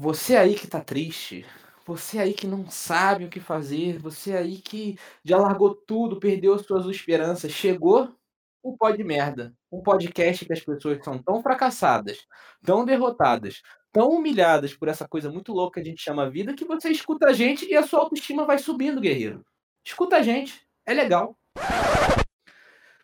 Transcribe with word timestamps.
Você 0.00 0.36
aí 0.36 0.54
que 0.54 0.68
tá 0.68 0.80
triste, 0.80 1.44
você 1.84 2.20
aí 2.20 2.32
que 2.32 2.46
não 2.46 2.70
sabe 2.70 3.24
o 3.24 3.28
que 3.28 3.40
fazer, 3.40 3.98
você 3.98 4.32
aí 4.32 4.58
que 4.58 4.96
já 5.24 5.36
largou 5.36 5.74
tudo, 5.74 6.20
perdeu 6.20 6.54
as 6.54 6.64
suas 6.64 6.86
esperanças, 6.86 7.50
chegou 7.50 8.14
o 8.62 8.76
Pod 8.76 9.02
Merda, 9.02 9.52
um 9.72 9.82
podcast 9.82 10.46
que 10.46 10.52
as 10.52 10.60
pessoas 10.60 11.02
são 11.02 11.20
tão 11.20 11.42
fracassadas, 11.42 12.18
tão 12.64 12.84
derrotadas, 12.84 13.60
tão 13.92 14.10
humilhadas 14.10 14.72
por 14.72 14.86
essa 14.86 15.08
coisa 15.08 15.32
muito 15.32 15.52
louca 15.52 15.80
que 15.82 15.88
a 15.88 15.90
gente 15.90 16.00
chama 16.00 16.30
vida, 16.30 16.54
que 16.54 16.64
você 16.64 16.90
escuta 16.90 17.30
a 17.30 17.32
gente 17.32 17.68
e 17.68 17.74
a 17.74 17.82
sua 17.82 17.98
autoestima 17.98 18.46
vai 18.46 18.58
subindo, 18.60 19.00
guerreiro. 19.00 19.44
Escuta 19.84 20.18
a 20.18 20.22
gente, 20.22 20.64
é 20.86 20.94
legal. 20.94 21.36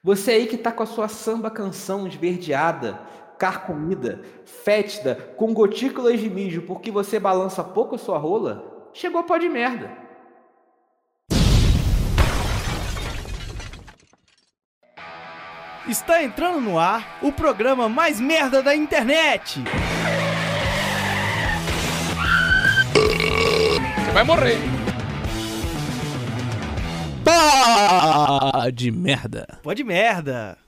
Você 0.00 0.30
aí 0.30 0.46
que 0.46 0.56
tá 0.56 0.70
com 0.70 0.84
a 0.84 0.86
sua 0.86 1.08
samba 1.08 1.50
canção 1.50 2.06
esverdeada, 2.06 3.04
carcomida, 3.44 4.22
fétida, 4.46 5.14
com 5.36 5.52
gotículas 5.52 6.18
de 6.18 6.30
mijo 6.30 6.62
porque 6.62 6.90
você 6.90 7.20
balança 7.20 7.62
pouco 7.62 7.94
a 7.94 7.98
sua 7.98 8.16
rola, 8.16 8.88
chegou 8.94 9.22
pó 9.22 9.36
de 9.36 9.50
merda. 9.50 9.90
Está 15.86 16.22
entrando 16.22 16.58
no 16.58 16.78
ar 16.78 17.18
o 17.20 17.30
programa 17.30 17.86
mais 17.86 18.18
merda 18.18 18.62
da 18.62 18.74
internet. 18.74 19.62
Você 22.94 24.12
vai 24.12 24.24
morrer. 24.24 24.56
Pá 27.22 28.70
de 28.72 28.90
merda. 28.90 29.58
Pó 29.62 29.74
de 29.74 29.84
merda. 29.84 30.63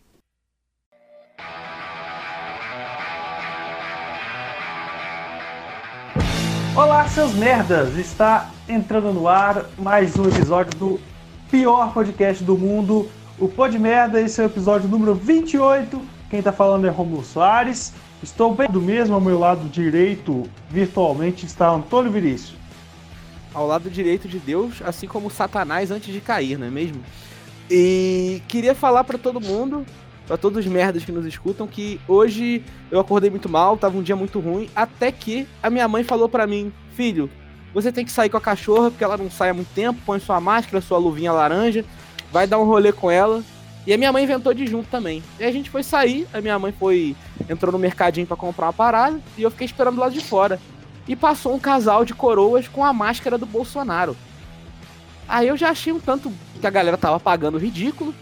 Olá, 6.76 7.08
seus 7.08 7.32
merdas! 7.32 7.96
Está 7.96 8.50
entrando 8.68 9.10
no 9.10 9.26
ar 9.26 9.64
mais 9.78 10.14
um 10.18 10.28
episódio 10.28 10.78
do 10.78 11.00
pior 11.50 11.90
podcast 11.94 12.44
do 12.44 12.54
mundo, 12.54 13.08
o 13.38 13.48
Pod 13.48 13.78
Merda. 13.78 14.20
Esse 14.20 14.42
é 14.42 14.44
o 14.44 14.46
episódio 14.46 14.86
número 14.86 15.14
28. 15.14 15.98
Quem 16.28 16.38
está 16.38 16.52
falando 16.52 16.86
é 16.86 16.90
Romulo 16.90 17.24
Soares. 17.24 17.94
Estou 18.22 18.54
bem 18.54 18.68
do 18.68 18.82
mesmo, 18.82 19.14
ao 19.14 19.22
meu 19.22 19.38
lado 19.38 19.66
direito, 19.70 20.42
virtualmente, 20.68 21.46
está 21.46 21.70
Antônio 21.70 22.12
Vinícius. 22.12 22.58
Ao 23.54 23.66
lado 23.66 23.88
direito 23.88 24.28
de 24.28 24.38
Deus, 24.38 24.82
assim 24.84 25.06
como 25.06 25.30
Satanás 25.30 25.90
antes 25.90 26.12
de 26.12 26.20
cair, 26.20 26.58
não 26.58 26.66
é 26.66 26.70
mesmo? 26.70 27.00
E 27.70 28.42
queria 28.46 28.74
falar 28.74 29.02
para 29.04 29.16
todo 29.16 29.40
mundo 29.40 29.86
para 30.26 30.36
todos 30.36 30.58
os 30.58 30.66
merdas 30.66 31.04
que 31.04 31.12
nos 31.12 31.24
escutam, 31.24 31.66
que 31.66 32.00
hoje 32.08 32.62
eu 32.90 32.98
acordei 32.98 33.30
muito 33.30 33.48
mal, 33.48 33.76
tava 33.76 33.96
um 33.96 34.02
dia 34.02 34.16
muito 34.16 34.40
ruim, 34.40 34.68
até 34.74 35.12
que 35.12 35.46
a 35.62 35.70
minha 35.70 35.86
mãe 35.86 36.02
falou 36.02 36.28
para 36.28 36.46
mim, 36.46 36.72
filho, 36.94 37.30
você 37.72 37.92
tem 37.92 38.04
que 38.04 38.10
sair 38.10 38.28
com 38.28 38.36
a 38.36 38.40
cachorra, 38.40 38.90
porque 38.90 39.04
ela 39.04 39.16
não 39.16 39.30
sai 39.30 39.50
há 39.50 39.54
muito 39.54 39.72
tempo, 39.74 40.00
põe 40.04 40.18
sua 40.18 40.40
máscara, 40.40 40.80
sua 40.80 40.98
luvinha 40.98 41.32
laranja, 41.32 41.84
vai 42.32 42.46
dar 42.46 42.58
um 42.58 42.64
rolê 42.64 42.92
com 42.92 43.10
ela. 43.10 43.42
E 43.86 43.92
a 43.92 43.98
minha 43.98 44.10
mãe 44.10 44.24
inventou 44.24 44.52
de 44.52 44.66
junto 44.66 44.88
também. 44.88 45.22
E 45.38 45.44
a 45.44 45.52
gente 45.52 45.70
foi 45.70 45.82
sair, 45.82 46.26
a 46.32 46.40
minha 46.40 46.58
mãe 46.58 46.72
foi 46.72 47.14
entrou 47.48 47.70
no 47.70 47.78
mercadinho 47.78 48.26
para 48.26 48.36
comprar 48.36 48.66
uma 48.66 48.72
parada 48.72 49.20
e 49.38 49.42
eu 49.42 49.50
fiquei 49.50 49.64
esperando 49.64 50.00
lá 50.00 50.08
de 50.08 50.20
fora. 50.20 50.58
E 51.06 51.14
passou 51.14 51.54
um 51.54 51.58
casal 51.58 52.04
de 52.04 52.12
coroas 52.12 52.66
com 52.66 52.84
a 52.84 52.92
máscara 52.92 53.38
do 53.38 53.46
Bolsonaro. 53.46 54.16
Aí 55.28 55.46
eu 55.46 55.56
já 55.56 55.70
achei 55.70 55.92
um 55.92 56.00
tanto 56.00 56.32
que 56.60 56.66
a 56.66 56.70
galera 56.70 56.96
tava 56.96 57.20
pagando 57.20 57.58
ridículo. 57.58 58.12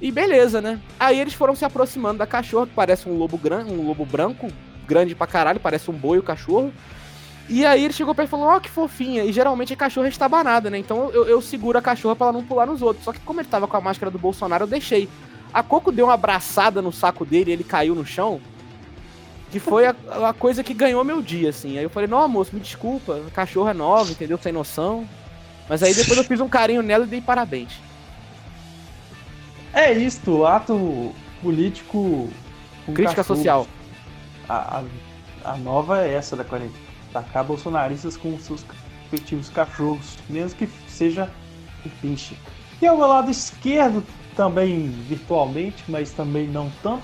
E 0.00 0.10
beleza, 0.10 0.60
né? 0.60 0.78
Aí 1.00 1.18
eles 1.18 1.34
foram 1.34 1.54
se 1.54 1.64
aproximando 1.64 2.18
da 2.18 2.26
cachorra, 2.26 2.66
que 2.66 2.74
parece 2.74 3.08
um 3.08 3.16
lobo 3.16 3.38
grande, 3.38 3.72
um 3.72 3.86
lobo 3.86 4.04
branco, 4.04 4.48
grande 4.86 5.14
pra 5.14 5.26
caralho, 5.26 5.58
parece 5.58 5.90
um 5.90 5.94
boi 5.94 6.18
o 6.18 6.22
cachorro. 6.22 6.72
E 7.48 7.64
aí 7.64 7.84
ele 7.84 7.94
chegou 7.94 8.14
ele 8.16 8.26
e 8.26 8.30
falou, 8.30 8.46
ó, 8.46 8.56
oh, 8.56 8.60
que 8.60 8.68
fofinha. 8.68 9.24
E 9.24 9.32
geralmente 9.32 9.72
a 9.72 9.76
cachorra 9.76 10.08
está 10.08 10.28
banada, 10.28 10.68
né? 10.68 10.78
Então 10.78 11.10
eu, 11.10 11.26
eu 11.26 11.40
seguro 11.40 11.78
a 11.78 11.82
cachorra 11.82 12.16
pra 12.16 12.26
ela 12.26 12.32
não 12.32 12.44
pular 12.44 12.66
nos 12.66 12.82
outros. 12.82 13.04
Só 13.04 13.12
que 13.12 13.20
como 13.20 13.40
ele 13.40 13.48
tava 13.48 13.68
com 13.68 13.76
a 13.76 13.80
máscara 13.80 14.10
do 14.10 14.18
Bolsonaro, 14.18 14.64
eu 14.64 14.68
deixei. 14.68 15.08
A 15.54 15.62
Coco 15.62 15.92
deu 15.92 16.06
uma 16.06 16.14
abraçada 16.14 16.82
no 16.82 16.92
saco 16.92 17.24
dele 17.24 17.50
e 17.50 17.52
ele 17.54 17.64
caiu 17.64 17.94
no 17.94 18.04
chão. 18.04 18.40
Que 19.50 19.60
foi 19.60 19.86
a, 19.86 19.94
a 20.28 20.32
coisa 20.32 20.64
que 20.64 20.74
ganhou 20.74 21.04
meu 21.04 21.22
dia, 21.22 21.50
assim. 21.50 21.78
Aí 21.78 21.84
eu 21.84 21.90
falei, 21.90 22.08
não, 22.08 22.28
moço, 22.28 22.50
me 22.52 22.60
desculpa, 22.60 23.22
a 23.26 23.30
cachorra 23.30 23.70
é 23.70 23.74
nova, 23.74 24.10
entendeu? 24.10 24.38
Sem 24.42 24.52
noção. 24.52 25.08
Mas 25.68 25.82
aí 25.84 25.94
depois 25.94 26.18
eu 26.18 26.24
fiz 26.24 26.40
um 26.40 26.48
carinho 26.48 26.82
nela 26.82 27.04
e 27.04 27.08
dei 27.08 27.20
parabéns. 27.20 27.85
É 29.76 29.92
isto, 29.92 30.46
ato 30.46 31.14
político. 31.42 32.30
Crítica 32.86 33.16
cachorros. 33.16 33.26
social. 33.26 33.66
A, 34.48 34.78
a, 35.44 35.52
a, 35.52 35.56
nova 35.58 36.02
é 36.02 36.14
essa 36.14 36.34
da 36.34 36.42
quarentena. 36.42 36.86
Tacar 37.12 37.44
bolsonaristas 37.44 38.16
com 38.16 38.38
seus 38.38 38.64
respectivos 39.02 39.50
cachorros, 39.50 40.16
mesmo 40.30 40.56
que 40.56 40.68
seja 40.88 41.30
o 41.84 41.90
pinche. 42.00 42.38
E 42.80 42.86
ao 42.86 42.96
meu 42.96 43.06
lado 43.06 43.30
esquerdo, 43.30 44.02
também 44.34 44.88
virtualmente, 44.88 45.84
mas 45.88 46.10
também 46.10 46.48
não 46.48 46.72
tanto, 46.82 47.02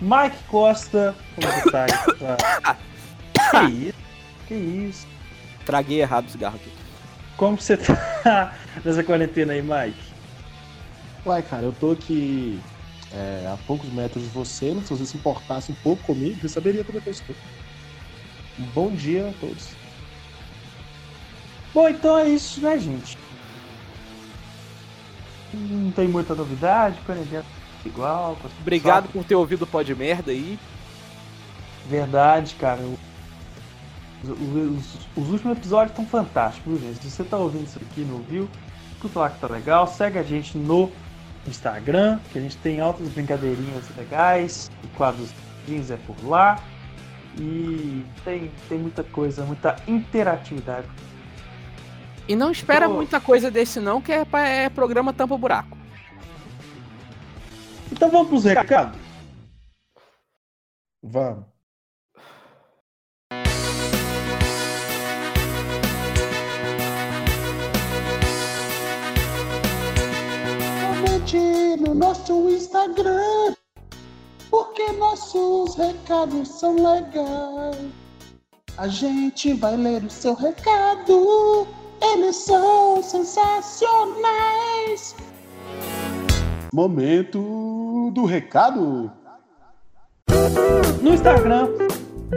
Mike 0.00 0.42
Costa. 0.48 1.14
Como 1.34 1.46
você 1.46 1.70
tá 1.70 1.84
aí? 1.84 3.68
que 3.68 3.88
isso? 3.88 3.98
Que 4.46 4.54
isso? 4.54 5.06
Traguei 5.66 6.00
errado 6.00 6.26
o 6.26 6.30
cigarro 6.30 6.56
aqui. 6.56 6.72
Como 7.36 7.60
você 7.60 7.76
tá 7.76 8.54
nessa 8.82 9.04
quarentena 9.04 9.52
aí, 9.52 9.60
Mike? 9.60 10.07
Uai, 11.24 11.42
cara, 11.42 11.64
eu 11.64 11.72
tô 11.72 11.92
aqui 11.92 12.60
é, 13.12 13.50
a 13.52 13.56
poucos 13.66 13.90
metros 13.92 14.22
de 14.22 14.28
você, 14.30 14.74
se 14.82 14.90
você 14.90 15.06
se 15.06 15.16
importasse 15.16 15.72
um 15.72 15.76
pouco 15.76 16.02
comigo, 16.04 16.40
você 16.40 16.48
saberia 16.48 16.84
como 16.84 16.98
é 16.98 17.00
que 17.00 17.08
eu 17.08 17.12
estou. 17.12 17.36
Bom 18.74 18.90
dia 18.90 19.28
a 19.28 19.32
todos. 19.40 19.70
Bom, 21.72 21.88
então 21.88 22.18
é 22.18 22.28
isso, 22.28 22.60
né, 22.60 22.78
gente? 22.78 23.18
Não 25.52 25.90
tem 25.92 26.08
muita 26.08 26.34
novidade, 26.34 27.00
quarentena 27.06 27.44
igual. 27.84 28.36
Obrigado 28.60 29.08
por 29.08 29.24
ter 29.24 29.34
ouvido 29.34 29.62
o 29.62 29.66
Pod 29.66 29.94
Merda 29.94 30.30
aí. 30.30 30.58
Verdade, 31.88 32.54
cara. 32.54 32.80
Os, 34.22 34.30
os, 34.30 35.06
os 35.16 35.30
últimos 35.30 35.56
episódios 35.56 35.92
estão 35.92 36.06
fantásticos, 36.06 36.80
gente. 36.80 37.02
Se 37.02 37.10
você 37.10 37.24
tá 37.24 37.36
ouvindo 37.36 37.64
isso 37.64 37.78
aqui 37.78 38.02
e 38.02 38.04
não 38.04 38.18
viu, 38.18 38.48
escuta 38.92 39.20
lá 39.20 39.30
que 39.30 39.40
tá 39.40 39.46
legal. 39.46 39.86
Segue 39.86 40.18
a 40.18 40.22
gente 40.22 40.58
no 40.58 40.90
Instagram, 41.48 42.18
que 42.32 42.38
a 42.38 42.42
gente 42.42 42.56
tem 42.58 42.80
altas 42.80 43.08
brincadeirinhas 43.08 43.84
legais, 43.96 44.70
o 44.84 44.88
quadros 44.96 45.30
é 45.90 45.96
por 46.06 46.16
lá. 46.26 46.62
E 47.38 48.04
tem, 48.24 48.50
tem 48.68 48.78
muita 48.78 49.04
coisa, 49.04 49.44
muita 49.44 49.76
interatividade. 49.86 50.88
E 52.26 52.34
não 52.34 52.50
espera 52.50 52.86
então, 52.86 52.96
muita 52.96 53.20
coisa 53.20 53.50
desse 53.50 53.78
não, 53.80 54.00
que 54.00 54.12
é, 54.12 54.26
é 54.64 54.68
programa 54.68 55.12
tampa 55.12 55.36
buraco. 55.36 55.76
Então 57.92 58.10
vamos 58.10 58.28
pros 58.28 58.44
recados? 58.44 58.98
Vamos. 61.02 61.57
Nosso 72.08 72.48
Instagram, 72.48 73.54
porque 74.48 74.92
nossos 74.92 75.74
recados 75.74 76.48
são 76.48 76.74
legais. 76.74 77.76
A 78.78 78.88
gente 78.88 79.52
vai 79.52 79.76
ler 79.76 80.02
o 80.02 80.08
seu 80.08 80.32
recado, 80.32 81.68
eles 82.00 82.34
são 82.36 83.02
sensacionais. 83.02 84.24
Momento 86.72 88.10
do 88.14 88.24
recado. 88.24 89.12
No 91.02 91.12
Instagram 91.12 91.68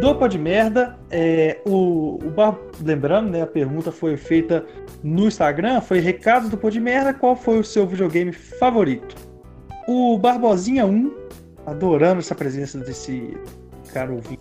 do 0.02 0.14
Pod 0.16 0.38
Merda, 0.38 1.00
é, 1.10 1.62
o, 1.66 2.16
o 2.16 2.30
Bar... 2.30 2.60
lembrando, 2.84 3.30
né, 3.30 3.44
a 3.44 3.48
pergunta 3.48 3.90
foi 3.90 4.18
feita 4.18 4.66
no 5.02 5.28
Instagram, 5.28 5.80
foi 5.80 6.00
recados 6.00 6.50
do 6.50 6.58
Pod 6.58 6.78
Merda, 6.78 7.14
qual 7.14 7.38
foi 7.38 7.58
o 7.58 7.64
seu 7.64 7.88
videogame 7.88 8.34
favorito? 8.34 9.31
O 9.94 10.18
Barbosinha 10.18 10.86
1, 10.86 11.12
adorando 11.66 12.20
essa 12.20 12.34
presença 12.34 12.78
desse 12.78 13.38
cara 13.94 14.10
ouvindo 14.10 14.40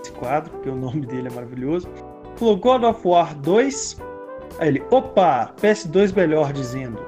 esse 0.00 0.12
quadro, 0.12 0.52
porque 0.52 0.68
o 0.68 0.76
nome 0.76 1.04
dele 1.06 1.26
é 1.26 1.30
maravilhoso. 1.32 1.88
Falou 2.36 2.56
God 2.56 2.84
of 2.84 3.00
War 3.04 3.34
2. 3.34 4.00
Aí 4.60 4.68
ele, 4.68 4.80
opa, 4.92 5.52
PS2 5.60 6.14
melhor 6.14 6.52
dizendo. 6.52 7.00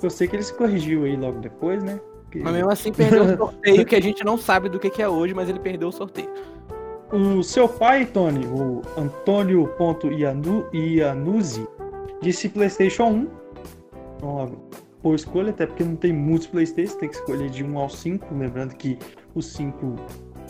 Eu 0.00 0.08
sei 0.08 0.28
que 0.28 0.36
ele 0.36 0.44
se 0.44 0.54
corrigiu 0.54 1.02
aí 1.02 1.16
logo 1.16 1.40
depois, 1.40 1.82
né? 1.82 2.00
Porque... 2.22 2.38
Mas 2.38 2.54
mesmo 2.54 2.70
assim 2.70 2.92
perdeu 2.92 3.24
o 3.24 3.36
sorteio, 3.50 3.84
que 3.84 3.96
a 3.96 4.00
gente 4.00 4.24
não 4.24 4.38
sabe 4.38 4.68
do 4.68 4.78
que, 4.78 4.90
que 4.90 5.02
é 5.02 5.08
hoje, 5.08 5.34
mas 5.34 5.48
ele 5.48 5.58
perdeu 5.58 5.88
o 5.88 5.92
sorteio. 5.92 6.30
O 7.12 7.42
seu 7.42 7.68
pai, 7.68 8.06
Tony, 8.06 8.46
o 8.46 8.80
Antônio.Ianuzzi, 8.96 11.66
disse 12.22 12.48
PlayStation 12.48 13.06
1. 13.06 13.28
Então, 14.18 14.52
por 15.04 15.14
escolha, 15.14 15.50
até 15.50 15.66
porque 15.66 15.84
não 15.84 15.96
tem 15.96 16.14
muitos 16.14 16.46
PlayStation, 16.46 16.96
tem 16.96 17.10
que 17.10 17.16
escolher 17.16 17.50
de 17.50 17.62
1 17.62 17.78
ao 17.78 17.90
5. 17.90 18.34
Lembrando 18.34 18.74
que 18.74 18.98
o 19.34 19.42
5, 19.42 19.96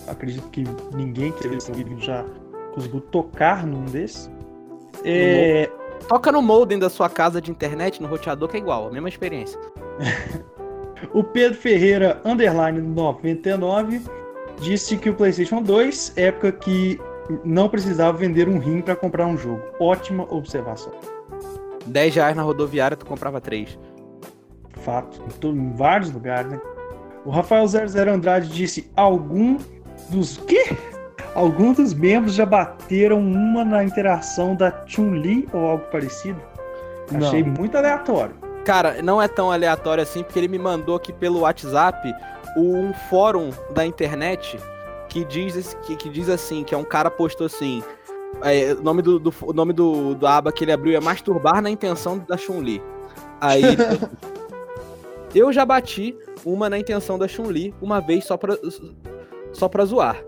acredito 0.07 0.49
que 0.51 0.63
ninguém 0.95 1.33
que 1.33 1.49
esse 1.49 1.73
vídeo 1.73 1.99
já 1.99 2.25
conseguiu 2.73 3.01
tocar 3.01 3.67
num 3.67 3.85
desses. 3.87 4.31
É, 5.05 5.69
Toca 6.09 6.31
no 6.31 6.41
modem 6.41 6.79
da 6.79 6.89
sua 6.89 7.11
casa 7.11 7.41
de 7.41 7.51
internet, 7.51 8.01
no 8.01 8.07
roteador, 8.07 8.49
que 8.49 8.57
é 8.57 8.61
igual, 8.61 8.87
a 8.87 8.93
mesma 8.93 9.09
experiência. 9.09 9.59
o 11.13 11.25
Pedro 11.25 11.59
Ferreira, 11.59 12.21
underline 12.25 12.81
99, 12.81 14.03
disse 14.61 14.97
que 14.97 15.11
o 15.11 15.15
PlayStation 15.15 15.63
2, 15.63 16.13
época 16.17 16.53
que 16.53 17.01
não 17.45 17.69
precisava 17.69 18.17
vender 18.17 18.49
um 18.49 18.59
rim 18.59 18.81
para 18.81 18.95
comprar 18.95 19.27
um 19.27 19.37
jogo. 19.37 19.63
Ótima 19.81 20.33
observação. 20.33 20.93
10 21.87 22.15
reais 22.15 22.37
na 22.37 22.43
rodoviária, 22.43 22.97
tu 22.97 23.05
comprava 23.05 23.41
3. 23.41 23.77
Fato. 24.85 25.21
Em 25.27 25.29
to- 25.39 25.49
Em 25.49 25.73
vários 25.73 26.11
lugares, 26.13 26.51
né? 26.51 26.61
O 27.25 27.31
Rafael 27.31 27.67
00 27.67 28.13
Andrade 28.13 28.49
disse: 28.49 28.91
algum 28.97 29.59
dos. 30.11 30.37
quê? 30.47 30.77
Alguns 31.35 31.77
dos 31.79 31.95
membros 31.95 32.35
já 32.35 32.47
bateram 32.47 33.19
uma 33.19 33.65
na 33.65 33.83
interação 33.83 34.55
da 34.55 34.73
Chun-Li 34.87 35.49
ou 35.53 35.61
algo 35.71 35.85
parecido? 35.91 36.41
Não. 37.11 37.27
Achei 37.27 37.43
muito 37.43 37.77
aleatório. 37.77 38.35
Cara, 38.65 39.03
não 39.03 39.21
é 39.21 39.27
tão 39.29 39.51
aleatório 39.51 40.03
assim, 40.03 40.23
porque 40.23 40.39
ele 40.39 40.49
me 40.49 40.59
mandou 40.59 40.95
aqui 40.97 41.13
pelo 41.13 41.41
WhatsApp 41.41 42.15
um 42.57 42.93
fórum 43.11 43.51
da 43.75 43.85
internet 43.85 44.59
que 45.09 45.25
diz, 45.25 45.77
que, 45.83 45.97
que 45.97 46.09
diz 46.09 46.29
assim, 46.29 46.63
que 46.63 46.75
é 46.75 46.79
um 46.79 46.85
cara 46.85 47.11
postou 47.11 47.47
assim. 47.47 47.83
é, 48.43 48.73
o 48.73 48.83
nome 48.83 49.03
do, 49.03 49.19
do- 49.19 49.35
nome 49.53 49.73
do, 49.73 50.15
do 50.15 50.27
aba 50.27 50.53
que 50.53 50.65
ele 50.65 50.73
abriu 50.73 50.97
é 50.97 51.01
masturbar 51.01 51.61
na 51.61 51.69
intenção 51.69 52.19
da 52.29 52.37
Chun-Li. 52.37 52.81
Aí. 53.41 53.63
eu 55.35 55.53
já 55.53 55.65
bati 55.65 56.17
uma 56.45 56.71
na 56.71 56.79
intenção 56.79 57.19
da 57.19 57.27
Chun-Li 57.27 57.75
uma 57.81 58.01
vez 58.01 58.25
só 58.25 58.37
pra, 58.37 58.57
só 59.53 59.69
pra 59.69 59.85
zoar. 59.85 60.23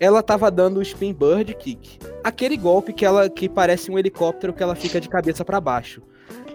Ela 0.00 0.22
tava 0.22 0.50
dando 0.50 0.78
o 0.78 0.82
spin 0.82 1.12
bird 1.12 1.54
kick. 1.54 1.98
Aquele 2.24 2.56
golpe 2.56 2.92
que 2.92 3.04
ela 3.04 3.28
que 3.28 3.48
parece 3.48 3.90
um 3.90 3.98
helicóptero 3.98 4.52
que 4.52 4.62
ela 4.62 4.74
fica 4.74 5.00
de 5.00 5.08
cabeça 5.08 5.44
pra 5.44 5.60
baixo. 5.60 6.02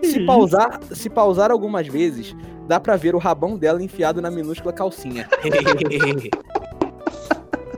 Se 0.04 0.26
pausar, 0.26 0.80
se 0.92 1.10
pausar 1.10 1.52
algumas 1.52 1.88
vezes, 1.88 2.36
dá 2.68 2.80
pra 2.80 2.96
ver 2.96 3.16
o 3.16 3.20
rabão 3.20 3.58
dela 3.58 3.82
enfiado 3.82 4.22
na 4.22 4.32
minúscula 4.32 4.74
calcinha. 4.74 5.28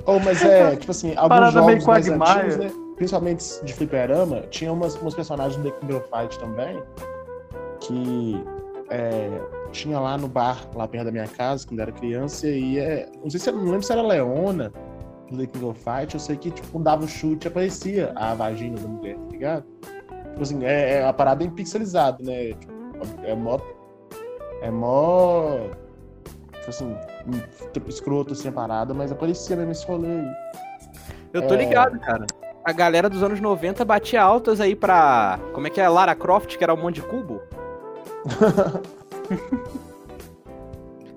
Oh, 0.05 0.19
mas 0.19 0.43
é, 0.43 0.75
tipo 0.75 0.91
assim, 0.91 1.15
alguns 1.15 1.29
Parada 1.29 1.61
meio 1.61 1.79
jogos 1.79 2.09
mais 2.09 2.09
antigos, 2.09 2.57
né? 2.57 2.71
Principalmente 2.97 3.63
de 3.63 3.73
fliperama, 3.73 4.41
tinha 4.49 4.71
umas, 4.71 4.95
umas 4.95 5.15
personagens 5.15 5.55
do 5.55 5.71
The 5.71 5.77
King 5.79 5.93
of 5.93 6.05
Fight 6.09 6.37
também, 6.39 6.83
que 7.79 8.43
é, 8.89 9.29
tinha 9.73 9.99
lá 9.99 10.17
no 10.17 10.27
bar, 10.27 10.69
lá 10.75 10.87
perto 10.87 11.05
da 11.05 11.11
minha 11.11 11.27
casa, 11.27 11.67
quando 11.67 11.79
era 11.81 11.91
criança, 11.91 12.47
e 12.47 12.77
é, 12.79 13.09
não 13.21 13.29
sei 13.29 13.39
se 13.39 13.51
não 13.51 13.63
lembro 13.65 13.83
se 13.83 13.91
era 13.91 14.01
Leona 14.01 14.71
do 15.29 15.37
The 15.37 15.47
King 15.47 15.65
of 15.65 15.79
Fight, 15.79 16.13
eu 16.13 16.19
sei 16.19 16.37
que, 16.37 16.51
tipo, 16.51 16.79
dava 16.79 17.03
o 17.03 17.07
chute, 17.07 17.47
aparecia 17.47 18.11
a 18.15 18.33
vagina 18.35 18.77
da 18.79 18.87
mulher, 18.87 19.15
tá 19.17 19.31
ligado? 19.31 19.65
Tipo 20.29 20.41
assim, 20.41 20.63
é, 20.63 20.93
é 20.99 21.05
a 21.05 21.11
parada 21.11 21.37
bem 21.37 21.49
pixelizada, 21.49 22.23
né? 22.23 22.53
Tipo, 22.53 22.73
é 23.23 23.35
mó... 23.35 23.59
É 24.61 24.71
mó... 24.71 25.57
Tipo 26.53 26.69
assim, 26.69 26.95
tipo, 27.73 27.89
escroto 27.89 28.33
assim 28.33 28.47
a 28.47 28.51
parada, 28.51 28.93
mas 28.93 29.11
aparecia 29.11 29.55
mesmo 29.55 29.71
esse 29.71 29.85
rolê 29.85 30.07
aí. 30.07 30.31
Eu 31.33 31.41
tô 31.47 31.55
É. 31.55 31.57
ligado, 31.57 31.99
cara. 31.99 32.25
A 32.63 32.71
galera 32.71 33.09
dos 33.09 33.21
anos 33.21 33.41
90 33.41 33.83
batia 33.83 34.21
altas 34.23 34.61
aí 34.61 34.73
pra. 34.73 35.37
Como 35.51 35.67
é 35.67 35.69
que 35.69 35.81
é? 35.81 35.89
Lara 35.89 36.15
Croft, 36.15 36.55
que 36.57 36.63
era 36.63 36.73
um 36.73 36.77
monte 36.81 36.95
de 36.95 37.01
cubo? 37.01 37.41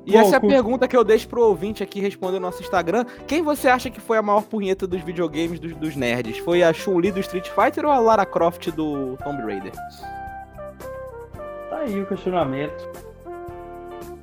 E 0.09 0.17
essa 0.17 0.37
é 0.37 0.39
a 0.39 0.41
com- 0.41 0.47
pergunta 0.47 0.87
que 0.87 0.97
eu 0.97 1.03
deixo 1.03 1.29
pro 1.29 1.43
ouvinte 1.43 1.83
aqui 1.83 1.99
responder 2.01 2.35
no 2.39 2.47
nosso 2.47 2.63
Instagram. 2.63 3.05
Quem 3.27 3.43
você 3.43 3.67
acha 3.67 3.91
que 3.91 4.01
foi 4.01 4.17
a 4.17 4.23
maior 4.23 4.45
punheta 4.45 4.87
dos 4.87 5.03
videogames 5.03 5.59
dos, 5.59 5.75
dos 5.75 5.97
nerds? 5.97 6.39
Foi 6.39 6.63
a 6.63 6.73
Chun-Li 6.73 7.11
do 7.11 7.19
Street 7.19 7.49
Fighter 7.49 7.85
ou 7.85 7.91
a 7.91 7.99
Lara 7.99 8.25
Croft 8.25 8.69
do 8.71 9.17
Tomb 9.25 9.43
Raider? 9.43 9.73
Tá 11.69 11.79
aí 11.79 12.01
o 12.01 12.07
questionamento. 12.07 12.89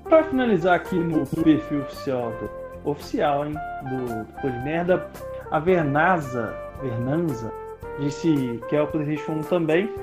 Pra 0.05 0.23
finalizar 0.23 0.75
aqui 0.75 0.95
no 0.95 1.25
perfil 1.43 1.81
oficial 1.81 2.31
do, 2.31 2.89
oficial, 2.89 3.45
hein, 3.45 3.53
do, 3.89 4.23
do 4.23 4.41
Pô 4.41 4.49
de 4.49 4.59
Merda, 4.59 5.05
a 5.51 5.59
Vernasa, 5.59 6.55
Vernanza 6.81 7.51
disse 7.99 8.61
que 8.69 8.75
é 8.77 8.81
o 8.81 8.87
PlayStation 8.87 9.33
1 9.33 9.41
também. 9.43 9.93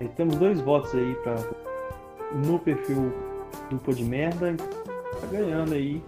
E 0.00 0.08
temos 0.08 0.36
dois 0.36 0.60
votos 0.62 0.94
aí 0.94 1.14
pra, 1.16 1.34
no 2.34 2.58
perfil 2.58 3.12
do 3.70 3.78
Pô 3.78 3.92
de 3.92 4.04
Merda. 4.04 4.54
Tá 5.20 5.26
ganhando 5.30 5.74
aí 5.74 6.02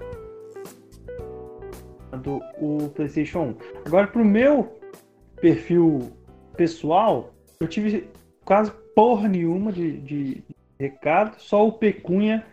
do, 2.23 2.41
o 2.61 2.89
PlayStation 2.91 3.41
1. 3.41 3.57
Agora 3.87 4.07
pro 4.07 4.25
meu 4.25 4.79
perfil 5.41 6.13
pessoal, 6.57 7.33
eu 7.61 7.69
tive 7.69 8.09
quase 8.45 8.73
porra 8.95 9.29
nenhuma 9.29 9.73
de, 9.73 9.99
de 10.01 10.43
recado, 10.79 11.37
só 11.39 11.67
o 11.67 11.73
Pecunha 11.73 12.45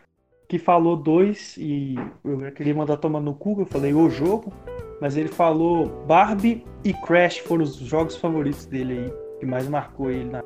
que 0.47 0.59
falou 0.59 0.95
dois 0.95 1.57
e 1.57 1.95
eu 2.23 2.51
queria 2.51 2.75
mandar 2.75 2.97
tomar 2.97 3.19
no 3.19 3.33
cu, 3.33 3.59
eu 3.59 3.65
falei 3.65 3.93
o 3.93 4.09
jogo, 4.09 4.53
mas 5.01 5.17
ele 5.17 5.29
falou 5.29 5.87
Barbie 6.05 6.63
e 6.83 6.93
Crash 6.93 7.39
foram 7.39 7.63
os 7.63 7.75
jogos 7.77 8.15
favoritos 8.15 8.65
dele 8.65 8.93
aí, 8.93 9.39
que 9.39 9.45
mais 9.45 9.67
marcou 9.67 10.11
ele 10.11 10.29
na. 10.29 10.43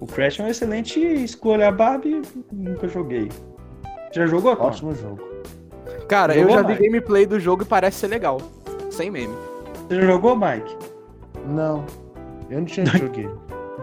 O 0.00 0.06
Crash 0.06 0.40
é 0.40 0.42
uma 0.42 0.50
excelente 0.50 0.98
escolha, 1.00 1.68
a 1.68 1.72
Barbie 1.72 2.22
nunca 2.50 2.88
joguei. 2.88 3.28
Já 4.12 4.26
jogou, 4.26 4.56
Tom? 4.56 4.64
Ótimo 4.64 4.94
jogo. 4.94 5.20
Cara, 6.08 6.34
eu 6.34 6.42
Jogou, 6.42 6.56
já 6.56 6.62
vi 6.62 6.72
Mike? 6.72 6.84
gameplay 6.86 7.26
do 7.26 7.38
jogo 7.38 7.62
e 7.62 7.66
parece 7.66 7.98
ser 7.98 8.08
legal. 8.08 8.38
Sem 8.90 9.10
meme. 9.10 9.34
Você 9.88 9.96
já 9.96 10.02
jogou, 10.06 10.34
Mike? 10.36 10.76
Não, 11.46 11.84
eu 12.50 12.58
não 12.58 12.64
tinha 12.64 12.86
joguei. 12.96 13.28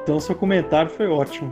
Então 0.04 0.19
seu 0.19 0.36
comentário 0.36 0.90
foi 0.90 1.08
ótimo. 1.08 1.52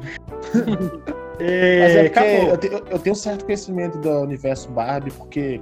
Mas 1.37 1.41
é, 1.41 2.05
é 2.05 2.09
porque 2.09 2.19
acabou. 2.19 2.49
eu, 2.49 2.57
te- 2.57 2.67
eu- 2.67 2.85
eu 2.91 2.99
tenho 2.99 3.13
um 3.13 3.17
certo 3.17 3.45
conhecimento 3.45 3.97
do 3.99 4.09
universo 4.21 4.69
Barbie, 4.71 5.11
porque, 5.11 5.59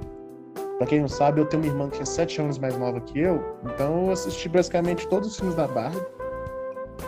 pra 0.78 0.86
quem 0.86 1.00
não 1.00 1.08
sabe, 1.08 1.40
eu 1.40 1.46
tenho 1.46 1.62
uma 1.64 1.68
irmã 1.72 1.88
que 1.90 2.00
é 2.00 2.04
7 2.04 2.40
anos 2.40 2.58
mais 2.58 2.76
nova 2.78 3.00
que 3.00 3.18
eu, 3.18 3.42
então 3.64 4.06
eu 4.06 4.12
assisti 4.12 4.48
basicamente 4.48 5.06
todos 5.08 5.28
os 5.30 5.36
filmes 5.36 5.56
da 5.56 5.66
Barbie. 5.66 6.00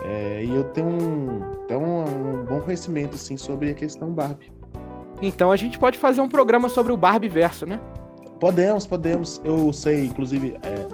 É, 0.03 0.43
e 0.43 0.55
eu 0.55 0.63
tenho, 0.65 0.87
um, 0.87 1.41
tenho 1.67 1.79
um, 1.79 2.41
um 2.41 2.45
bom 2.45 2.61
conhecimento 2.61 3.15
assim, 3.15 3.37
sobre 3.37 3.71
a 3.71 3.73
questão 3.73 4.11
Barbie. 4.11 4.51
Então 5.21 5.51
a 5.51 5.55
gente 5.55 5.79
pode 5.79 5.97
fazer 5.97 6.21
um 6.21 6.29
programa 6.29 6.69
sobre 6.69 6.91
o 6.93 6.97
Barbie 6.97 7.29
verso, 7.29 7.65
né? 7.65 7.79
Podemos, 8.39 8.85
podemos. 8.85 9.41
Eu 9.43 9.73
sei, 9.73 10.05
inclusive, 10.05 10.55
é, 10.61 10.87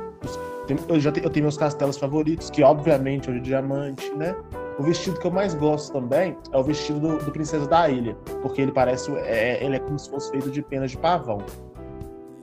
eu 0.88 1.00
já 1.00 1.12
tenho, 1.12 1.26
eu 1.26 1.30
tenho 1.30 1.44
meus 1.44 1.58
castelos 1.58 1.98
favoritos, 1.98 2.50
que 2.50 2.64
obviamente 2.64 3.30
é 3.30 3.34
o 3.34 3.36
de 3.36 3.42
diamante, 3.42 4.10
né? 4.16 4.36
O 4.80 4.84
vestido 4.84 5.20
que 5.20 5.28
eu 5.28 5.32
mais 5.32 5.54
gosto 5.54 5.94
também 5.94 6.36
é 6.52 6.58
o 6.58 6.64
vestido 6.64 7.00
do, 7.00 7.18
do 7.18 7.32
Princesa 7.32 7.68
da 7.68 7.90
Ilha, 7.90 8.16
porque 8.42 8.62
ele 8.62 8.72
parece, 8.72 9.12
é, 9.18 9.64
ele 9.64 9.76
é 9.76 9.80
como 9.80 10.00
se 10.00 10.10
fosse 10.10 10.32
feito 10.32 10.50
de 10.50 10.62
penas 10.62 10.92
de 10.92 10.98
pavão. 10.98 11.40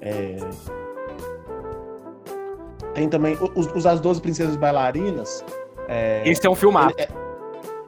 É, 0.01 0.37
Tem 2.95 3.09
também 3.09 3.37
os, 3.55 3.67
os 3.67 3.87
As 3.87 4.01
12 4.01 4.21
Princesas 4.21 4.57
Bailarinas. 4.57 5.45
É, 5.93 6.23
Esse 6.25 6.47
é 6.47 6.51
um 6.51 6.55
filmado. 6.55 6.95
ele- 6.97 7.09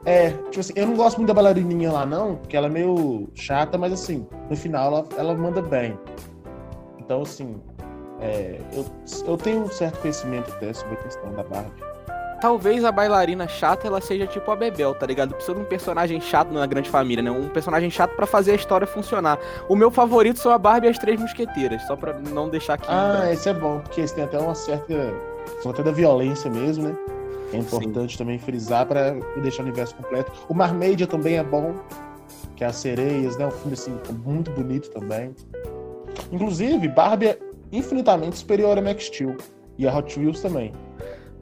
é, 0.05 0.25
é, 0.25 0.29
tipo 0.31 0.59
assim, 0.59 0.73
eu 0.75 0.85
não 0.85 0.95
gosto 0.95 1.15
muito 1.17 1.29
da 1.29 1.33
bailarininha 1.33 1.89
lá, 1.91 2.05
não, 2.05 2.35
porque 2.35 2.57
ela 2.57 2.67
é 2.67 2.69
meio 2.69 3.29
chata, 3.33 3.77
mas 3.77 3.93
assim, 3.93 4.27
no 4.49 4.55
final 4.57 4.87
ela, 4.87 5.05
ela 5.17 5.33
manda 5.35 5.61
bem. 5.61 5.97
Então, 6.99 7.21
assim, 7.21 7.55
é, 8.19 8.59
eu, 8.73 8.85
eu 9.25 9.37
tenho 9.37 9.61
um 9.63 9.69
certo 9.69 9.99
conhecimento 9.99 10.51
até 10.51 10.73
sobre 10.73 10.95
a 10.95 10.97
questão 10.97 11.31
da 11.31 11.43
Barbie. 11.43 11.81
Talvez 12.41 12.83
a 12.83 12.91
bailarina 12.91 13.47
chata 13.47 13.87
ela 13.87 14.01
seja 14.01 14.27
tipo 14.27 14.51
a 14.51 14.55
Bebel, 14.57 14.93
tá 14.95 15.05
ligado? 15.05 15.33
Precisa 15.33 15.55
de 15.55 15.61
um 15.61 15.65
personagem 15.65 16.19
chato 16.19 16.51
na 16.51 16.65
grande 16.65 16.89
família, 16.89 17.23
né? 17.23 17.31
Um 17.31 17.47
personagem 17.47 17.89
chato 17.89 18.13
pra 18.17 18.25
fazer 18.25 18.51
a 18.51 18.55
história 18.55 18.85
funcionar. 18.85 19.39
O 19.69 19.77
meu 19.77 19.89
favorito 19.89 20.39
são 20.39 20.51
a 20.51 20.57
Barbie 20.57 20.87
e 20.87 20.89
as 20.89 20.97
Três 20.99 21.21
Mosqueteiras, 21.21 21.81
só 21.87 21.95
pra 21.95 22.11
não 22.11 22.49
deixar 22.49 22.73
aqui. 22.73 22.87
Ah, 22.89 23.29
esse 23.31 23.47
é 23.47 23.53
bom, 23.53 23.79
porque 23.79 24.01
esse 24.01 24.13
tem 24.13 24.25
até 24.25 24.37
uma 24.37 24.53
certa. 24.55 24.93
São 25.61 25.71
até 25.71 25.81
da 25.83 25.91
violência 25.91 26.51
mesmo, 26.51 26.89
né? 26.89 26.95
É 27.53 27.57
importante 27.57 28.17
também 28.17 28.39
frisar 28.39 28.85
para 28.85 29.11
deixar 29.41 29.63
o 29.63 29.65
universo 29.65 29.95
completo. 29.95 30.31
O 30.49 30.53
Marmaid 30.53 31.05
também 31.07 31.37
é 31.37 31.43
bom, 31.43 31.75
que 32.55 32.63
é 32.63 32.67
as 32.67 32.75
sereias, 32.77 33.37
né? 33.37 33.45
Um 33.47 33.51
filme 33.51 33.73
assim, 33.73 33.97
muito 34.23 34.51
bonito 34.51 34.89
também. 34.89 35.35
Inclusive, 36.31 36.87
Barbie 36.87 37.27
é 37.27 37.39
infinitamente 37.71 38.37
superior 38.37 38.77
a 38.77 38.81
Max 38.81 39.05
Steel. 39.05 39.35
E 39.77 39.87
a 39.87 39.97
Hot 39.97 40.19
Wheels 40.19 40.41
também. 40.41 40.71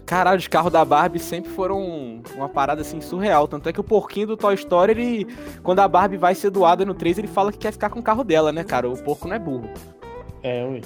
Caralho, 0.06 0.40
os 0.40 0.48
carros 0.48 0.72
da 0.72 0.84
Barbie 0.84 1.20
sempre 1.20 1.52
foram 1.52 2.22
uma 2.36 2.50
parada 2.50 2.82
assim 2.82 3.00
surreal. 3.00 3.48
Tanto 3.48 3.70
é 3.70 3.74
que 3.74 3.80
o 3.80 3.84
porquinho 3.84 4.28
do 4.28 4.38
Toy 4.38 4.56
Story, 4.56 4.92
ele. 4.92 5.28
Quando 5.64 5.80
a 5.80 5.88
Barbie 5.88 6.18
vai 6.18 6.36
ser 6.36 6.50
doada 6.50 6.86
no 6.86 6.94
3, 6.94 7.20
ele 7.20 7.28
fala 7.28 7.52
que 7.52 7.58
quer 7.58 7.72
ficar 7.72 7.90
com 7.90 8.00
o 8.00 8.04
carro 8.04 8.24
dela, 8.24 8.52
né, 8.52 8.64
cara? 8.64 8.90
O 8.90 8.98
porco 9.02 9.28
não 9.28 9.36
é 9.36 9.40
burro. 9.40 9.70
É, 10.44 10.66
ui. 10.66 10.82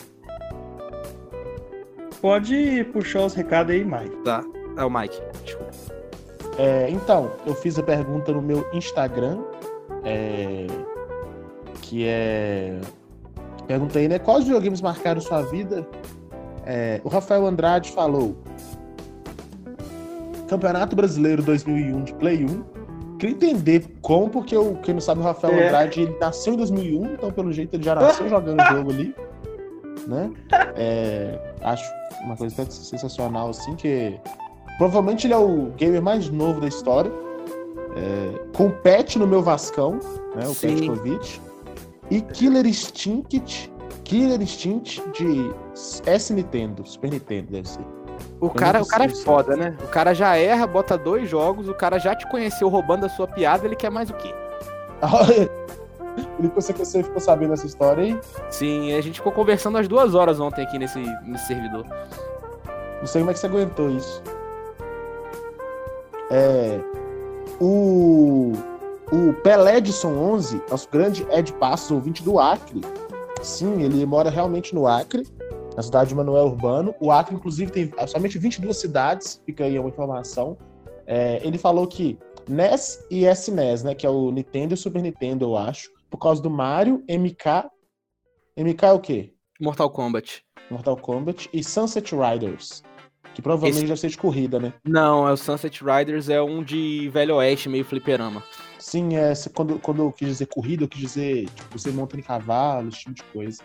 Pode 2.21 2.83
puxar 2.91 3.25
os 3.25 3.33
recados 3.33 3.73
aí, 3.73 3.83
Mike. 3.83 4.15
Tá. 4.23 4.43
É 4.77 4.83
o 4.83 4.89
Mike. 4.89 5.21
Desculpa. 5.43 5.71
É, 6.57 6.89
então, 6.89 7.31
eu 7.45 7.53
fiz 7.53 7.77
a 7.77 7.83
pergunta 7.83 8.31
no 8.31 8.41
meu 8.41 8.65
Instagram, 8.73 9.39
é, 10.03 10.67
que 11.81 12.05
é. 12.07 12.79
Perguntei, 13.67 14.07
né? 14.07 14.19
Quais 14.19 14.43
videogames 14.43 14.81
marcaram 14.81 15.19
sua 15.19 15.41
vida? 15.41 15.85
É, 16.65 17.01
o 17.03 17.09
Rafael 17.09 17.45
Andrade 17.45 17.91
falou 17.91 18.35
Campeonato 20.47 20.95
Brasileiro 20.95 21.41
2001 21.43 22.03
de 22.03 22.13
Play 22.13 22.45
1. 22.45 22.63
Queria 23.17 23.35
entender 23.35 23.85
como, 24.01 24.29
porque 24.29 24.55
eu, 24.55 24.75
quem 24.83 24.93
não 24.93 25.01
sabe, 25.01 25.21
o 25.21 25.23
Rafael 25.23 25.53
É. 25.53 25.67
Andrade 25.67 26.01
ele 26.01 26.17
nasceu 26.19 26.53
em 26.53 26.57
2001, 26.57 27.13
então 27.13 27.31
pelo 27.31 27.51
jeito 27.51 27.75
ele 27.75 27.83
já 27.83 27.95
nasceu 27.95 28.27
jogando 28.29 28.61
o 28.61 28.65
jogo 28.65 28.91
ali. 28.91 29.15
Né? 30.07 30.31
É, 30.75 31.39
acho 31.61 31.83
uma 32.23 32.37
coisa 32.37 32.69
sensacional, 32.69 33.49
assim, 33.49 33.75
que 33.75 34.19
provavelmente 34.77 35.27
ele 35.27 35.33
é 35.33 35.37
o 35.37 35.71
gamer 35.77 36.01
mais 36.01 36.29
novo 36.29 36.61
da 36.61 36.67
história. 36.67 37.11
É, 37.95 38.45
compete 38.55 39.17
no 39.17 39.25
meu 39.25 39.41
Vascão, 39.41 39.99
né? 40.35 40.47
O 40.47 40.53
Sim. 40.53 40.75
Petkovic. 40.75 41.41
E 42.11 42.21
Killer 42.21 42.65
Instinct. 42.65 43.71
Killer 44.03 44.41
Instinct 44.41 45.01
de 45.13 45.51
S 46.05 46.33
Nintendo, 46.33 46.85
Super 46.85 47.11
Nintendo, 47.11 47.51
deve 47.51 47.67
ser. 47.67 47.85
O 48.39 48.49
cara, 48.49 48.81
o 48.81 48.87
cara 48.87 49.05
é 49.05 49.09
foda, 49.09 49.55
né? 49.55 49.75
O 49.83 49.87
cara 49.87 50.13
já 50.13 50.35
erra, 50.37 50.67
bota 50.67 50.97
dois 50.97 51.29
jogos, 51.29 51.67
o 51.67 51.73
cara 51.73 51.97
já 51.97 52.13
te 52.13 52.27
conheceu 52.29 52.69
roubando 52.69 53.05
a 53.05 53.09
sua 53.09 53.27
piada, 53.27 53.65
ele 53.65 53.75
quer 53.75 53.89
mais 53.89 54.09
o 54.09 54.13
quê? 54.13 54.33
Ele 56.39 56.49
você, 56.55 56.71
você 56.71 57.03
ficou 57.03 57.19
sabendo 57.19 57.53
essa 57.53 57.65
história 57.65 58.03
aí? 58.03 58.19
Sim, 58.49 58.93
a 58.93 59.01
gente 59.01 59.15
ficou 59.15 59.33
conversando 59.33 59.77
às 59.77 59.87
duas 59.87 60.15
horas 60.15 60.39
ontem 60.39 60.63
aqui 60.63 60.79
nesse, 60.79 60.99
nesse 61.23 61.47
servidor. 61.47 61.85
Não 62.99 63.05
sei 63.05 63.21
como 63.21 63.31
é 63.31 63.33
que 63.33 63.39
você 63.39 63.47
aguentou 63.47 63.89
isso. 63.89 64.23
É. 66.31 66.79
O. 67.59 68.53
O 69.11 69.33
Pelé 69.43 69.77
Edson 69.77 70.17
11, 70.17 70.63
nosso 70.69 70.89
grande 70.89 71.27
Ed 71.29 71.53
Passos, 71.53 71.91
ouvinte 71.91 72.23
do 72.23 72.39
Acre. 72.39 72.81
Sim, 73.43 73.83
ele 73.83 74.03
mora 74.03 74.31
realmente 74.31 74.73
no 74.73 74.87
Acre, 74.87 75.27
na 75.77 75.83
cidade 75.83 76.09
de 76.09 76.15
Manuel 76.15 76.45
Urbano. 76.45 76.95
O 76.99 77.11
Acre, 77.11 77.35
inclusive, 77.35 77.71
tem 77.71 77.93
somente 78.07 78.39
22 78.39 78.75
cidades, 78.75 79.39
fica 79.45 79.65
aí 79.65 79.77
uma 79.77 79.89
informação. 79.89 80.57
É, 81.05 81.39
ele 81.45 81.59
falou 81.59 81.85
que 81.85 82.17
NES 82.47 83.05
e 83.11 83.25
SNES, 83.25 83.83
né, 83.83 83.93
que 83.93 84.07
é 84.07 84.09
o 84.09 84.31
Nintendo 84.31 84.73
e 84.73 84.75
o 84.75 84.77
Super 84.77 85.03
Nintendo, 85.03 85.45
eu 85.45 85.55
acho, 85.55 85.91
por 86.09 86.17
causa 86.17 86.41
do 86.41 86.49
Mario, 86.49 87.03
MK. 87.07 87.69
MK 88.57 88.85
é 88.85 88.91
o 88.91 88.99
quê? 88.99 89.33
Mortal 89.61 89.89
Kombat. 89.89 90.43
Mortal 90.71 90.97
Kombat 90.97 91.49
e 91.53 91.63
Sunset 91.63 92.15
Riders. 92.15 92.83
Que 93.35 93.41
provavelmente 93.41 93.79
Esse- 93.79 93.87
deve 93.87 93.99
ser 93.99 94.09
de 94.09 94.17
corrida, 94.17 94.59
né? 94.59 94.73
Não, 94.83 95.27
é 95.27 95.31
o 95.33 95.37
Sunset 95.37 95.83
Riders, 95.83 96.29
é 96.29 96.41
um 96.41 96.63
de 96.63 97.09
Velho 97.09 97.35
Oeste, 97.35 97.67
meio 97.67 97.83
fliperama. 97.83 98.41
Sim, 98.79 99.17
é, 99.17 99.33
quando, 99.53 99.77
quando 99.77 100.03
eu 100.03 100.11
quis 100.11 100.29
dizer 100.29 100.45
corrida, 100.45 100.85
eu 100.85 100.87
quis 100.87 101.01
dizer, 101.01 101.49
tipo, 101.49 101.77
você 101.77 101.91
monta 101.91 102.17
em 102.17 102.21
cavalo, 102.21 102.87
esse 102.87 102.99
tipo 102.99 103.13
de 103.13 103.23
coisa. 103.23 103.61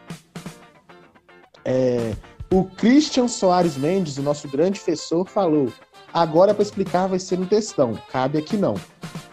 É, 1.65 2.15
o 2.53 2.65
Christian 2.65 3.29
Soares 3.29 3.77
Mendes, 3.77 4.19
o 4.19 4.23
nosso 4.23 4.49
grande 4.49 4.81
professor, 4.81 5.25
falou: 5.29 5.73
agora 6.13 6.53
para 6.53 6.63
explicar 6.63 7.07
vai 7.07 7.19
ser 7.21 7.39
um 7.39 7.47
textão, 7.47 7.97
cabe 8.11 8.39
aqui 8.39 8.57
não. 8.57 8.75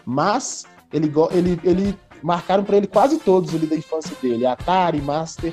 Mas 0.06 0.66
ele, 0.92 1.12
ele, 1.32 1.60
ele 1.64 1.98
marcaram 2.22 2.62
para 2.62 2.76
ele 2.76 2.86
quase 2.86 3.18
todos 3.18 3.52
ali 3.54 3.66
da 3.66 3.74
infância 3.74 4.14
dele: 4.22 4.46
Atari, 4.46 5.00
Master, 5.00 5.52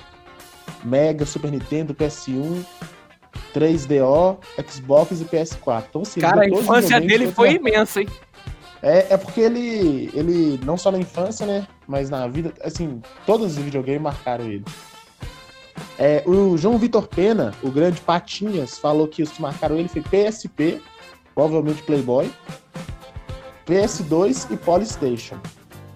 Mega, 0.84 1.26
Super 1.26 1.52
Nintendo, 1.52 1.96
PS1, 1.96 2.64
3DO, 3.56 4.38
Xbox 4.68 5.22
e 5.22 5.26
PS4. 5.26 5.86
Então, 5.90 6.02
assim, 6.02 6.20
Cara, 6.20 6.42
a 6.42 6.46
ele 6.46 6.56
infância 6.56 7.00
dele 7.00 7.32
foi 7.32 7.54
imensa, 7.54 8.02
hein? 8.02 8.08
é, 8.86 9.08
é 9.10 9.18
porque 9.18 9.42
ele, 9.42 10.12
ele, 10.14 10.60
não 10.64 10.78
só 10.78 10.92
na 10.92 11.00
infância, 11.00 11.44
né? 11.46 11.68
Mas 11.88 12.10
na 12.10 12.28
vida, 12.28 12.54
assim, 12.62 13.02
todos 13.26 13.54
os 13.54 13.58
videogames 13.58 14.02
marcaram 14.02 14.46
ele. 14.46 14.64
É, 15.98 16.24
o 16.26 16.56
João 16.56 16.78
Vitor 16.78 17.08
Pena, 17.08 17.52
o 17.64 17.72
grande 17.72 18.00
Patinhas, 18.02 18.78
falou 18.78 19.08
que 19.08 19.24
os 19.24 19.32
que 19.32 19.42
marcaram 19.42 19.76
ele 19.78 19.88
foi 19.88 20.04
PSP, 20.04 20.80
provavelmente 21.34 21.82
Playboy, 21.82 22.32
PS2 23.66 24.52
e 24.52 24.58
Polystation. 24.58 25.38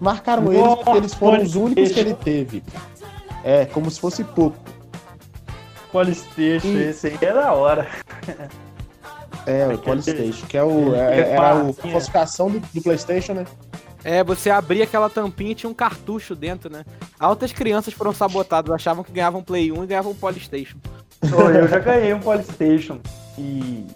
Marcaram 0.00 0.52
eles 0.52 0.74
porque 0.76 0.98
eles 0.98 1.14
foram 1.14 1.42
os 1.42 1.54
únicos 1.54 1.92
que 1.92 2.00
ele 2.00 2.14
teve. 2.14 2.62
É, 3.44 3.66
como 3.66 3.88
se 3.88 4.00
fosse 4.00 4.24
pouco. 4.24 4.58
Polystation, 5.92 6.68
E- 6.68 6.88
esse 6.90 7.06
aí 7.08 7.18
é 7.20 7.32
da 7.32 7.52
hora. 7.52 7.86
É, 9.46 9.62
o 9.62 9.70
Aquele- 9.72 9.78
Polystation, 9.78 10.46
que 10.46 10.56
é 10.56 10.62
o, 10.62 10.94
é, 10.94 11.30
era 11.32 11.50
a 11.50 11.54
barquinho. 11.64 11.92
falsificação 11.92 12.50
do, 12.50 12.60
do 12.60 12.82
Playstation, 12.82 13.32
né? 13.34 13.44
É, 14.04 14.22
você 14.24 14.48
abria 14.50 14.84
aquela 14.84 15.10
tampinha 15.10 15.52
e 15.52 15.54
tinha 15.54 15.68
um 15.70 15.74
cartucho 15.74 16.34
dentro, 16.34 16.70
né? 16.72 16.84
Altas 17.18 17.52
crianças 17.52 17.92
foram 17.92 18.12
sabotadas, 18.14 18.70
achavam 18.74 19.04
que 19.04 19.12
ganhavam 19.12 19.42
Play 19.42 19.70
1 19.72 19.84
e 19.84 19.86
ganhavam 19.86 20.14
Polystation. 20.14 20.78
Eu 21.22 21.68
já 21.68 21.78
ganhei 21.78 22.14
um 22.14 22.20
Polystation 22.20 22.98
e. 23.36 23.86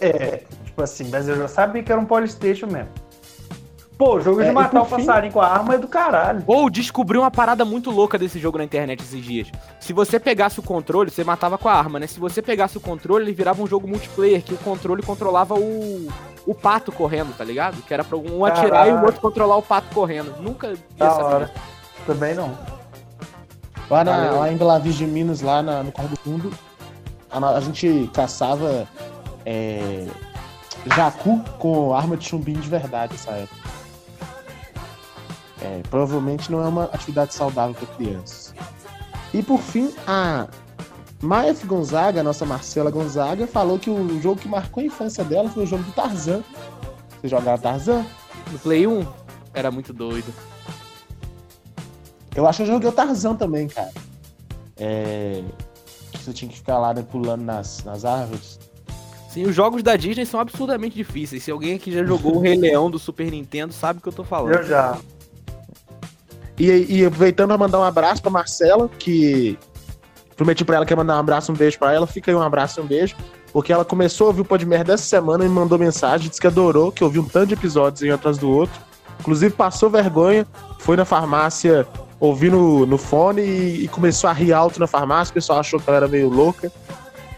É, 0.00 0.42
tipo 0.64 0.82
assim, 0.82 1.08
mas 1.10 1.26
eu 1.28 1.36
já 1.36 1.48
sabia 1.48 1.82
que 1.82 1.90
era 1.90 2.00
um 2.00 2.04
Polystation 2.04 2.66
mesmo. 2.66 2.88
Pô, 3.96 4.16
o 4.16 4.20
jogo 4.20 4.40
É, 4.40 4.44
de 4.44 4.50
e 4.50 4.52
matar 4.52 4.82
o 4.82 4.84
fim- 4.84 4.96
passarinho 4.96 5.32
com 5.32 5.40
a 5.40 5.46
arma 5.46 5.74
é 5.74 5.78
do 5.78 5.86
caralho. 5.86 6.42
Ou 6.48 6.68
descobri 6.68 7.16
uma 7.16 7.30
parada 7.30 7.64
muito 7.64 7.90
louca 7.92 8.18
desse 8.18 8.40
jogo 8.40 8.58
na 8.58 8.64
internet 8.64 9.00
esses 9.00 9.24
dias. 9.24 9.48
Se 9.78 9.92
você 9.92 10.18
pegasse 10.18 10.58
o 10.58 10.62
controle, 10.62 11.10
você 11.10 11.22
matava 11.22 11.56
com 11.56 11.68
a 11.68 11.74
arma, 11.74 12.00
né? 12.00 12.06
Se 12.08 12.18
você 12.18 12.42
pegasse 12.42 12.76
o 12.76 12.80
controle, 12.80 13.24
ele 13.24 13.32
virava 13.32 13.62
um 13.62 13.66
jogo 13.66 13.86
multiplayer, 13.86 14.42
que 14.42 14.52
o 14.52 14.58
controle 14.58 15.00
controlava 15.02 15.54
o, 15.54 16.08
o 16.44 16.54
pato 16.54 16.90
correndo, 16.90 17.36
tá 17.36 17.44
ligado? 17.44 17.80
Que 17.82 17.94
era 17.94 18.02
pra 18.02 18.18
um 18.18 18.44
atirar 18.44 18.88
e 18.88 18.92
o 18.92 19.04
outro 19.04 19.20
controlar 19.20 19.56
o 19.56 19.62
pato 19.62 19.94
correndo. 19.94 20.34
Nunca 20.40 20.74
vi 20.74 20.80
Da 20.96 21.06
essa 21.06 21.22
hora. 21.24 21.44
vida. 21.46 21.52
Também 22.04 22.34
não. 22.34 22.50
Lá, 23.88 24.02
na, 24.02 24.30
lá 24.32 24.50
em 24.52 24.56
Bela 24.56 24.78
Vista 24.80 25.04
de 25.04 25.10
Minas, 25.10 25.40
lá 25.40 25.62
na- 25.62 25.82
no 25.84 25.92
Corro 25.92 26.08
do 26.08 26.16
Fundo, 26.16 26.52
a, 27.30 27.38
a 27.50 27.60
gente 27.60 28.10
caçava 28.12 28.88
é, 29.46 30.06
jacu 30.96 31.38
com 31.58 31.94
arma 31.94 32.16
de 32.16 32.24
chumbinho 32.24 32.60
de 32.60 32.68
verdade 32.68 33.12
nessa 33.12 33.30
época. 33.32 33.63
É, 35.64 35.80
provavelmente 35.88 36.52
não 36.52 36.62
é 36.62 36.68
uma 36.68 36.84
atividade 36.84 37.32
saudável 37.32 37.74
para 37.74 37.86
crianças. 37.96 38.54
E 39.32 39.42
por 39.42 39.60
fim, 39.60 39.90
a 40.06 40.46
Maef 41.22 41.64
Gonzaga, 41.64 42.20
a 42.20 42.22
nossa 42.22 42.44
Marcela 42.44 42.90
Gonzaga, 42.90 43.46
falou 43.46 43.78
que 43.78 43.88
o 43.88 44.20
jogo 44.20 44.40
que 44.40 44.46
marcou 44.46 44.82
a 44.82 44.86
infância 44.86 45.24
dela 45.24 45.48
foi 45.48 45.64
o 45.64 45.66
jogo 45.66 45.82
do 45.82 45.92
Tarzan. 45.92 46.42
Você 47.20 47.28
jogava 47.28 47.60
Tarzan? 47.60 48.04
No 48.52 48.58
Play 48.58 48.86
1, 48.86 49.06
era 49.54 49.70
muito 49.70 49.94
doido. 49.94 50.30
Eu 52.36 52.46
acho 52.46 52.58
que 52.58 52.62
eu 52.64 52.74
joguei 52.74 52.90
o 52.90 52.92
Tarzan 52.92 53.34
também, 53.34 53.66
cara. 53.66 53.90
É, 54.76 55.42
você 56.12 56.32
tinha 56.34 56.50
que 56.50 56.56
ficar 56.56 56.78
lá 56.78 56.92
né, 56.92 57.02
pulando 57.10 57.42
nas, 57.42 57.82
nas 57.84 58.04
árvores. 58.04 58.58
Sim, 59.30 59.44
os 59.46 59.54
jogos 59.54 59.82
da 59.82 59.96
Disney 59.96 60.26
são 60.26 60.38
absurdamente 60.38 60.94
difíceis. 60.94 61.42
Se 61.42 61.50
alguém 61.50 61.74
aqui 61.74 61.90
já 61.90 62.04
jogou 62.04 62.36
o 62.36 62.40
Rei 62.40 62.54
Leão 62.54 62.90
do 62.90 62.98
Super 62.98 63.30
Nintendo, 63.30 63.72
sabe 63.72 63.98
o 63.98 64.02
que 64.02 64.08
eu 64.08 64.12
tô 64.12 64.24
falando. 64.24 64.54
Eu 64.54 64.62
já. 64.62 64.98
E, 66.58 66.98
e 67.00 67.04
aproveitando 67.04 67.48
pra 67.48 67.58
mandar 67.58 67.80
um 67.80 67.84
abraço 67.84 68.22
pra 68.22 68.30
Marcela, 68.30 68.88
que 68.98 69.58
prometi 70.36 70.64
pra 70.64 70.76
ela 70.76 70.86
que 70.86 70.92
ia 70.92 70.96
mandar 70.96 71.16
um 71.16 71.20
abraço, 71.20 71.50
um 71.52 71.54
beijo 71.54 71.78
pra 71.78 71.92
ela. 71.92 72.06
Fica 72.06 72.30
aí 72.30 72.34
um 72.34 72.42
abraço 72.42 72.80
e 72.80 72.82
um 72.82 72.86
beijo. 72.86 73.16
Porque 73.52 73.72
ela 73.72 73.84
começou 73.84 74.26
a 74.26 74.28
ouvir 74.28 74.40
o 74.40 74.44
Pod 74.44 74.64
Merda 74.66 74.94
essa 74.94 75.04
semana 75.04 75.44
e 75.44 75.48
me 75.48 75.54
mandou 75.54 75.78
mensagem, 75.78 76.28
disse 76.28 76.40
que 76.40 76.46
adorou, 76.46 76.90
que 76.90 77.04
ouviu 77.04 77.22
um 77.22 77.24
tanto 77.28 77.48
de 77.48 77.54
episódios 77.54 78.02
um 78.08 78.12
atrás 78.14 78.36
do 78.38 78.50
outro. 78.50 78.80
Inclusive 79.20 79.54
passou 79.54 79.88
vergonha, 79.88 80.44
foi 80.80 80.96
na 80.96 81.04
farmácia 81.04 81.86
ouvir 82.18 82.50
no, 82.50 82.84
no 82.84 82.98
fone 82.98 83.42
e, 83.42 83.84
e 83.84 83.88
começou 83.88 84.28
a 84.28 84.32
rir 84.32 84.52
alto 84.52 84.80
na 84.80 84.86
farmácia. 84.88 85.30
O 85.30 85.34
pessoal 85.34 85.60
achou 85.60 85.78
que 85.78 85.88
ela 85.88 85.98
era 85.98 86.08
meio 86.08 86.28
louca. 86.28 86.70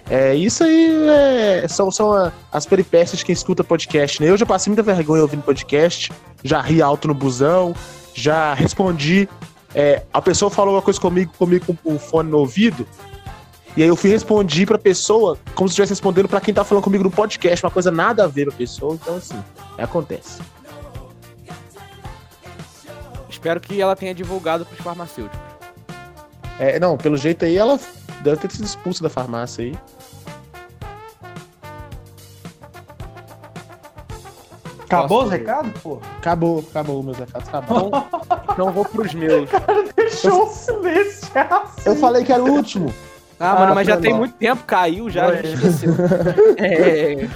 É, 0.09 0.35
isso 0.35 0.63
aí 0.65 0.89
é, 1.09 1.67
são, 1.69 1.91
são 1.91 2.13
a- 2.13 2.33
as 2.53 2.65
peripécias 2.65 3.19
de 3.19 3.25
quem 3.25 3.33
escuta 3.33 3.63
podcast, 3.65 4.23
né? 4.23 4.31
Eu 4.31 4.37
já 4.37 4.47
passei 4.47 4.71
muita 4.71 4.83
vergonha 4.83 5.21
ouvindo 5.23 5.43
podcast, 5.43 6.13
já 6.45 6.61
ri 6.63 6.81
alto 6.81 7.09
no 7.09 7.15
busão, 7.15 7.75
já 8.17 8.55
respondi. 8.55 9.29
é, 9.75 10.03
a 10.13 10.23
pessoa 10.23 10.51
falou 10.51 10.75
uma 10.75 10.83
coisa 10.83 10.99
comigo, 10.99 11.33
comigo 11.39 11.67
com 11.67 11.95
o 11.95 11.99
fone 11.99 12.31
no 12.31 12.39
ouvido. 12.39 12.87
E 13.77 13.83
aí 13.83 13.89
eu 13.89 13.95
fui 13.95 14.09
respondi 14.09 14.65
pra 14.65 14.79
pessoa 14.79 15.39
como 15.55 15.69
se 15.69 15.73
estivesse 15.73 15.93
respondendo 15.93 16.29
pra 16.29 16.41
quem 16.41 16.55
tá 16.55 16.65
falando 16.65 16.83
comigo 16.83 17.05
no 17.05 17.11
podcast, 17.11 17.63
uma 17.65 17.71
coisa 17.71 17.91
nada 17.91 18.25
a 18.25 18.27
ver 18.27 18.47
pra 18.47 18.57
pessoa. 18.57 18.95
Então, 18.95 19.17
assim, 19.17 19.39
acontece. 19.77 20.41
Espero 23.29 23.61
que 23.61 23.79
ela 23.79 23.95
tenha 23.95 24.15
divulgado 24.15 24.65
pros 24.65 24.81
farmacêuticos. 24.81 25.39
É, 26.59 26.81
não, 26.81 26.97
pelo 26.97 27.19
jeito 27.19 27.45
aí 27.45 27.55
ela 27.55 27.79
deve 28.23 28.39
ter 28.39 28.51
sido 28.51 28.65
expulsa 28.65 29.03
da 29.03 29.11
farmácia 29.11 29.63
aí. 29.63 29.79
Acabou 34.87 35.25
os 35.25 35.31
recados, 35.31 35.73
pô? 35.83 36.01
Acabou, 36.19 36.65
acabou, 36.71 37.03
meus 37.03 37.19
recados, 37.19 37.49
acabou. 37.49 37.91
Então 38.53 38.67
eu 38.69 38.73
vou 38.73 38.85
pros 38.85 39.13
meus. 39.15 39.51
Deixou 39.95 40.45
o 40.45 40.49
silêncio. 40.49 41.29
Eu 41.85 41.97
falei 41.97 42.25
que 42.25 42.33
era 42.33 42.43
o 42.43 42.51
último. 42.51 42.93
Ah, 43.39 43.55
mano, 43.55 43.73
Ah, 43.73 43.75
mas 43.75 43.87
já 43.87 43.97
tem 43.99 44.15
muito 44.15 44.35
tempo, 44.37 44.65
caiu 44.65 45.11
já, 45.11 45.35
já 45.35 45.43
esqueceu. 45.43 45.93
É, 46.57 47.29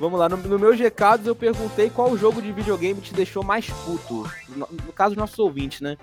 Vamos 0.00 0.18
lá, 0.18 0.28
no, 0.28 0.36
no 0.36 0.58
meus 0.58 0.78
recados 0.78 1.26
eu 1.26 1.34
perguntei 1.34 1.90
qual 1.90 2.16
jogo 2.16 2.40
de 2.40 2.52
videogame 2.52 3.00
te 3.00 3.12
deixou 3.12 3.42
mais 3.42 3.68
puto. 3.68 4.30
No, 4.48 4.68
no 4.86 4.92
caso, 4.92 5.16
nossos 5.16 5.38
ouvintes, 5.38 5.80
né? 5.80 5.96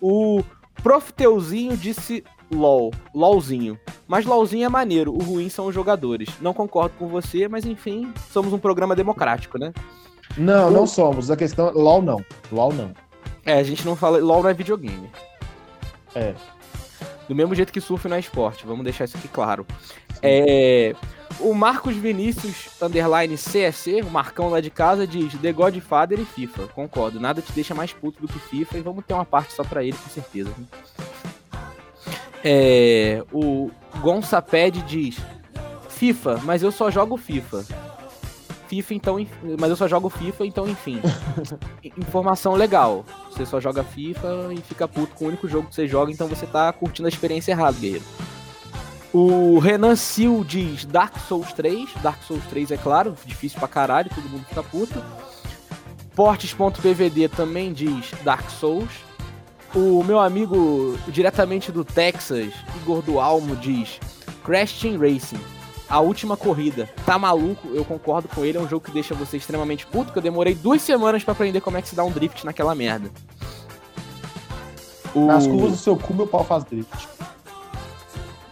O 0.00 0.42
Profiteuzinho 0.82 1.76
disse 1.76 2.22
LOL, 2.50 2.90
LOLzinho. 3.14 3.78
Mas 4.06 4.26
LOLzinho 4.26 4.66
é 4.66 4.68
maneiro, 4.68 5.12
o 5.12 5.22
ruim 5.22 5.48
são 5.48 5.66
os 5.66 5.74
jogadores. 5.74 6.28
Não 6.40 6.52
concordo 6.52 6.94
com 6.98 7.08
você, 7.08 7.48
mas 7.48 7.64
enfim, 7.64 8.12
somos 8.30 8.52
um 8.52 8.58
programa 8.58 8.94
democrático, 8.94 9.56
né? 9.58 9.72
Não, 10.36 10.70
não 10.70 10.86
somos. 10.86 11.30
A 11.30 11.36
questão. 11.36 11.70
LOL 11.72 12.02
não. 12.02 12.24
LOL 12.50 12.72
não. 12.72 12.92
É, 13.44 13.54
a 13.54 13.62
gente 13.62 13.84
não 13.84 13.96
fala. 13.96 14.18
LOL 14.18 14.42
não 14.42 14.50
é 14.50 14.54
videogame. 14.54 15.10
É. 16.14 16.34
Do 17.28 17.34
mesmo 17.34 17.54
jeito 17.54 17.72
que 17.72 17.80
surf 17.80 18.08
não 18.08 18.16
é 18.16 18.20
esporte, 18.20 18.66
vamos 18.66 18.82
deixar 18.82 19.04
isso 19.04 19.16
aqui 19.16 19.28
claro. 19.28 19.64
É, 20.20 20.96
o 21.38 21.54
Marcos 21.54 21.94
Vinícius, 21.94 22.68
underline 22.82 23.36
CSC, 23.36 24.02
o 24.02 24.10
Marcão 24.10 24.48
lá 24.48 24.60
de 24.60 24.68
casa, 24.68 25.06
diz 25.06 25.32
The 25.40 25.52
Godfather 25.52 26.18
e 26.18 26.24
FIFA. 26.24 26.66
Concordo, 26.68 27.20
nada 27.20 27.40
te 27.40 27.52
deixa 27.52 27.72
mais 27.72 27.92
puto 27.92 28.20
do 28.20 28.26
que 28.26 28.38
FIFA 28.38 28.78
e 28.78 28.80
vamos 28.80 29.04
ter 29.06 29.14
uma 29.14 29.24
parte 29.24 29.52
só 29.52 29.62
pra 29.62 29.84
ele, 29.84 29.96
com 29.96 30.10
certeza. 30.10 30.50
É, 32.44 33.22
o 33.32 33.70
Gonçaped 34.00 34.82
diz 34.82 35.18
FIFA, 35.88 36.40
mas 36.42 36.62
eu 36.62 36.72
só 36.72 36.90
jogo 36.90 37.16
FIFA. 37.16 37.64
FIFA, 38.70 38.94
então, 38.94 39.26
mas 39.58 39.68
eu 39.68 39.74
só 39.74 39.88
jogo 39.88 40.08
FIFA, 40.08 40.46
então 40.46 40.68
enfim. 40.68 41.00
Informação 41.98 42.54
legal. 42.54 43.04
Você 43.28 43.44
só 43.44 43.60
joga 43.60 43.82
FIFA 43.82 44.54
e 44.56 44.58
fica 44.58 44.86
puto 44.86 45.12
com 45.16 45.24
o 45.24 45.28
único 45.28 45.48
jogo 45.48 45.66
que 45.66 45.74
você 45.74 45.88
joga, 45.88 46.12
então 46.12 46.28
você 46.28 46.46
tá 46.46 46.72
curtindo 46.72 47.06
a 47.06 47.08
experiência 47.08 47.50
errada, 47.50 47.76
guerreiro. 47.80 48.04
O 49.12 49.58
Renan 49.58 49.96
Sil 49.98 50.46
diz 50.46 50.84
Dark 50.84 51.18
Souls 51.18 51.52
3. 51.52 51.94
Dark 52.00 52.22
Souls 52.22 52.44
3 52.44 52.70
é 52.70 52.76
claro, 52.76 53.16
difícil 53.26 53.58
pra 53.58 53.66
caralho, 53.66 54.08
todo 54.14 54.28
mundo 54.28 54.44
fica 54.48 54.62
puto. 54.62 55.02
Portes.pvd 56.14 57.28
também 57.28 57.72
diz 57.72 58.12
Dark 58.22 58.48
Souls. 58.50 58.90
O 59.74 60.04
meu 60.04 60.20
amigo 60.20 60.96
diretamente 61.08 61.72
do 61.72 61.84
Texas, 61.84 62.52
Igor 62.76 63.02
do 63.02 63.18
Almo, 63.18 63.56
diz 63.56 63.98
Crash 64.44 64.80
Team 64.80 64.96
Racing. 64.96 65.59
A 65.90 65.98
última 66.00 66.36
corrida. 66.36 66.88
Tá 67.04 67.18
maluco? 67.18 67.68
Eu 67.74 67.84
concordo 67.84 68.28
com 68.28 68.44
ele. 68.44 68.56
É 68.56 68.60
um 68.60 68.68
jogo 68.68 68.84
que 68.84 68.92
deixa 68.92 69.12
você 69.14 69.36
extremamente 69.36 69.84
puto. 69.86 70.12
Que 70.12 70.18
eu 70.18 70.22
demorei 70.22 70.54
duas 70.54 70.80
semanas 70.82 71.24
pra 71.24 71.32
aprender 71.32 71.60
como 71.60 71.76
é 71.76 71.82
que 71.82 71.88
se 71.88 71.96
dá 71.96 72.04
um 72.04 72.12
drift 72.12 72.46
naquela 72.46 72.74
merda. 72.74 73.10
O... 75.14 75.26
Nas 75.26 75.46
curvas 75.46 75.72
do 75.72 75.76
seu 75.76 75.96
cu, 75.96 76.14
meu 76.14 76.26
pau 76.28 76.44
faz 76.44 76.62
drift. 76.64 77.08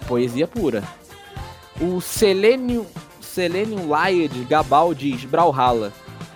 Poesia 0.09 0.49
pura. 0.49 0.83
O 1.80 2.00
Selenium, 2.00 2.85
Selenium 3.21 3.83
Lied 3.95 4.45
Gabal 4.47 4.92
diz 4.92 5.25
Brawlhalla. 5.25 5.92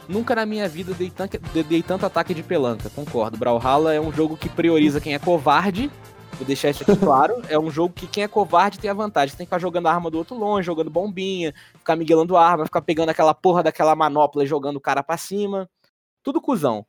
Nunca 0.09 0.35
na 0.37 0.47
minha 0.47 0.69
vida 0.69 0.95
dei, 0.95 1.11
tanque- 1.11 1.39
de- 1.39 1.63
dei 1.65 1.83
tanto 1.83 2.07
ataque 2.07 2.35
de 2.35 2.43
pelanca, 2.43 2.91
concordo. 2.95 3.37
Brawlhalla 3.37 3.93
é 3.95 4.01
um 4.01 4.13
jogo 4.13 4.37
que 4.37 4.49
prioriza 4.49 5.01
quem 5.01 5.15
é 5.15 5.19
covarde. 5.19 5.91
Vou 6.43 6.47
deixar 6.49 6.71
isso 6.71 6.83
aqui 6.83 6.97
claro. 6.97 7.41
É 7.49 7.57
um 7.57 7.71
jogo 7.71 7.95
que 7.95 8.05
quem 8.05 8.25
é 8.25 8.29
covarde 8.29 8.77
tem 8.77 8.91
a 8.91 8.95
vantagem. 8.95 9.37
Tem 9.37 9.47
que 9.47 9.49
ficar 9.49 9.61
jogando 9.61 9.87
a 9.87 9.93
arma 9.93 10.11
do 10.11 10.19
outro 10.19 10.37
longe, 10.37 10.67
jogando 10.67 10.91
bombinha, 10.91 11.55
ficar 11.79 11.95
miguelando 11.95 12.37
a 12.37 12.45
arma, 12.45 12.65
ficar 12.65 12.83
pegando 12.83 13.11
aquela 13.11 13.33
porra 13.33 13.63
daquela 13.63 13.95
manopla 13.95 14.43
e 14.43 14.47
jogando 14.47 14.75
o 14.75 14.81
cara 14.81 15.05
pra 15.05 15.17
cima. 15.17 15.71
Tudo 16.21 16.41
cuzão. 16.41 16.85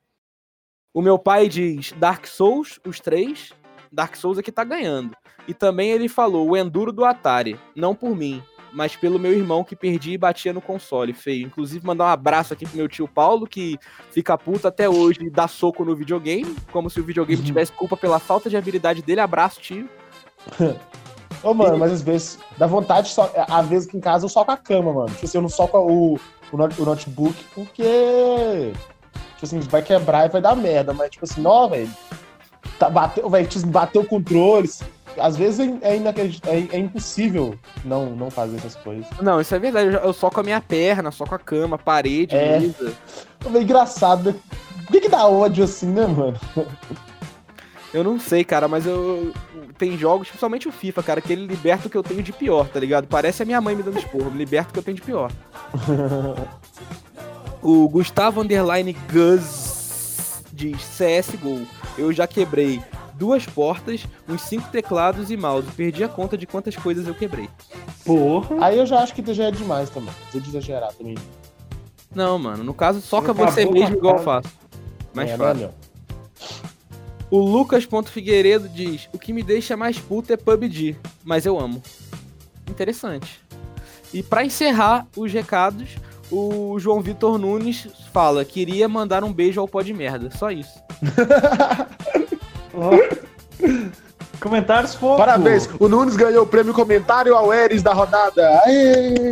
O 0.91 1.03
meu 1.03 1.19
pai 1.19 1.47
diz 1.47 1.91
Dark 1.91 2.25
Souls, 2.25 2.79
os 2.83 2.99
três. 2.99 3.53
Dark 3.91 4.15
Souls 4.15 4.39
aqui 4.39 4.51
tá 4.51 4.63
ganhando. 4.63 5.15
E 5.47 5.53
também 5.53 5.91
ele 5.91 6.09
falou 6.09 6.49
o 6.49 6.57
Enduro 6.57 6.91
do 6.91 7.05
Atari, 7.05 7.59
não 7.75 7.93
por 7.93 8.15
mim, 8.15 8.41
mas 8.73 8.95
pelo 8.95 9.19
meu 9.19 9.31
irmão 9.31 9.63
que 9.63 9.75
perdi 9.75 10.13
e 10.13 10.17
batia 10.17 10.51
no 10.51 10.61
console, 10.61 11.13
feio. 11.13 11.45
Inclusive 11.47 11.85
mandar 11.85 12.05
um 12.05 12.07
abraço 12.07 12.53
aqui 12.53 12.65
pro 12.65 12.77
meu 12.77 12.87
tio 12.87 13.07
Paulo, 13.07 13.45
que 13.47 13.77
fica 14.11 14.37
puto 14.37 14.67
até 14.67 14.89
hoje 14.89 15.19
e 15.23 15.29
dá 15.29 15.47
soco 15.47 15.85
no 15.85 15.95
videogame, 15.95 16.55
como 16.71 16.89
se 16.89 16.99
o 16.99 17.03
videogame 17.03 17.41
tivesse 17.43 17.71
culpa 17.71 17.95
pela 17.95 18.19
falta 18.19 18.49
de 18.49 18.57
habilidade 18.57 19.01
dele. 19.01 19.21
Abraço, 19.21 19.61
tio. 19.61 19.87
Ô, 21.43 21.53
mano, 21.53 21.77
mas 21.77 21.91
às 21.91 22.01
vezes 22.01 22.39
dá 22.57 22.65
vontade 22.65 23.09
só. 23.09 23.29
Às 23.49 23.67
vezes 23.67 23.89
que 23.89 23.97
em 23.97 23.99
casa 23.99 24.25
eu 24.25 24.29
soco 24.29 24.51
a 24.51 24.57
cama, 24.57 24.93
mano. 24.93 25.09
Tipo 25.09 25.25
assim, 25.25 25.37
eu 25.37 25.41
não 25.41 25.49
soco 25.49 25.77
o, 25.77 26.19
o, 26.51 26.57
note- 26.57 26.81
o 26.81 26.85
notebook 26.85 27.35
porque. 27.53 28.71
Tipo 29.33 29.43
assim, 29.43 29.59
vai 29.59 29.81
quebrar 29.81 30.25
e 30.25 30.29
vai 30.29 30.41
dar 30.41 30.55
merda. 30.55 30.93
Mas, 30.93 31.09
tipo 31.11 31.25
assim, 31.25 31.41
não, 31.41 31.69
velho. 31.69 31.89
Tá, 32.79 32.89
bateu, 32.89 33.29
velho, 33.29 33.47
bateu 33.67 34.01
o 34.01 34.05
controle. 34.05 34.69
Às 35.17 35.35
vezes 35.37 35.59
é, 35.59 35.63
é, 35.81 35.95
é- 35.97 36.67
é 36.75 36.77
impossível 36.79 37.55
não, 37.85 38.07
não 38.15 38.31
fazer 38.31 38.57
essas 38.57 38.75
coisas. 38.75 39.05
Não, 39.21 39.39
isso 39.39 39.53
é 39.53 39.59
verdade. 39.59 39.87
Eu, 39.93 39.99
eu 40.01 40.13
soco 40.13 40.39
a 40.39 40.43
minha 40.43 40.59
perna, 40.61 41.11
soco 41.11 41.35
a 41.35 41.39
cama, 41.39 41.77
parede, 41.77 42.35
É. 42.35 42.59
mesa. 42.59 42.93
É 43.53 43.61
engraçado, 43.61 44.31
né? 44.31 44.35
Por 44.85 44.91
que, 44.91 45.01
que 45.01 45.09
dá 45.09 45.25
ódio 45.27 45.63
assim, 45.63 45.87
né, 45.87 46.05
mano? 46.07 46.39
Eu 47.93 48.03
não 48.03 48.19
sei, 48.19 48.43
cara, 48.43 48.67
mas 48.67 48.85
eu. 48.85 49.31
Tem 49.77 49.97
jogos, 49.97 50.27
principalmente 50.27 50.67
o 50.67 50.71
FIFA, 50.71 51.03
cara, 51.03 51.21
que 51.21 51.31
ele 51.33 51.45
liberta 51.45 51.87
o 51.87 51.89
que 51.89 51.97
eu 51.97 52.03
tenho 52.03 52.21
de 52.23 52.31
pior, 52.31 52.67
tá 52.69 52.79
ligado? 52.79 53.07
Parece 53.07 53.43
a 53.43 53.45
minha 53.45 53.59
mãe 53.61 53.75
me 53.75 53.83
dando 53.83 53.97
esporro, 53.99 54.29
liberta 54.29 54.69
o 54.69 54.73
que 54.73 54.79
eu 54.79 54.83
tenho 54.83 54.95
de 54.95 55.01
pior. 55.03 55.31
o 57.61 57.87
Gustavo 57.89 58.41
Underline 58.41 58.93
Gus 59.11 60.41
diz 60.51 60.77
CSGO. 60.97 61.61
Eu 61.97 62.11
já 62.13 62.27
quebrei 62.27 62.81
duas 63.23 63.45
portas, 63.45 64.05
uns 64.27 64.41
cinco 64.41 64.69
teclados 64.69 65.31
e 65.31 65.37
mouse. 65.37 65.65
Perdi 65.77 66.03
a 66.03 66.09
conta 66.09 66.37
de 66.37 66.45
quantas 66.45 66.75
coisas 66.75 67.07
eu 67.07 67.15
quebrei. 67.15 67.49
Porra. 68.03 68.57
Aí 68.65 68.77
eu 68.77 68.85
já 68.85 68.99
acho 68.99 69.15
que 69.15 69.33
já 69.33 69.45
é 69.45 69.51
demais 69.51 69.89
também. 69.89 70.13
Vou 70.33 70.41
exagerar 70.41 70.91
também. 70.91 71.15
Não, 72.13 72.37
mano, 72.37 72.65
no 72.65 72.73
caso, 72.73 72.99
soca 72.99 73.31
Acabou 73.31 73.47
você 73.47 73.65
mesmo 73.65 73.95
igual 73.95 74.17
eu 74.17 74.23
faço. 74.23 74.49
Mais 75.13 75.31
é, 75.31 75.37
fácil. 75.37 75.53
Né, 75.53 75.59
meu? 75.61 75.73
O 77.31 77.39
Lucas.figueiredo 77.39 78.67
diz: 78.67 79.07
O 79.13 79.17
que 79.17 79.31
me 79.31 79.41
deixa 79.41 79.77
mais 79.77 79.97
puto 79.97 80.33
é 80.33 80.35
PUBG, 80.35 80.97
mas 81.23 81.45
eu 81.45 81.57
amo. 81.57 81.81
Interessante. 82.69 83.39
E 84.13 84.21
pra 84.21 84.43
encerrar 84.43 85.07
os 85.15 85.31
recados, 85.31 85.95
o 86.29 86.77
João 86.77 86.99
Vitor 86.99 87.37
Nunes 87.37 87.87
fala: 88.11 88.43
Queria 88.43 88.89
mandar 88.89 89.23
um 89.23 89.31
beijo 89.31 89.61
ao 89.61 89.67
pó 89.67 89.81
de 89.81 89.93
merda. 89.93 90.29
Só 90.29 90.51
isso. 90.51 90.83
Comentários 94.39 94.95
fofos. 94.95 95.17
Parabéns, 95.17 95.69
o 95.79 95.87
Nunes 95.87 96.15
ganhou 96.15 96.43
o 96.43 96.47
prêmio 96.47 96.73
comentário 96.73 97.35
ao 97.35 97.53
Eres 97.53 97.81
da 97.81 97.93
rodada. 97.93 98.61
Aê! 98.65 99.31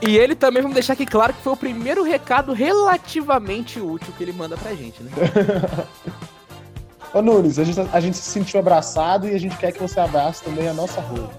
E 0.00 0.16
ele 0.18 0.34
também, 0.34 0.62
vamos 0.62 0.74
deixar 0.74 0.92
aqui 0.92 1.06
claro 1.06 1.32
que 1.32 1.42
foi 1.42 1.52
o 1.52 1.56
primeiro 1.56 2.02
recado 2.02 2.52
relativamente 2.52 3.80
útil 3.80 4.12
que 4.16 4.22
ele 4.22 4.32
manda 4.32 4.56
pra 4.56 4.74
gente, 4.74 5.02
né? 5.02 5.10
Ô 7.14 7.20
Nunes, 7.20 7.58
a 7.58 7.64
gente, 7.64 7.80
a 7.92 8.00
gente 8.00 8.16
se 8.16 8.30
sentiu 8.30 8.58
abraçado 8.58 9.28
e 9.28 9.34
a 9.34 9.38
gente 9.38 9.56
quer 9.56 9.72
que 9.72 9.80
você 9.80 10.00
abrace 10.00 10.42
também 10.42 10.68
a 10.68 10.72
nossa 10.72 11.00
rua. 11.00 11.30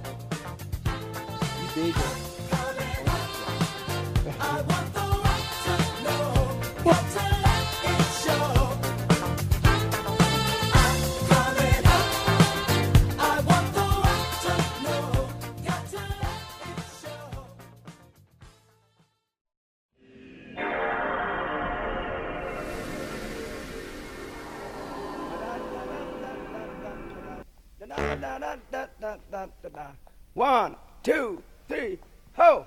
One, 30.33 30.75
two, 31.03 31.43
three, 31.67 31.99
ho! 32.38 32.65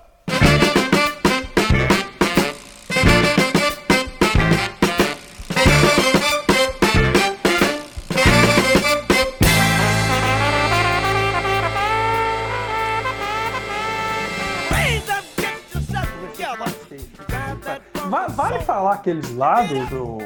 Vale 18.35 18.59
falar 18.61 18.93
aqueles 18.93 19.31
lados 19.31 19.89
do 19.89 20.19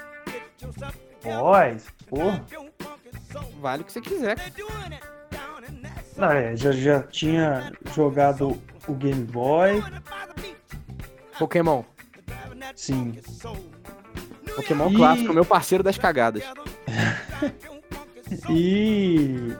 Boys, 1.23 1.87
porra. 2.09 2.45
Vale 3.61 3.81
o 3.81 3.85
que 3.85 3.93
você 3.93 4.01
quiser. 4.01 4.37
Não, 6.17 6.31
é, 6.31 6.55
já, 6.55 6.71
já 6.71 7.01
tinha 7.03 7.71
jogado 7.95 8.61
o 8.87 8.93
Game 8.93 9.23
Boy, 9.23 9.83
Pokémon. 11.39 11.83
sim. 12.75 13.17
Pokémon 14.55 14.89
E- 14.91 14.95
clássico, 14.95 15.33
meu 15.33 15.45
parceiro 15.45 15.83
das 15.83 15.97
cagadas. 15.97 16.43
E, 18.49 19.53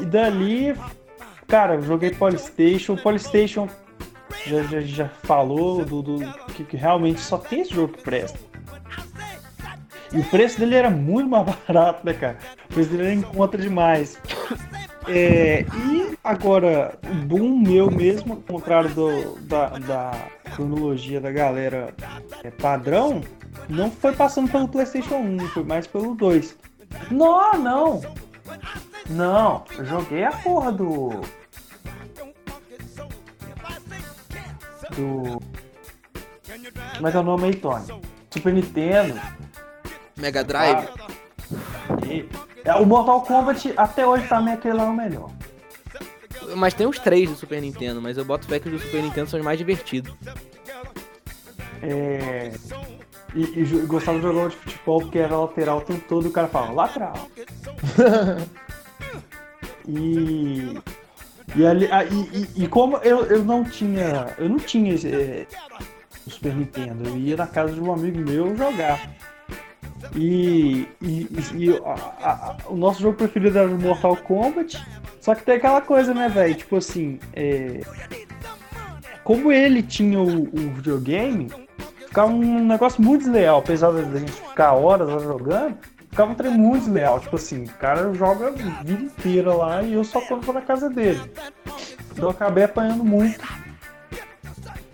e 0.00 0.04
dali, 0.04 0.72
cara, 1.48 1.74
eu 1.74 1.82
joguei 1.82 2.10
Polystation. 2.12 2.94
Polystation 2.96 3.68
já, 4.46 4.62
já, 4.62 4.80
já 4.82 5.08
falou 5.08 5.84
do, 5.84 6.00
do 6.00 6.32
que, 6.54 6.62
que 6.64 6.76
realmente 6.76 7.18
só 7.20 7.36
tem 7.38 7.62
esse 7.62 7.74
jogo 7.74 7.94
que 7.94 8.04
presta. 8.04 8.38
E 10.12 10.18
o 10.20 10.24
preço 10.26 10.60
dele 10.60 10.76
era 10.76 10.90
muito 10.90 11.28
mais 11.28 11.44
barato, 11.66 12.06
né, 12.06 12.12
cara? 12.14 12.38
O 12.70 12.74
preço 12.74 12.90
dele 12.90 13.02
era 13.02 13.14
em 13.14 13.22
conta 13.22 13.58
demais. 13.58 14.16
É, 15.06 15.60
e 15.86 16.18
agora, 16.24 16.98
o 17.04 17.14
boom 17.26 17.58
meu 17.58 17.90
mesmo, 17.90 18.34
ao 18.34 18.40
contrário 18.40 18.90
do, 18.94 19.38
da, 19.40 19.78
da 19.78 20.28
cronologia 20.54 21.20
da 21.20 21.30
galera 21.30 21.94
é, 22.42 22.50
padrão, 22.50 23.20
não 23.68 23.90
foi 23.90 24.14
passando 24.14 24.50
pelo 24.50 24.68
PlayStation 24.68 25.16
1, 25.16 25.38
foi 25.48 25.64
mais 25.64 25.86
pelo 25.86 26.14
2. 26.14 26.56
Não, 27.10 27.58
não! 27.58 28.00
Não, 29.10 29.64
eu 29.76 29.84
joguei 29.84 30.24
a 30.24 30.32
porra 30.32 30.72
do. 30.72 31.20
Do. 34.96 35.40
Como 36.96 37.08
é 37.08 37.10
que 37.10 37.16
é 37.16 37.20
o 37.20 37.22
nome 37.22 37.44
aí, 37.44 37.54
Tony? 37.54 37.84
Super 38.30 38.52
Nintendo. 38.54 39.20
Mega 40.16 40.42
Drive. 40.44 40.88
E- 42.06 42.20
é, 42.20 42.53
O 42.80 42.84
Mortal 42.86 43.20
Kombat 43.22 43.72
até 43.76 44.06
hoje 44.06 44.26
pra 44.26 44.40
mim 44.40 44.50
é 44.50 44.54
aquele 44.54 44.74
lá 44.74 44.84
o 44.84 44.94
melhor. 44.94 45.30
Mas 46.56 46.74
tem 46.74 46.86
os 46.86 46.98
três 46.98 47.28
do 47.30 47.36
Super 47.36 47.60
Nintendo, 47.60 48.00
mas 48.02 48.16
eu 48.18 48.24
boto 48.24 48.46
fé 48.46 48.58
que 48.58 48.68
os 48.68 48.74
do 48.74 48.78
Super 48.86 49.02
Nintendo 49.02 49.28
são 49.30 49.38
os 49.38 49.44
mais 49.44 49.58
divertidos. 49.58 50.14
É, 51.82 52.52
E, 53.34 53.42
e 53.60 53.64
gostava 53.86 54.18
de 54.18 54.22
jogar 54.24 54.48
de 54.48 54.56
futebol 54.56 55.00
porque 55.00 55.18
era 55.18 55.36
lateral 55.36 55.78
o 55.78 55.80
tempo 55.82 56.04
todo 56.08 56.26
e 56.26 56.28
o 56.28 56.32
cara 56.32 56.48
falava 56.48 56.72
lateral. 56.72 57.28
e. 59.88 60.78
E, 61.56 61.66
ali, 61.66 61.88
ah, 61.92 62.04
e, 62.04 62.14
e- 62.58 62.64
e 62.64 62.68
como 62.68 62.96
eu, 62.98 63.24
eu 63.26 63.44
não 63.44 63.64
tinha. 63.64 64.34
Eu 64.38 64.48
não 64.48 64.58
tinha 64.58 64.94
esse, 64.94 65.08
é, 65.08 65.46
o 66.26 66.30
Super 66.30 66.54
Nintendo, 66.54 67.08
eu 67.08 67.16
ia 67.18 67.36
na 67.36 67.46
casa 67.46 67.72
de 67.74 67.80
um 67.80 67.92
amigo 67.92 68.18
meu 68.18 68.56
jogar. 68.56 69.10
E, 70.14 70.88
e, 71.02 71.28
e 71.54 71.80
a- 71.84 72.26
a- 72.28 72.56
o 72.68 72.76
nosso 72.76 73.00
jogo 73.02 73.16
preferido 73.16 73.58
era 73.58 73.68
o 73.68 73.78
Mortal 73.80 74.16
Kombat. 74.16 74.82
Só 75.20 75.34
que 75.34 75.42
tem 75.42 75.56
aquela 75.56 75.80
coisa, 75.80 76.12
né, 76.12 76.28
velho? 76.28 76.54
Tipo 76.54 76.76
assim, 76.76 77.18
é, 77.32 77.80
como 79.22 79.50
ele 79.50 79.82
tinha 79.82 80.20
o, 80.20 80.42
o 80.44 80.70
videogame, 80.74 81.50
ficava 82.06 82.30
um 82.30 82.64
negócio 82.64 83.02
muito 83.02 83.22
desleal, 83.24 83.58
apesar 83.60 83.90
da 83.90 84.18
gente 84.18 84.32
ficar 84.32 84.72
horas 84.74 85.08
lá 85.08 85.18
jogando, 85.18 85.78
ficava 86.10 86.30
um 86.32 86.34
trem 86.34 86.52
muito 86.52 86.84
desleal. 86.84 87.20
Tipo 87.20 87.36
assim, 87.36 87.64
o 87.64 87.68
cara 87.70 88.12
joga 88.12 88.48
a 88.48 88.50
vida 88.50 89.02
inteira 89.02 89.52
lá 89.54 89.82
e 89.82 89.94
eu 89.94 90.04
só 90.04 90.20
quando 90.20 90.42
vou 90.44 90.54
na 90.54 90.60
casa 90.60 90.90
dele. 90.90 91.20
Então 92.12 92.24
eu 92.24 92.30
acabei 92.30 92.64
apanhando 92.64 93.02
muito. 93.02 93.40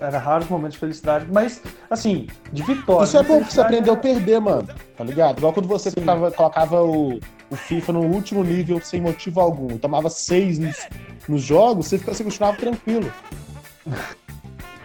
Era 0.01 0.19
raros 0.19 0.49
momentos 0.49 0.75
de 0.75 0.79
felicidade, 0.81 1.27
mas 1.31 1.63
assim, 1.91 2.27
de 2.53 2.63
vitória. 2.63 3.05
Isso 3.05 3.19
é 3.19 3.23
de 3.23 3.29
bom 3.29 3.45
que 3.45 3.53
você 3.53 3.61
aprendeu 3.61 3.93
a 3.93 3.97
perder, 3.97 4.41
mano. 4.41 4.67
Tá 4.97 5.05
ligado? 5.05 5.39
Igual 5.39 5.53
quando 5.53 5.69
você 5.69 5.91
tava- 5.93 6.31
colocava 6.31 6.83
o, 6.83 7.21
o 7.51 7.57
FIFA 7.57 7.93
no 7.93 8.01
último 8.07 8.43
nível 8.43 8.81
sem 8.81 9.01
motivo 9.01 9.41
algum. 9.41 9.77
Tomava 9.77 10.09
seis 10.09 10.59
nos, 10.59 10.89
nos 11.29 11.43
jogos, 11.43 11.87
você, 11.87 11.99
fica- 11.99 12.15
você 12.15 12.25
continuava 12.25 12.57
tranquilo. 12.57 13.13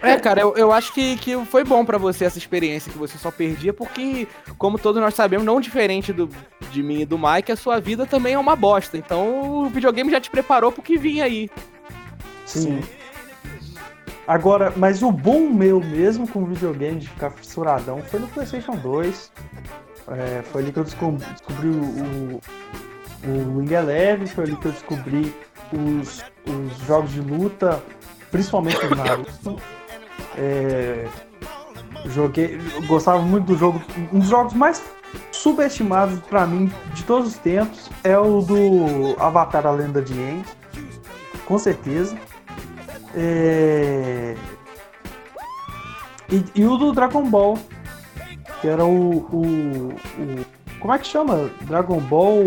É, 0.02 0.16
cara, 0.18 0.40
eu, 0.42 0.54
eu 0.56 0.72
acho 0.72 0.92
que, 0.92 1.16
que 1.16 1.34
foi 1.46 1.64
bom 1.64 1.84
pra 1.84 1.96
você 1.98 2.26
essa 2.26 2.38
experiência 2.38 2.92
que 2.92 2.98
você 2.98 3.16
só 3.16 3.30
perdia, 3.30 3.72
porque, 3.72 4.28
como 4.58 4.78
todos 4.78 5.00
nós 5.00 5.14
sabemos, 5.14 5.44
não 5.46 5.60
diferente 5.60 6.12
do, 6.12 6.28
de 6.70 6.82
mim 6.82 7.00
e 7.00 7.06
do 7.06 7.18
Mike, 7.18 7.50
a 7.50 7.56
sua 7.56 7.80
vida 7.80 8.04
também 8.06 8.34
é 8.34 8.38
uma 8.38 8.54
bosta. 8.54 8.96
Então 8.98 9.62
o 9.64 9.70
videogame 9.70 10.10
já 10.10 10.20
te 10.20 10.30
preparou 10.30 10.70
pro 10.70 10.82
que 10.82 10.98
vinha 10.98 11.24
aí. 11.24 11.48
Sim. 12.44 12.80
Agora, 14.26 14.72
mas 14.76 15.02
o 15.02 15.12
bom 15.12 15.48
meu 15.48 15.80
mesmo 15.80 16.26
com 16.26 16.44
videogame 16.44 16.98
de 16.98 17.08
ficar 17.08 17.30
fissuradão 17.30 18.02
foi 18.02 18.18
no 18.18 18.26
PlayStation 18.28 18.76
2. 18.76 19.32
É, 20.08 20.42
foi 20.50 20.62
ali 20.62 20.72
que 20.72 20.78
eu 20.78 20.84
descobri, 20.84 21.68
o, 21.68 22.40
o, 23.24 23.58
Wing 23.58 23.72
Eleven, 23.72 24.26
foi 24.26 24.44
ali 24.44 24.56
que 24.56 24.66
eu 24.66 24.72
descobri 24.72 25.34
os, 25.72 26.24
os 26.46 26.86
jogos 26.86 27.12
de 27.12 27.20
luta, 27.20 27.82
principalmente 28.30 28.84
o 28.84 28.94
Naruto. 28.94 29.56
É, 30.36 31.06
joguei, 32.06 32.58
gostava 32.86 33.20
muito 33.22 33.46
do 33.46 33.56
jogo. 33.56 33.80
Um 34.12 34.18
dos 34.18 34.28
jogos 34.28 34.54
mais 34.54 34.82
subestimados 35.30 36.18
pra 36.20 36.46
mim 36.46 36.70
de 36.94 37.04
todos 37.04 37.28
os 37.28 37.38
tempos 37.38 37.88
é 38.02 38.18
o 38.18 38.40
do 38.40 39.16
Avatar 39.20 39.66
A 39.66 39.70
Lenda 39.70 40.02
de 40.02 40.12
Aang. 40.14 40.44
Com 41.46 41.58
certeza. 41.58 42.16
É, 43.14 44.34
E, 46.30 46.44
e 46.56 46.64
o 46.64 46.76
do 46.76 46.92
Dragon 46.92 47.22
Ball, 47.24 47.58
que 48.60 48.68
era 48.68 48.84
o, 48.84 49.18
o, 49.32 49.88
o- 49.88 50.46
Como 50.80 50.92
é 50.92 50.98
que 50.98 51.06
chama? 51.06 51.50
Dragon 51.62 52.00
Ball 52.00 52.44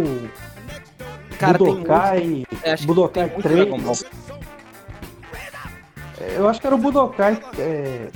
Cara, 1.40 1.58
Budokai. 1.58 2.46
É, 2.64 2.74
acho 2.74 2.82
que 2.82 2.88
Budokai 2.88 3.24
tem 3.26 3.34
muito 3.34 3.48
3. 3.48 3.56
Dragon 3.66 3.80
Ball. 3.80 3.96
É, 6.20 6.36
Eu 6.38 6.50
acho 6.50 6.60
que 6.60 6.68
era 6.68 6.76
o 6.76 6.80
Budokai 6.80 7.40
é, 7.58 8.08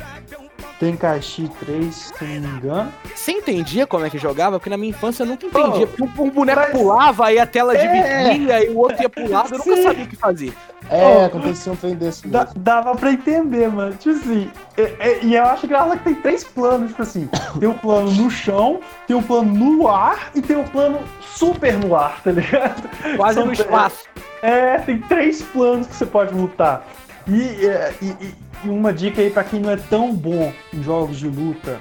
Tenkaichi 0.80 1.50
3, 1.62 1.96
se 1.96 2.24
não 2.26 2.28
me 2.52 2.58
engano. 2.58 2.94
Você 3.16 3.32
entendia 3.32 3.88
como 3.88 4.06
é 4.06 4.10
que 4.10 4.18
jogava? 4.18 4.60
Porque 4.60 4.70
na 4.70 4.76
minha 4.76 4.90
infância 4.90 5.24
eu 5.24 5.28
nunca 5.28 5.46
entendia. 5.46 5.88
Pô, 5.88 6.06
Porque 6.08 6.22
um, 6.22 6.30
boneco 6.30 6.60
mas- 6.60 6.72
pulava, 6.72 7.28
aí 7.28 7.40
a 7.40 7.46
tela 7.46 7.74
É. 7.78 8.24
dividia, 8.34 8.66
e 8.66 8.70
o 8.70 8.78
outro 8.80 9.02
ia 9.02 9.30
lado, 9.30 9.56
eu 9.56 9.60
nunca 9.60 9.82
sabia 9.82 10.04
o 10.04 10.08
que 10.08 10.16
fazer. 10.18 10.54
É, 10.90 11.18
Oh. 11.18 11.26
acontecia 11.26 11.72
um 11.72 11.76
trem 11.76 11.96
desse 11.96 12.28
dava 12.58 12.96
pra 12.96 13.12
entender, 13.12 13.70
mano. 13.70 13.96
Tipo 13.96 14.16
assim, 14.18 14.52
é- 14.78 14.94
é- 15.00 15.20
e 15.24 15.36
eu 15.36 15.44
acho 15.46 15.66
engraçado 15.66 15.98
que 15.98 16.04
tem 16.04 16.16
três 16.16 16.44
planos, 16.44 16.90
tipo 16.90 17.02
assim, 17.02 17.30
tem 17.60 17.70
o 17.70 17.74
plano 17.74 18.12
no 18.12 18.30
chão, 18.30 18.80
tem 19.08 19.16
o 19.16 19.22
plano 19.24 19.52
no 19.54 19.88
ar 19.88 20.30
e 20.36 20.42
tem 20.42 20.58
o 20.58 20.64
plano 20.66 21.00
super 21.22 21.74
no 21.78 21.96
ar, 21.96 22.22
tá 22.22 22.32
ligado? 22.32 22.84
Quase 23.16 23.36
São- 23.36 23.46
no 23.46 23.54
espaço. 23.54 24.04
É, 24.42 24.78
tem 24.80 25.00
três 25.00 25.42
planos 25.42 25.88
que 25.88 25.96
você 25.96 26.06
pode 26.06 26.34
lutar. 26.34 26.86
E, 27.28 27.66
é, 27.66 27.94
e- 28.02 28.06
e- 28.22 28.36
e 28.66 28.70
uma 28.70 28.92
dica 28.92 29.22
aí 29.22 29.30
pra 29.30 29.44
quem 29.46 29.62
não 29.62 29.72
é 29.72 29.78
tão 29.78 30.14
bom 30.14 30.52
em 30.74 30.84
jogos 30.84 31.18
de 31.18 31.28
luta, 31.30 31.80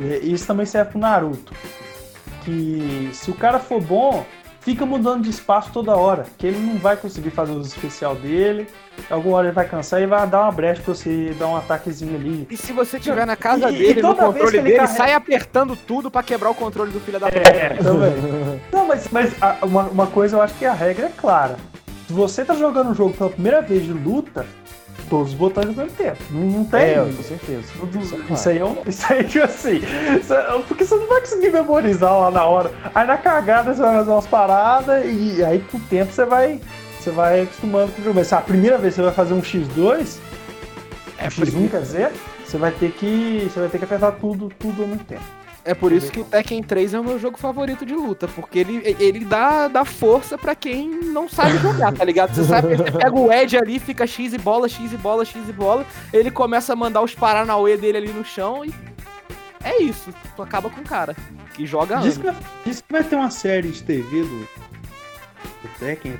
é, 0.00 0.18
isso 0.18 0.46
também 0.46 0.64
serve 0.64 0.92
pro 0.92 1.00
Naruto. 1.00 1.52
Que 2.44 3.10
se 3.12 3.30
o 3.30 3.34
cara 3.34 3.58
for 3.58 3.80
bom, 3.82 4.24
fica 4.60 4.84
mudando 4.84 5.22
de 5.22 5.30
espaço 5.30 5.70
toda 5.72 5.96
hora, 5.96 6.24
que 6.36 6.46
ele 6.46 6.58
não 6.58 6.78
vai 6.78 6.96
conseguir 6.96 7.30
fazer 7.30 7.52
os 7.52 7.68
especial 7.68 8.14
dele. 8.14 8.66
Alguma 9.08 9.36
hora 9.38 9.46
ele 9.48 9.54
vai 9.54 9.66
cansar 9.66 10.02
e 10.02 10.06
vai 10.06 10.26
dar 10.26 10.42
uma 10.42 10.52
brecha 10.52 10.82
pra 10.82 10.92
você 10.94 11.34
dar 11.38 11.46
um 11.46 11.56
ataquezinho 11.56 12.14
ali. 12.16 12.46
E 12.50 12.56
se 12.56 12.72
você 12.72 12.98
tiver 12.98 13.24
na 13.26 13.36
casa 13.36 13.70
E- 13.70 13.74
e 13.74 13.78
dele, 13.78 14.02
no 14.02 14.08
toda 14.14 14.22
vez 14.32 14.44
controle 14.44 14.62
dele, 14.64 14.76
carrega- 14.76 14.96
sai 14.96 15.12
apertando 15.14 15.76
tudo 15.76 16.10
pra 16.10 16.22
quebrar 16.22 16.50
o 16.50 16.54
controle 16.54 16.90
do 16.90 17.00
filho 17.00 17.18
da 17.20 17.26
puta. 17.30 17.38
É, 17.38 17.68
também. 17.82 18.60
Não, 18.72 18.86
mas, 18.86 19.08
mas 19.12 19.32
a- 19.40 19.56
uma, 19.62 19.84
uma 19.84 20.06
coisa 20.08 20.36
eu 20.36 20.42
acho 20.42 20.54
que 20.54 20.64
a 20.66 20.72
regra 20.72 21.06
é 21.06 21.12
clara. 21.16 21.56
Se 22.06 22.12
você 22.12 22.44
tá 22.44 22.54
jogando 22.54 22.90
um 22.90 22.94
jogo 22.94 23.14
pela 23.14 23.30
primeira 23.30 23.60
vez 23.62 23.84
de 23.84 23.92
luta, 23.92 24.44
todos 25.08 25.28
os 25.28 25.34
botões 25.34 25.66
ao 25.68 25.74
mesmo 25.74 25.90
tempo. 25.96 26.18
Não, 26.30 26.64
tem. 26.64 26.80
É, 26.80 27.12
com 27.16 27.22
certeza. 27.22 27.62
Isso 28.00 28.14
é. 28.14 28.34
Isso 28.34 28.48
aí 28.48 28.58
é 28.58 28.64
um. 28.64 28.76
Isso 28.86 29.12
aí, 29.12 29.24
tipo 29.24 29.44
assim. 29.44 29.80
é- 29.82 30.62
porque 30.66 30.84
você 30.84 30.94
não 30.96 31.06
vai 31.06 31.20
conseguir 31.20 31.50
memorizar 31.50 32.18
lá 32.18 32.30
na 32.30 32.44
hora. 32.44 32.70
Aí 32.94 33.06
na 33.06 33.16
cagada 33.16 33.74
você 33.74 33.80
vai 33.80 33.96
fazer 33.96 34.10
umas 34.10 34.26
paradas 34.26 35.04
e 35.06 35.42
aí 35.44 35.60
com 35.70 35.78
o 35.78 35.80
tempo 35.80 36.12
você 36.12 36.24
vai. 36.24 36.60
Você 37.00 37.10
vai 37.10 37.42
acostumando 37.42 37.92
com 37.92 38.00
o 38.00 38.04
jogo. 38.04 38.16
Mas 38.18 38.32
a 38.32 38.40
primeira 38.40 38.76
vez 38.76 38.94
você 38.94 39.02
vai 39.02 39.12
fazer 39.12 39.32
um 39.34 39.40
X2, 39.40 40.18
é 41.16 41.28
X1 41.28 41.70
quer 41.70 41.80
dizer, 41.80 42.12
você 42.44 42.58
vai 42.58 42.70
ter 42.72 42.90
que. 42.92 43.48
Você 43.52 43.60
vai 43.60 43.68
ter 43.68 43.78
que 43.78 43.84
apertar 43.84 44.12
tudo, 44.12 44.50
tudo 44.58 44.82
ao 44.82 44.88
mesmo 44.88 45.04
tempo. 45.04 45.37
É 45.68 45.74
por 45.74 45.92
isso 45.92 46.10
que 46.10 46.18
o 46.18 46.24
Tekken 46.24 46.62
3 46.62 46.94
é 46.94 47.00
o 47.00 47.04
meu 47.04 47.18
jogo 47.18 47.36
favorito 47.36 47.84
de 47.84 47.94
luta, 47.94 48.26
porque 48.26 48.60
ele, 48.60 48.96
ele 48.98 49.22
dá, 49.22 49.68
dá 49.68 49.84
força 49.84 50.38
pra 50.38 50.54
quem 50.54 50.88
não 50.88 51.28
sabe 51.28 51.58
jogar, 51.58 51.92
tá 51.92 52.02
ligado? 52.06 52.34
Você 52.34 52.44
sabe, 52.44 52.74
você 52.74 52.90
pega 52.90 53.14
o 53.14 53.30
Ed 53.30 53.54
ali, 53.58 53.78
fica 53.78 54.06
X 54.06 54.32
e 54.32 54.38
bola, 54.38 54.66
X 54.66 54.90
e 54.94 54.96
bola, 54.96 55.26
X 55.26 55.46
e 55.46 55.52
bola, 55.52 55.84
ele 56.10 56.30
começa 56.30 56.72
a 56.72 56.76
mandar 56.76 57.02
os 57.02 57.14
Paranauê 57.14 57.76
dele 57.76 57.98
ali 57.98 58.12
no 58.14 58.24
chão 58.24 58.64
e 58.64 58.72
é 59.62 59.82
isso, 59.82 60.10
tu 60.34 60.40
acaba 60.40 60.70
com 60.70 60.80
o 60.80 60.84
cara, 60.84 61.14
que 61.52 61.66
joga 61.66 61.96
Diz 61.96 62.16
que, 62.16 62.32
diz 62.64 62.80
que 62.80 62.90
vai 62.90 63.04
ter 63.04 63.16
uma 63.16 63.30
série 63.30 63.68
de 63.68 63.82
TV 63.82 64.22
do, 64.22 64.38
do 64.38 65.68
Tekken. 65.78 66.18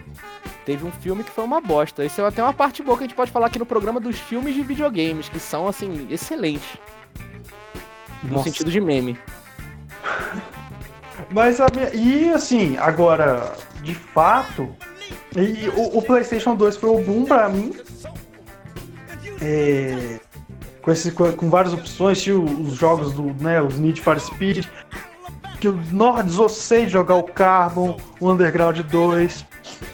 Teve 0.67 0.85
um 0.85 0.93
filme 0.93 1.25
que 1.25 1.31
foi 1.31 1.45
uma 1.45 1.63
bosta, 1.63 2.05
esse 2.05 2.21
é 2.21 2.27
até 2.27 2.43
uma 2.43 2.53
parte 2.53 2.83
boa 2.83 2.99
que 2.99 3.05
a 3.05 3.07
gente 3.07 3.17
pode 3.17 3.31
falar 3.31 3.47
aqui 3.47 3.59
no 3.59 3.65
programa 3.65 3.99
dos 3.99 4.19
filmes 4.19 4.55
de 4.55 4.61
videogames, 4.61 5.31
que 5.31 5.41
são, 5.41 5.67
assim, 5.67 6.07
excelentes, 6.11 6.77
no 8.23 8.33
Nossa. 8.33 8.45
sentido 8.45 8.71
de 8.71 8.79
meme. 8.79 9.17
Mas 11.31 11.61
a 11.61 11.67
minha- 11.75 11.95
e 11.95 12.31
assim, 12.33 12.77
agora, 12.79 13.53
de 13.83 13.95
fato, 13.95 14.69
e 15.37 15.69
o, 15.77 15.99
o 15.99 16.03
PlayStation 16.03 16.55
2 16.55 16.77
foi 16.77 16.91
o 16.91 16.99
boom 17.03 17.25
pra 17.25 17.49
mim. 17.49 17.75
É, 19.41 20.19
com, 20.83 20.91
esse, 20.91 21.13
com, 21.13 21.31
com 21.33 21.51
várias 21.51 21.73
opções, 21.75 22.21
tinha 22.21 22.39
os 22.39 22.75
jogos 22.75 23.13
do, 23.13 23.35
né, 23.43 23.61
os 23.61 23.79
Need 23.79 24.01
for 24.01 24.19
Speed. 24.19 24.67
Que 25.61 25.69
eu 25.69 25.79
nó, 25.91 26.23
desossei 26.23 26.87
de 26.87 26.93
jogar 26.93 27.17
o 27.17 27.25
Carbon, 27.25 27.97
o 28.21 28.31
Underground 28.31 28.79
2, 28.79 29.45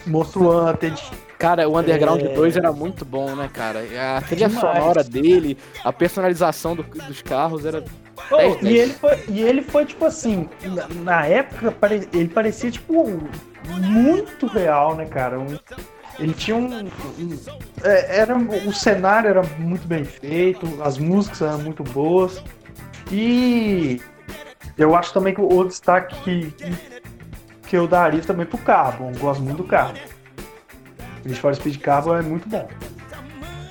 Monster 0.05 0.41
Wanted. 0.43 1.01
Cara, 1.39 1.67
o 1.67 1.77
Underground 1.77 2.21
É. 2.21 2.27
2 2.35 2.55
era 2.55 2.71
muito 2.71 3.03
bom, 3.03 3.35
né, 3.35 3.49
cara? 3.51 3.79
A 4.17 4.21
trilha 4.21 4.47
sonora 4.49 5.03
dele, 5.03 5.57
a 5.83 5.91
personalização 5.91 6.75
do- 6.75 6.83
dos 6.83 7.21
carros 7.21 7.65
era. 7.65 7.83
Oh, 8.31 8.37
10, 8.37 8.57
10. 8.61 8.63
e, 8.63 8.77
ele 8.79 8.93
foi, 8.93 9.23
e 9.29 9.41
ele 9.41 9.61
foi, 9.61 9.85
tipo 9.85 10.05
assim, 10.05 10.49
na, 10.63 10.87
na 10.87 11.25
época, 11.25 11.71
pare- 11.71 12.07
ele 12.13 12.27
parecia, 12.29 12.71
tipo, 12.71 13.05
muito 13.81 14.47
real, 14.47 14.95
né, 14.95 15.05
cara? 15.05 15.39
Um- 15.39 15.57
Ele 16.17 16.33
tinha 16.33 16.55
um. 16.55 16.67
um- 16.79 16.89
é, 17.83 18.19
era, 18.19 18.37
o 18.37 18.71
cenário 18.73 19.29
era 19.29 19.41
muito 19.59 19.85
bem 19.87 20.05
feito, 20.05 20.81
as 20.81 20.97
músicas 20.97 21.41
eram 21.41 21.59
muito 21.59 21.83
boas. 21.83 22.41
E 23.11 24.01
eu 24.77 24.95
acho 24.95 25.13
também 25.13 25.33
que 25.33 25.41
o 25.41 25.63
destaque 25.65 26.15
que, 26.23 26.53
que 27.67 27.75
eu 27.77 27.85
daria 27.87 28.21
também 28.21 28.45
pro 28.45 28.57
Carbon. 28.57 29.11
Gosto 29.19 29.43
muito 29.43 29.57
do 29.57 29.63
Carbon. 29.65 29.99
Need 31.25 31.39
for 31.39 31.53
Speed 31.53 31.79
Carbon 31.81 32.15
é 32.17 32.21
muito 32.21 32.47
bom. 32.47 32.67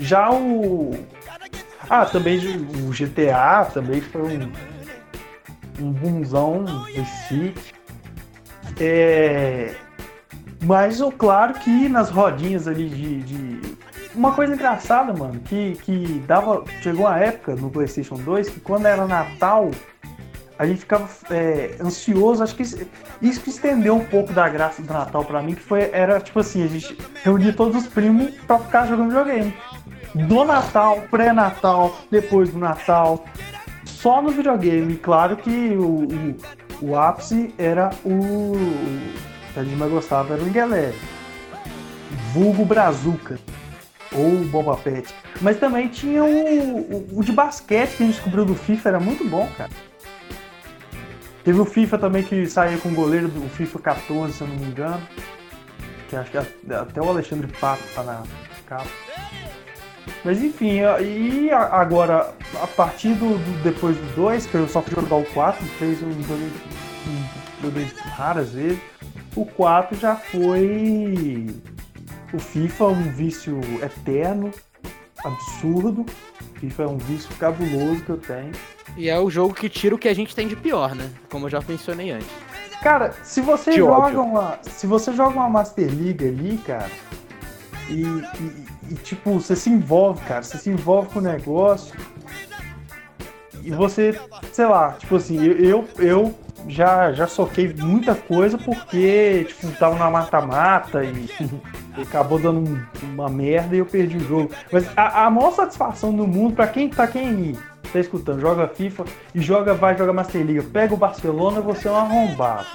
Já 0.01 0.31
o. 0.31 0.91
Ah, 1.89 2.05
também 2.07 2.39
o 2.39 2.91
GTA 2.91 3.65
também 3.73 4.01
foi 4.01 4.23
um. 4.39 4.53
Um 5.81 5.91
boomzão 5.93 6.65
City. 7.29 7.75
É. 8.81 9.75
Mas 10.65 11.01
o 11.01 11.11
claro 11.11 11.55
que 11.55 11.89
nas 11.89 12.11
rodinhas 12.11 12.67
ali 12.67 12.89
de, 12.89 13.21
de- 13.23 13.77
Uma 14.15 14.33
coisa 14.33 14.55
engraçada, 14.55 15.13
mano, 15.13 15.41
que, 15.41 15.73
que 15.83 16.23
dava. 16.27 16.65
Chegou 16.81 17.07
uma 17.07 17.19
época 17.19 17.55
no 17.57 17.71
PlayStation 17.71 18.15
2 18.17 18.49
que 18.49 18.61
quando 18.61 18.87
era 18.87 19.07
Natal, 19.07 19.71
a 20.59 20.65
gente 20.67 20.81
ficava 20.81 21.09
é, 21.31 21.77
ansioso. 21.81 22.43
Acho 22.43 22.55
que 22.55 22.63
isso, 22.63 22.79
isso 23.21 23.41
que 23.41 23.51
estendeu 23.51 23.97
um 23.97 24.05
pouco 24.05 24.33
da 24.33 24.49
graça 24.49 24.81
do 24.81 24.93
Natal 24.93 25.25
pra 25.25 25.43
mim, 25.43 25.55
que 25.55 25.63
foi. 25.63 25.91
Era 25.93 26.21
tipo 26.21 26.39
assim, 26.41 26.63
a 26.65 26.69
gente 26.69 26.97
reunia 27.23 27.53
todos 27.53 27.77
os 27.83 27.87
primos 27.89 28.31
pra 28.47 28.59
ficar 28.59 28.87
jogando 28.87 29.09
videogame. 29.09 29.55
Do 30.15 30.45
Natal, 30.45 31.03
pré-Natal, 31.11 31.97
depois 32.11 32.51
do 32.51 32.59
Natal. 32.59 33.25
Só 33.85 34.23
no 34.23 34.31
videogame. 34.31 34.97
Claro 34.97 35.37
que 35.37 35.51
o, 35.77 36.07
o, 36.83 36.91
o 36.91 36.97
ápice 36.97 37.53
era 37.59 37.91
o. 38.05 38.53
que 39.53 39.61
a 39.61 39.65
gente 39.65 39.77
mais 39.77 39.91
gostava 39.91 40.35
era 40.35 40.43
o 40.43 40.49
Ingelé. 40.49 40.93
Vulgo 42.33 42.65
Brazuca. 42.65 43.39
Ou 44.13 44.45
Boba 44.45 44.77
Pet. 44.77 45.13
Mas 45.41 45.59
também 45.59 45.89
tinha 45.89 46.23
o, 46.23 46.79
o, 46.79 47.19
o 47.19 47.25
de 47.25 47.33
basquete 47.33 47.97
que 47.97 48.03
a 48.05 48.07
gente 48.07 48.15
descobriu 48.15 48.45
do 48.45 48.55
FIFA, 48.55 48.91
era 48.91 49.01
muito 49.01 49.29
bom, 49.29 49.49
cara. 49.59 49.71
Teve 51.43 51.61
o 51.61 51.65
FIFA 51.65 51.99
também 51.99 52.23
que 52.23 52.47
saía 52.47 52.79
com 52.79 52.91
o 52.91 52.95
goleiro 52.95 53.29
do 53.29 53.49
FIFA 53.49 53.79
14, 53.81 54.33
se 54.33 54.41
eu 54.43 54.49
não 54.49 54.57
me 54.57 54.67
engano. 54.67 55.03
Que 56.09 56.17
acho 56.17 56.31
que 56.31 56.39
até 56.39 57.03
o 57.03 57.09
Alexandre 57.09 57.49
Pato 57.49 57.83
tá 57.95 58.03
na 58.05 58.23
capa. 58.67 58.87
Mas 60.25 60.43
enfim, 60.43 60.81
e 61.03 61.51
agora, 61.51 62.33
a 62.63 62.67
partir 62.67 63.15
do, 63.15 63.37
do- 63.39 63.63
depois 63.63 63.97
do 63.97 64.15
2, 64.17 64.47
que 64.47 64.55
eu 64.55 64.69
só 64.69 64.81
fui 64.83 64.95
jogar 64.95 65.17
o 65.17 65.25
4, 65.27 65.65
fez 65.79 66.03
um 66.03 66.11
joguei, 66.23 66.51
um, 67.09 67.63
joguei 67.63 67.87
raras 68.17 68.53
vezes. 68.53 68.79
O 69.37 69.45
4 69.45 69.99
já 69.99 70.17
foi 70.17 71.47
o 72.33 72.39
FIFA, 72.39 72.85
um 72.87 73.03
vício 73.13 73.61
eterno, 73.83 74.51
absurdo. 75.25 76.05
FIFA 76.61 76.83
é 76.83 76.87
um 76.87 76.99
vício 76.99 77.35
cabuloso 77.37 78.01
que 78.03 78.11
eu 78.11 78.17
tenho. 78.19 78.53
E 78.97 79.09
é 79.09 79.19
o 79.19 79.29
jogo 79.29 79.53
que 79.55 79.69
tira 79.69 79.95
o 79.95 79.99
que 79.99 80.09
a 80.09 80.15
gente 80.15 80.35
tem 80.35 80.47
de 80.47 80.55
pior, 80.57 80.95
né? 80.95 81.11
Como 81.31 81.47
eu 81.47 81.51
já 81.51 81.61
mencionei 81.67 82.11
antes. 82.13 82.29
Cara, 82.83 83.13
se 83.23 83.41
você 83.41 83.73
joga 83.79 84.21
uma. 84.21 84.59
Se 84.63 84.87
você 84.87 85.13
joga 85.13 85.31
uma 85.37 85.49
Master 85.49 85.87
League 85.91 86.27
ali, 86.27 86.59
cara, 86.59 86.91
e, 87.89 88.03
e- 88.03 88.65
e, 88.91 88.95
tipo, 88.95 89.33
você 89.33 89.55
se 89.57 89.71
envolve, 89.71 90.21
cara, 90.25 90.43
você 90.43 90.59
se 90.59 90.71
envolve 90.71 91.09
com 91.09 91.19
o 91.19 91.23
negócio. 91.23 91.95
E 93.63 93.71
você, 93.71 94.19
sei 94.53 94.67
lá, 94.67 94.93
tipo 94.93 95.17
assim, 95.17 95.43
eu, 95.43 95.89
eu, 95.99 96.35
já, 96.69 97.13
já 97.13 97.27
soquei 97.27 97.73
muita 97.73 98.15
coisa 98.15 98.59
porque, 98.59 99.45
tipo, 99.49 99.71
tava 99.79 99.97
na 99.97 100.11
mata-mata 100.11 101.03
e, 101.03 101.29
e 101.97 102.03
acabou 102.03 102.39
dando 102.39 102.61
um- 102.61 102.85
uma 103.15 103.29
merda 103.29 103.75
e 103.75 103.79
eu 103.79 103.87
perdi 103.87 104.19
o 104.19 104.21
jogo. 104.21 104.51
Mas 104.71 104.87
a, 104.97 105.25
a 105.25 105.31
maior 105.31 105.53
satisfação 105.53 106.15
do 106.15 106.27
mundo, 106.27 106.55
pra 106.55 106.67
quem, 106.67 106.89
pra 106.91 107.07
quem 107.07 107.57
tá 107.91 107.99
escutando, 108.01 108.41
joga 108.41 108.69
FIFA 108.69 109.05
e 109.35 109.41
joga, 109.41 109.73
vai 109.73 109.97
jogar 109.97 110.13
Master 110.13 110.45
League, 110.45 110.67
pega 110.69 110.93
o 110.93 110.99
Barcelona, 110.99 111.61
você 111.63 111.89
é 111.89 111.91
um 111.91 111.97
arrombado. 111.97 112.67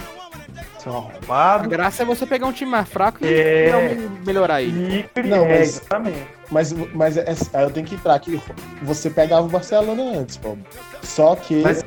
É 0.90 1.30
um 1.30 1.34
A 1.34 1.58
graça 1.60 2.02
é 2.04 2.06
você 2.06 2.26
pegar 2.26 2.48
um 2.48 2.52
time 2.52 2.72
mais 2.72 2.90
fraco 2.90 3.24
e 3.24 3.28
É. 3.32 3.98
melhorar 4.26 4.62
ele. 4.62 5.06
E, 5.16 5.24
Não, 5.24 5.46
é, 5.46 5.60
mas- 5.60 5.70
exatamente. 5.78 6.28
Mas, 6.52 6.74
mas 6.94 7.18
é- 7.18 7.26
aí 7.54 7.64
eu 7.64 7.70
tenho 7.70 7.86
que 7.86 7.96
entrar 7.96 8.16
aqui. 8.16 8.42
Você 8.82 9.10
pegava 9.10 9.46
o 9.46 9.50
Barcelona 9.50 10.02
antes, 10.20 10.38
pô. 10.38 10.58
Só 11.04 11.36
que. 11.36 11.62
Mas- 11.62 11.84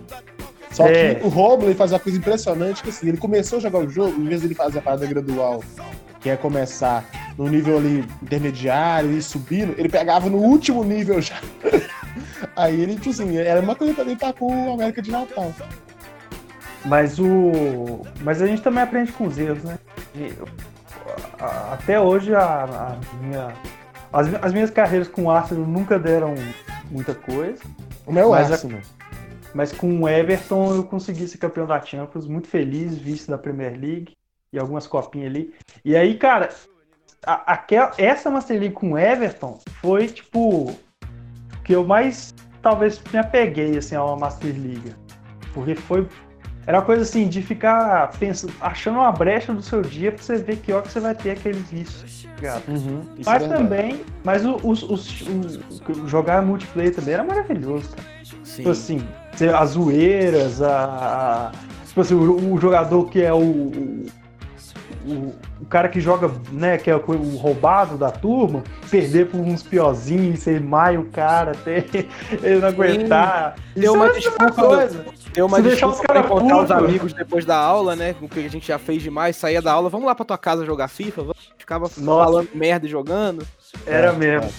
só 0.70 0.86
é. 0.86 1.16
que 1.16 1.26
o 1.26 1.28
Robley 1.28 1.74
faz 1.74 1.92
uma 1.92 1.98
coisa 1.98 2.16
impressionante, 2.16 2.82
que 2.82 2.88
assim, 2.90 3.08
ele 3.08 3.18
começou 3.18 3.58
a 3.58 3.60
jogar 3.60 3.80
o 3.80 3.90
jogo, 3.90 4.20
em 4.20 4.24
vez 4.24 4.40
de 4.40 4.46
ele 4.46 4.54
fazer 4.54 4.78
a 4.78 4.82
parada 4.82 5.04
gradual, 5.06 5.62
que 6.20 6.30
é 6.30 6.36
começar 6.36 7.04
no 7.36 7.48
nível 7.48 7.76
ali 7.78 8.04
intermediário 8.22 9.10
e 9.10 9.20
subindo, 9.20 9.74
ele 9.76 9.88
pegava 9.88 10.30
no 10.30 10.38
último 10.38 10.82
nível 10.84 11.20
já. 11.20 11.34
Aí 12.56 12.80
ele, 12.80 12.94
tipo 12.96 13.10
assim, 13.10 13.36
era 13.36 13.60
uma 13.60 13.74
coisa 13.74 13.92
pra 13.94 14.04
ele 14.04 14.12
estar 14.14 14.32
com 14.32 14.70
o 14.70 14.74
América 14.74 15.00
de 15.02 15.10
Natal. 15.10 15.52
Mas 16.84 17.18
o. 17.18 18.02
Mas 18.20 18.42
a 18.42 18.46
gente 18.46 18.62
também 18.62 18.82
aprende 18.82 19.12
com 19.12 19.26
os 19.26 19.38
erros, 19.38 19.62
né? 19.62 19.78
E, 20.14 20.32
a- 21.40 21.74
Até 21.74 22.00
hoje 22.00 22.34
a, 22.34 22.64
a 22.64 22.96
minha. 23.22 23.52
As, 24.12 24.28
as 24.42 24.52
minhas 24.52 24.70
carreiras 24.70 25.08
com 25.08 25.24
o 25.24 25.30
Arsenal 25.30 25.64
nunca 25.66 25.98
deram 25.98 26.34
muita 26.90 27.14
coisa. 27.14 27.62
O 28.06 28.12
meu 28.12 28.30
Mas 28.30 28.50
a- 28.50 28.54
Arsenal. 28.54 28.80
Mas 29.54 29.70
com 29.72 30.00
o 30.00 30.08
Everton 30.08 30.74
eu 30.74 30.84
consegui 30.84 31.28
ser 31.28 31.38
campeão 31.38 31.66
da 31.66 31.80
Champions, 31.80 32.26
muito 32.26 32.48
feliz, 32.48 32.96
vice 32.96 33.30
da 33.30 33.36
Premier 33.38 33.72
League 33.78 34.14
e 34.52 34.58
algumas 34.58 34.86
copinhas 34.86 35.28
ali. 35.30 35.54
E 35.84 35.94
aí, 35.94 36.16
cara, 36.16 36.48
a- 37.26 37.52
aquela, 37.52 37.92
essa 37.98 38.30
Master 38.30 38.58
League 38.58 38.74
com 38.74 38.92
o 38.92 38.98
Everton 38.98 39.58
foi 39.80 40.08
tipo 40.08 40.74
que 41.64 41.74
eu 41.74 41.84
mais 41.84 42.34
talvez 42.62 43.00
me 43.12 43.18
apeguei 43.18 43.76
assim 43.76 43.94
a 43.94 44.02
uma 44.04 44.16
Master 44.16 44.52
League. 44.52 44.94
Porque 45.54 45.74
foi 45.74 46.08
era 46.66 46.78
uma 46.78 46.84
coisa 46.84 47.02
assim 47.02 47.28
de 47.28 47.42
ficar 47.42 48.10
pensando, 48.18 48.52
achando 48.60 48.98
uma 48.98 49.10
brecha 49.12 49.52
do 49.52 49.62
seu 49.62 49.82
dia 49.82 50.12
pra 50.12 50.22
você 50.22 50.36
ver 50.36 50.56
que 50.56 50.72
hora 50.72 50.82
que 50.82 50.92
você 50.92 51.00
vai 51.00 51.14
ter 51.14 51.30
aquele 51.32 51.58
vício. 51.60 52.06
ligado? 52.36 52.62
Uhum, 52.68 53.00
isso 53.18 53.30
Mas 53.30 53.42
é 53.42 53.48
também, 53.48 54.00
mas 54.24 54.44
o, 54.44 54.56
os- 54.62 54.82
os- 54.82 55.20
o- 55.22 56.08
jogar 56.08 56.42
multiplayer 56.42 56.94
também 56.94 57.14
era 57.14 57.24
maravilhoso, 57.24 57.88
cara. 57.90 58.08
Sim. 58.44 58.56
Tipo 58.56 58.70
assim, 58.70 59.00
as 59.58 59.70
zoeiras, 59.70 60.60
a, 60.62 61.50
a- 61.52 61.52
tipo 61.86 62.00
assim, 62.00 62.14
o, 62.14 62.52
o 62.54 62.58
jogador 62.60 63.04
que 63.10 63.22
é 63.22 63.32
o, 63.32 64.04
o, 65.06 65.34
o- 65.60 65.66
cara 65.68 65.88
que 65.88 66.00
joga, 66.00 66.30
né, 66.50 66.78
que 66.78 66.90
é 66.90 66.96
o, 66.96 66.98
o 67.06 67.36
roubado 67.36 67.96
da 67.96 68.10
turma, 68.10 68.62
perder 68.90 69.26
por 69.28 69.40
uns 69.40 69.62
piorzinhos, 69.62 70.40
você 70.40 70.58
maia 70.60 71.00
o 71.00 71.04
cara 71.06 71.52
até 71.52 71.84
ele 72.42 72.60
não 72.60 72.68
aguentar. 72.68 73.56
Deu 73.74 73.84
Isso 73.84 73.94
uma 73.94 74.06
é 74.06 74.10
a 74.10 74.12
mesma 74.12 74.30
disputa 74.30 74.52
coisa. 74.52 75.04
Deu 75.32 75.46
uma 75.46 75.56
Se 75.58 75.62
deixar 75.62 75.86
desculpa 75.86 75.94
os 75.94 76.00
pra 76.00 76.14
cara 76.22 76.26
encontrar 76.26 76.62
os 76.64 76.70
amigos 76.70 77.12
depois 77.12 77.44
da 77.44 77.56
aula, 77.56 77.96
né? 77.96 78.14
O 78.20 78.28
que 78.28 78.40
a 78.44 78.48
gente 78.50 78.66
já 78.66 78.78
fez 78.78 79.02
demais, 79.02 79.36
saía 79.36 79.62
da 79.62 79.72
aula, 79.72 79.88
vamos 79.88 80.06
lá 80.06 80.14
pra 80.14 80.24
tua 80.24 80.38
casa 80.38 80.64
jogar 80.66 80.88
FIFA, 80.88 81.22
vamos. 81.22 81.52
ficava 81.58 81.84
Nossa. 81.98 82.02
falando 82.24 82.48
merda 82.54 82.86
e 82.86 82.90
jogando. 82.90 83.46
Era 83.86 84.08
É, 84.08 84.12
mesmo. 84.12 84.50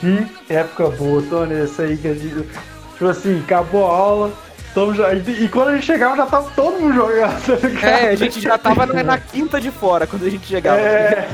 Que 0.00 0.26
época 0.52 0.90
boa, 0.90 1.22
Tony, 1.22 1.54
essa 1.54 1.82
aí 1.82 1.96
que 1.96 2.06
a 2.08 2.14
gente. 2.14 2.46
Tipo 2.92 3.06
assim, 3.08 3.40
acabou 3.40 3.86
a 3.86 3.90
aula. 3.96 4.32
Tamo 4.76 4.94
já- 4.94 5.14
e, 5.14 5.48
quando 5.48 5.68
a 5.68 5.72
gente 5.74 5.86
chegava, 5.86 6.14
já 6.16 6.26
tava 6.26 6.50
todo 6.54 6.78
mundo 6.78 6.94
jogando, 6.94 7.80
tá? 7.80 7.88
É, 7.88 8.10
a 8.10 8.14
gente 8.14 8.40
já 8.42 8.58
tava 8.58 8.84
na, 8.84 9.02
na 9.02 9.18
quinta 9.18 9.58
de 9.58 9.70
fora 9.70 10.06
quando 10.06 10.26
a 10.26 10.28
gente 10.30 10.46
chegava. 10.46 10.78
É. 10.78 11.26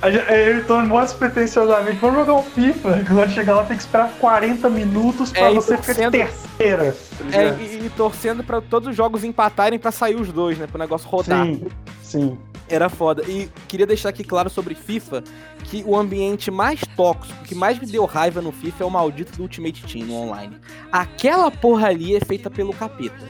A 0.00 0.08
gente- 0.08 0.24
é, 0.30 0.48
Eu 0.52 0.58
e 0.58 0.62
Tony 0.62 0.86
mó 0.86 1.00
despretensiosamente, 1.02 1.96
vamos 2.00 2.18
jogar 2.20 2.34
um 2.34 2.42
FIFA. 2.44 3.00
Quando 3.08 3.30
chegar 3.32 3.56
lá 3.56 3.64
tem 3.64 3.76
que 3.76 3.82
esperar 3.82 4.10
40 4.20 4.70
minutos 4.70 5.32
pra 5.32 5.50
É, 5.50 5.54
você 5.54 5.76
ficar 5.76 5.80
de 5.80 5.86
torcendo- 5.86 6.12
terceira. 6.12 6.96
tá 7.32 7.36
É, 7.36 7.48
e, 7.60 7.86
e 7.86 7.90
torcendo 7.96 8.44
pra 8.44 8.60
todos 8.60 8.88
os 8.90 8.94
jogos 8.96 9.24
empatarem 9.24 9.76
pra 9.78 9.90
sair 9.90 10.14
os 10.14 10.30
dois, 10.32 10.56
né? 10.56 10.68
Pro 10.68 10.78
negócio 10.78 11.08
rodar. 11.08 11.44
Sim, 11.44 11.66
sim. 12.00 12.38
Era 12.68 12.88
foda. 12.88 13.22
E 13.26 13.48
queria 13.66 13.86
deixar 13.86 14.10
aqui 14.10 14.22
claro 14.22 14.50
sobre 14.50 14.74
FIFA 14.74 15.22
que 15.64 15.82
o 15.86 15.96
ambiente 15.96 16.50
mais 16.50 16.80
tóxico, 16.96 17.44
que 17.44 17.54
mais 17.54 17.78
me 17.78 17.86
deu 17.86 18.04
raiva 18.04 18.40
no 18.40 18.52
FIFA 18.52 18.84
é 18.84 18.86
o 18.86 18.90
maldito 18.90 19.36
do 19.36 19.42
Ultimate 19.42 19.82
Team 19.84 20.06
no 20.06 20.14
online. 20.14 20.56
Aquela 20.92 21.50
porra 21.50 21.88
ali 21.88 22.16
é 22.16 22.20
feita 22.20 22.50
pelo 22.50 22.72
capeta. 22.72 23.28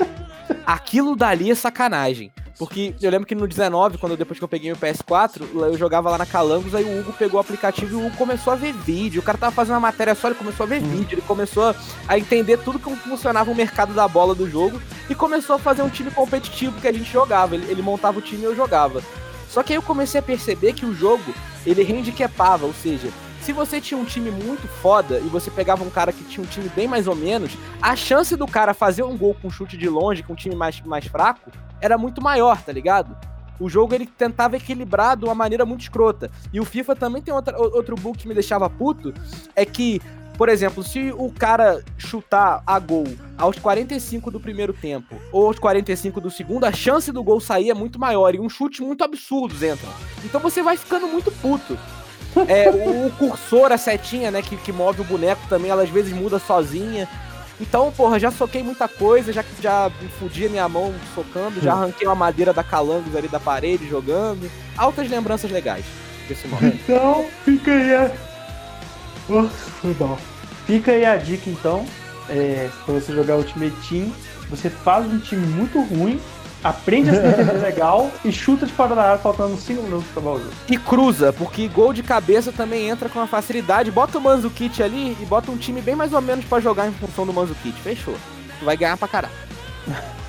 Aquilo 0.66 1.16
dali 1.16 1.50
é 1.50 1.54
sacanagem. 1.54 2.32
Porque 2.60 2.94
eu 3.00 3.10
lembro 3.10 3.26
que 3.26 3.34
no 3.34 3.48
19, 3.48 3.96
quando 3.96 4.18
depois 4.18 4.38
que 4.38 4.44
eu 4.44 4.48
peguei 4.48 4.70
o 4.70 4.76
PS4, 4.76 5.40
eu 5.54 5.78
jogava 5.78 6.10
lá 6.10 6.18
na 6.18 6.26
Calangos, 6.26 6.74
aí 6.74 6.84
o 6.84 7.00
Hugo 7.00 7.14
pegou 7.14 7.38
o 7.38 7.40
aplicativo 7.40 7.90
e 7.90 7.94
o 7.96 8.06
Hugo 8.06 8.16
começou 8.18 8.52
a 8.52 8.56
ver 8.56 8.74
vídeo. 8.74 9.22
O 9.22 9.24
cara 9.24 9.38
tava 9.38 9.50
fazendo 9.50 9.76
uma 9.76 9.80
matéria 9.80 10.14
só, 10.14 10.28
ele 10.28 10.36
começou 10.36 10.64
a 10.64 10.66
ver 10.66 10.82
vídeo, 10.82 11.14
ele 11.14 11.22
começou 11.22 11.74
a 12.06 12.18
entender 12.18 12.58
tudo 12.58 12.78
como 12.78 12.94
funcionava 12.96 13.50
o 13.50 13.54
mercado 13.54 13.94
da 13.94 14.06
bola 14.06 14.34
do 14.34 14.46
jogo 14.46 14.78
e 15.08 15.14
começou 15.14 15.56
a 15.56 15.58
fazer 15.58 15.80
um 15.80 15.88
time 15.88 16.10
competitivo 16.10 16.78
que 16.78 16.86
a 16.86 16.92
gente 16.92 17.10
jogava. 17.10 17.54
Ele, 17.54 17.64
ele 17.70 17.80
montava 17.80 18.18
o 18.18 18.22
time 18.22 18.42
e 18.42 18.44
eu 18.44 18.54
jogava. 18.54 19.02
Só 19.48 19.62
que 19.62 19.72
aí 19.72 19.78
eu 19.78 19.82
comecei 19.82 20.20
a 20.20 20.22
perceber 20.22 20.74
que 20.74 20.84
o 20.84 20.94
jogo, 20.94 21.34
ele 21.64 21.80
handicapava, 21.90 22.66
ou 22.66 22.74
seja, 22.74 23.08
se 23.50 23.52
você 23.52 23.80
tinha 23.80 23.98
um 23.98 24.04
time 24.04 24.30
muito 24.30 24.68
foda 24.68 25.18
e 25.18 25.26
você 25.26 25.50
pegava 25.50 25.82
um 25.82 25.90
cara 25.90 26.12
que 26.12 26.22
tinha 26.22 26.44
um 26.44 26.46
time 26.46 26.68
bem 26.68 26.86
mais 26.86 27.08
ou 27.08 27.16
menos, 27.16 27.50
a 27.82 27.96
chance 27.96 28.36
do 28.36 28.46
cara 28.46 28.72
fazer 28.72 29.02
um 29.02 29.18
gol 29.18 29.34
com 29.34 29.50
chute 29.50 29.76
de 29.76 29.88
longe, 29.88 30.22
com 30.22 30.34
um 30.34 30.36
time 30.36 30.54
mais, 30.54 30.80
mais 30.82 31.04
fraco, 31.08 31.50
era 31.80 31.98
muito 31.98 32.22
maior, 32.22 32.62
tá 32.62 32.70
ligado? 32.70 33.16
O 33.58 33.68
jogo 33.68 33.92
ele 33.92 34.06
tentava 34.06 34.56
equilibrar 34.56 35.16
de 35.16 35.24
uma 35.24 35.34
maneira 35.34 35.66
muito 35.66 35.80
escrota. 35.80 36.30
E 36.52 36.60
o 36.60 36.64
FIFA 36.64 36.94
também 36.94 37.20
tem 37.20 37.34
outra, 37.34 37.58
outro 37.58 37.96
bug 37.96 38.16
que 38.16 38.28
me 38.28 38.34
deixava 38.34 38.70
puto, 38.70 39.12
é 39.56 39.64
que, 39.66 40.00
por 40.38 40.48
exemplo, 40.48 40.84
se 40.84 41.12
o 41.18 41.32
cara 41.32 41.82
chutar 41.98 42.62
a 42.64 42.78
gol 42.78 43.08
aos 43.36 43.58
45 43.58 44.30
do 44.30 44.38
primeiro 44.38 44.72
tempo 44.72 45.16
ou 45.32 45.48
aos 45.48 45.58
45 45.58 46.20
do 46.20 46.30
segundo, 46.30 46.66
a 46.66 46.72
chance 46.72 47.10
do 47.10 47.24
gol 47.24 47.40
sair 47.40 47.70
é 47.70 47.74
muito 47.74 47.98
maior 47.98 48.32
e 48.32 48.38
um 48.38 48.48
chute 48.48 48.80
muito 48.80 49.02
absurdos 49.02 49.60
entram. 49.60 49.90
Então 50.24 50.40
você 50.40 50.62
vai 50.62 50.76
ficando 50.76 51.08
muito 51.08 51.32
puto. 51.32 51.76
É, 52.48 52.70
o 52.70 53.10
cursor, 53.18 53.72
a 53.72 53.78
setinha, 53.78 54.30
né, 54.30 54.42
que, 54.42 54.56
que 54.56 54.72
move 54.72 55.00
o 55.00 55.04
boneco 55.04 55.42
também, 55.48 55.70
ela 55.70 55.82
às 55.82 55.90
vezes 55.90 56.12
muda 56.12 56.38
sozinha. 56.38 57.08
Então, 57.60 57.92
porra, 57.92 58.18
já 58.18 58.30
soquei 58.30 58.62
muita 58.62 58.88
coisa, 58.88 59.32
já, 59.32 59.44
já 59.60 59.90
me 60.00 60.08
fudi 60.08 60.46
a 60.46 60.48
minha 60.48 60.68
mão 60.68 60.94
socando, 61.14 61.60
já 61.60 61.74
arranquei 61.74 62.06
uma 62.06 62.14
madeira 62.14 62.54
da 62.54 62.64
calangos 62.64 63.14
ali 63.14 63.28
da 63.28 63.38
parede 63.38 63.86
jogando. 63.86 64.50
Altas 64.76 65.10
lembranças 65.10 65.50
legais 65.50 65.84
desse 66.26 66.48
momento. 66.48 66.78
Então, 66.82 67.26
fica 67.44 67.70
aí 67.70 67.94
a. 67.94 68.10
Oh, 69.28 69.46
foi 69.48 69.92
bom. 69.94 70.16
Fica 70.66 70.92
aí 70.92 71.04
a 71.04 71.16
dica 71.16 71.50
então. 71.50 71.84
É, 72.30 72.70
pra 72.84 72.94
você 72.94 73.12
jogar 73.12 73.36
Ultimate 73.36 73.74
Team, 73.88 74.10
você 74.48 74.70
faz 74.70 75.04
um 75.04 75.18
time 75.18 75.44
muito 75.46 75.80
ruim, 75.82 76.20
aprende 76.62 77.10
a 77.10 77.14
se 77.14 77.20
defender 77.20 77.60
legal 77.60 78.10
e 78.24 78.30
chuta 78.30 78.66
de 78.66 78.72
fora 78.72 78.94
da 78.94 79.02
área 79.02 79.18
faltando 79.18 79.56
5 79.56 79.82
minutos 79.82 80.06
pra 80.08 80.20
acabar 80.20 80.36
o 80.36 80.40
jogo. 80.40 80.52
E 80.68 80.76
cruza, 80.76 81.32
porque 81.32 81.68
gol 81.68 81.92
de 81.92 82.02
cabeça 82.02 82.52
também 82.52 82.88
entra 82.88 83.08
com 83.08 83.18
uma 83.18 83.26
facilidade. 83.26 83.90
Bota 83.90 84.18
o 84.18 84.20
Manzukit 84.20 84.82
ali 84.82 85.16
e 85.20 85.26
bota 85.26 85.50
um 85.50 85.56
time 85.56 85.80
bem 85.80 85.94
mais 85.94 86.12
ou 86.12 86.20
menos 86.20 86.44
pra 86.44 86.60
jogar 86.60 86.88
em 86.88 86.92
função 86.92 87.26
do 87.26 87.32
Manzukit. 87.32 87.78
Fechou. 87.80 88.14
Tu 88.58 88.64
vai 88.64 88.76
ganhar 88.76 88.96
pra 88.96 89.08
caralho. 89.08 89.34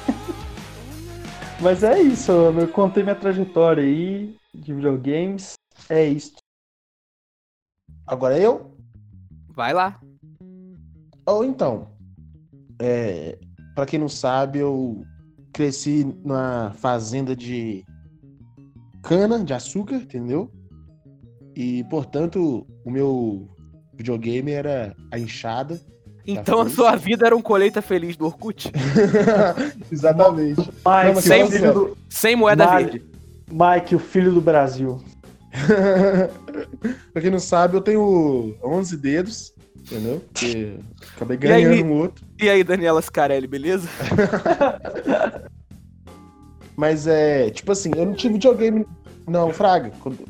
Mas 1.60 1.84
é 1.84 2.02
isso, 2.02 2.32
eu 2.32 2.68
contei 2.70 3.04
minha 3.04 3.16
trajetória 3.16 3.84
aí 3.84 4.36
de 4.54 4.74
videogames. 4.74 5.54
É 5.90 6.06
isso. 6.06 6.34
Agora 8.08 8.38
eu? 8.38 8.76
Vai 9.50 9.74
lá. 9.74 10.00
Ou 11.26 11.46
então, 11.46 11.88
é, 12.80 13.38
para 13.76 13.86
quem 13.86 14.00
não 14.00 14.10
sabe, 14.10 14.60
eu 14.60 15.06
cresci 15.54 16.04
numa 16.24 16.74
fazenda 16.78 17.36
de 17.36 17.84
cana 19.04 19.44
de 19.44 19.54
açúcar, 19.54 19.96
entendeu? 19.96 20.52
E, 21.56 21.84
portanto, 21.86 22.66
o 22.86 22.90
meu 22.92 23.50
videogame 23.94 24.52
era 24.52 24.96
a 25.12 25.20
enxada. 25.20 25.80
Então 26.26 26.62
a 26.62 26.70
sua 26.70 26.96
vida 26.96 27.26
era 27.26 27.36
um 27.36 27.42
colheita 27.42 27.82
feliz 27.82 28.16
do 28.16 28.26
Orkut? 28.26 28.72
Exatamente. 29.92 30.60
Mike, 30.62 30.72
mas 30.84 31.18
o 31.18 31.22
sem- 31.22 31.50
filho 31.52 31.74
do, 31.74 31.98
Sem 32.10 32.36
moeda 32.36 32.66
Vale. 32.66 32.86
verde. 32.86 33.06
Mike, 33.52 33.96
o 33.96 34.00
filho 34.00 34.32
do 34.34 34.40
Brasil. 34.40 35.02
pra 37.12 37.22
quem 37.22 37.32
não 37.32 37.40
sabe, 37.40 37.76
eu 37.76 37.82
tenho 37.82 38.56
11 38.64 38.98
dedos, 38.98 39.51
entendeu? 39.82 40.22
Porque 40.34 40.78
acabei 41.16 41.38
E 41.42 41.52
aí? 41.52 41.64
ganhando 41.64 41.86
um 41.86 41.94
outro. 42.00 42.26
E 42.40 42.50
aí, 42.50 42.64
Daniela 42.64 43.02
Scarelli, 43.02 43.48
beleza? 43.48 43.88
Mas 46.76 47.06
é, 47.08 47.50
tipo 47.50 47.72
assim, 47.72 47.92
eu 47.96 48.06
não 48.06 48.14
tive 48.14 48.34
videogame. 48.36 48.86
Não, 49.28 49.52
Fraga. 49.52 49.92
Quando, 50.00 50.26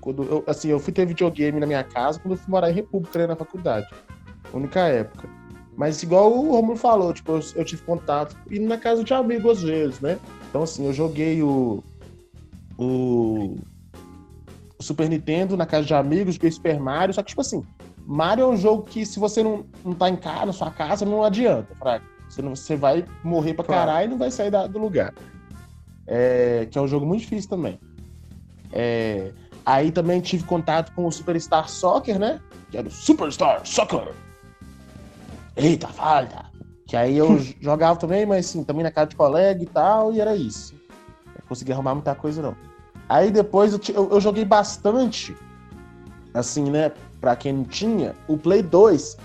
quando 0.00 0.22
eu, 0.24 0.44
assim, 0.46 0.68
eu 0.68 0.78
fui 0.78 0.92
ter 0.92 1.06
videogame 1.06 1.58
na 1.58 1.66
minha 1.66 1.82
casa 1.82 2.18
quando 2.18 2.32
eu 2.32 2.38
fui 2.38 2.50
morar 2.50 2.70
em 2.70 2.74
República, 2.74 3.18
né, 3.20 3.26
na 3.28 3.36
faculdade. 3.36 3.86
Única 4.52 4.80
época. 4.80 5.28
Mas 5.76 6.02
igual 6.02 6.32
o 6.32 6.52
Romulo 6.52 6.76
falou, 6.76 7.12
tipo, 7.12 7.32
eu, 7.32 7.40
eu 7.56 7.64
tive 7.64 7.82
contato 7.82 8.36
indo 8.50 8.66
na 8.68 8.78
casa 8.78 9.02
de 9.02 9.12
amigo 9.12 9.50
às 9.50 9.62
vezes, 9.62 10.00
né? 10.00 10.18
Então, 10.48 10.62
assim, 10.62 10.86
eu 10.86 10.92
joguei 10.92 11.42
o. 11.42 11.82
O. 12.78 13.56
o 14.78 14.82
Super 14.82 15.08
Nintendo 15.08 15.56
na 15.56 15.66
casa 15.66 15.86
de 15.86 15.94
amigos, 15.94 16.34
joguei 16.34 16.50
Super 16.50 16.78
Mario, 16.78 17.14
só 17.14 17.22
que, 17.22 17.28
tipo 17.30 17.40
assim, 17.40 17.64
Mario 18.06 18.44
é 18.44 18.48
um 18.48 18.56
jogo 18.56 18.82
que 18.82 19.04
se 19.06 19.18
você 19.18 19.42
não, 19.42 19.64
não 19.84 19.94
tá 19.94 20.08
em 20.10 20.16
casa, 20.16 20.46
na 20.46 20.52
sua 20.52 20.70
casa, 20.70 21.04
não 21.04 21.22
adianta, 21.24 21.74
Fraga. 21.76 22.04
Você, 22.28 22.42
não, 22.42 22.54
você 22.54 22.76
vai 22.76 23.04
morrer 23.22 23.54
pra 23.54 23.64
Claro. 23.64 23.86
caralho 23.86 24.06
e 24.06 24.10
não 24.10 24.18
vai 24.18 24.30
sair 24.30 24.50
da- 24.50 24.66
do 24.66 24.78
lugar. 24.78 25.14
É, 26.06 26.66
que 26.70 26.76
é 26.76 26.80
um 26.80 26.88
jogo 26.88 27.06
muito 27.06 27.20
difícil 27.20 27.48
também. 27.48 27.78
É, 28.72 29.32
aí 29.64 29.90
também 29.92 30.20
tive 30.20 30.44
contato 30.44 30.92
com 30.94 31.06
o 31.06 31.12
Superstar 31.12 31.68
Soccer, 31.68 32.18
né? 32.18 32.40
Que 32.70 32.76
era 32.78 32.88
o 32.88 32.90
Superstar 32.90 33.64
Soccer. 33.64 34.12
Eita, 35.56 35.88
falta! 35.88 36.44
Que 36.86 36.96
aí 36.96 37.16
eu 37.16 37.38
jogava 37.60 37.98
também, 37.98 38.26
mas 38.26 38.46
assim, 38.46 38.64
também 38.64 38.82
na 38.82 38.90
casa 38.90 39.08
de 39.08 39.16
colega 39.16 39.62
e 39.62 39.66
tal, 39.66 40.12
e 40.12 40.20
era 40.20 40.34
isso. 40.36 40.74
Não 41.26 41.46
consegui 41.48 41.72
arrumar 41.72 41.94
muita 41.94 42.14
coisa, 42.14 42.42
não. 42.42 42.56
Aí 43.08 43.30
depois 43.30 43.72
eu, 43.72 43.80
eu- 43.94 44.10
eu 44.10 44.20
joguei 44.20 44.44
bastante, 44.44 45.36
assim, 46.32 46.70
né? 46.70 46.90
Pra 47.24 47.34
quem 47.34 47.54
não 47.54 47.64
tinha, 47.64 48.14
o 48.28 48.36
Play 48.36 48.60
2. 48.60 49.16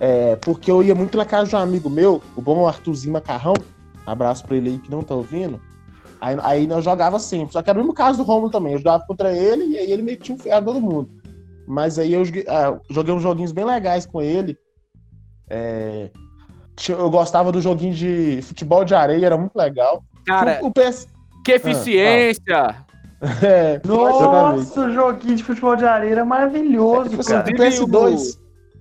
É, 0.00 0.34
porque 0.34 0.68
eu 0.68 0.82
ia 0.82 0.96
muito 0.96 1.16
na 1.16 1.24
casa 1.24 1.48
de 1.48 1.54
um 1.54 1.60
amigo 1.60 1.88
meu, 1.88 2.20
o 2.34 2.42
bom 2.42 2.66
Arthurzinho 2.66 3.12
Macarrão. 3.12 3.54
Abraço 4.04 4.44
pra 4.44 4.56
ele 4.56 4.70
aí 4.70 4.78
que 4.80 4.90
não 4.90 5.00
tá 5.00 5.14
ouvindo. 5.14 5.60
Aí, 6.20 6.36
aí 6.42 6.68
eu 6.68 6.82
jogava 6.82 7.20
sempre. 7.20 7.52
Só 7.52 7.62
que 7.62 7.70
era 7.70 7.78
o 7.78 7.82
mesmo 7.82 7.94
caso 7.94 8.18
do 8.18 8.24
Romulo 8.24 8.50
também. 8.50 8.72
Eu 8.72 8.80
jogava 8.80 9.04
contra 9.06 9.32
ele 9.32 9.64
e 9.64 9.78
aí 9.78 9.92
ele 9.92 10.02
metia 10.02 10.34
um 10.34 10.38
ferro 10.38 10.64
todo 10.64 10.80
mundo. 10.80 11.08
Mas 11.68 12.00
aí 12.00 12.14
eu 12.14 12.24
joguei, 12.24 12.44
ah, 12.48 12.80
joguei 12.90 13.14
uns 13.14 13.22
joguinhos 13.22 13.52
bem 13.52 13.64
legais 13.64 14.06
com 14.06 14.20
ele. 14.20 14.58
É, 15.48 16.10
eu 16.88 17.08
gostava 17.08 17.52
do 17.52 17.60
joguinho 17.60 17.94
de 17.94 18.40
futebol 18.42 18.84
de 18.84 18.92
areia, 18.92 19.24
era 19.24 19.38
muito 19.38 19.54
legal. 19.54 20.02
Cara, 20.26 20.58
o, 20.64 20.66
o 20.66 20.72
PS. 20.72 21.06
que 21.44 21.52
eficiência! 21.52 22.84
É. 23.42 23.80
Nossa, 23.84 24.80
o 24.80 24.92
joguinho 24.92 25.36
de 25.36 25.42
futebol 25.44 25.74
de 25.74 25.84
areia 25.84 26.12
era 26.12 26.24
maravilhoso, 26.24 27.10
Tipo 27.10 27.20
assim, 27.22 27.30
cara. 27.32 27.46
o 27.46 27.50
Inclusive, 27.50 27.84
PS2. 27.86 28.38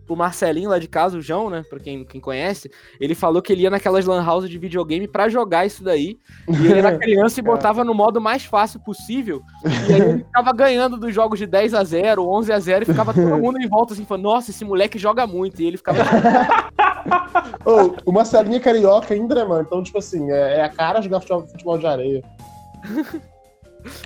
o 0.10 0.16
Marcelinho 0.16 0.70
lá 0.70 0.78
de 0.78 0.88
casa, 0.90 1.18
o 1.18 1.22
João, 1.22 1.50
né? 1.50 1.64
Pra 1.70 1.80
quem, 1.80 2.04
quem 2.04 2.20
conhece, 2.20 2.70
ele 3.00 3.16
falou 3.16 3.42
que 3.42 3.54
ele 3.54 3.64
ia 3.64 3.70
naquelas 3.70 4.06
lan 4.06 4.22
houses 4.30 4.50
de 4.50 4.58
videogame 4.58 5.08
pra 5.08 5.30
jogar 5.30 5.66
isso 5.66 5.84
daí. 5.84 6.20
E 6.48 6.68
ele 6.68 6.80
era 6.80 6.96
criança 7.00 7.40
e 7.40 7.44
botava 7.44 7.84
no 7.86 7.94
modo 7.94 8.20
mais 8.20 8.44
fácil 8.46 8.80
possível. 8.82 9.42
E 9.90 9.94
aí 9.94 10.02
ele 10.02 10.24
ficava 10.26 10.52
ganhando 10.52 10.98
dos 10.98 11.14
jogos 11.14 11.40
de 11.40 11.48
10 11.48 11.74
a 11.74 11.84
0 11.84 12.28
11 12.28 12.52
a 12.52 12.60
0 12.60 12.84
e 12.84 12.86
ficava 12.86 13.14
todo 13.14 13.38
mundo 13.38 13.60
em 13.60 13.68
volta 13.70 13.94
assim, 13.94 14.06
falando, 14.06 14.24
nossa, 14.24 14.52
esse 14.52 14.66
moleque 14.66 15.00
joga 15.00 15.26
muito. 15.26 15.62
E 15.62 15.66
ele 15.66 15.78
ficava. 15.78 16.00
Ô, 17.66 17.96
o 18.06 18.12
Marcelinho 18.12 18.58
é 18.58 18.60
carioca 18.60 19.14
ainda, 19.14 19.34
né, 19.34 19.44
mano? 19.46 19.64
Então, 19.66 19.82
tipo 19.82 19.98
assim, 19.98 20.30
é, 20.30 20.58
é 20.58 20.64
a 20.64 20.70
cara 20.70 21.02
jogar 21.02 21.22
futebol, 21.22 21.48
futebol 21.48 21.78
de 21.78 21.88
areia. 21.88 22.24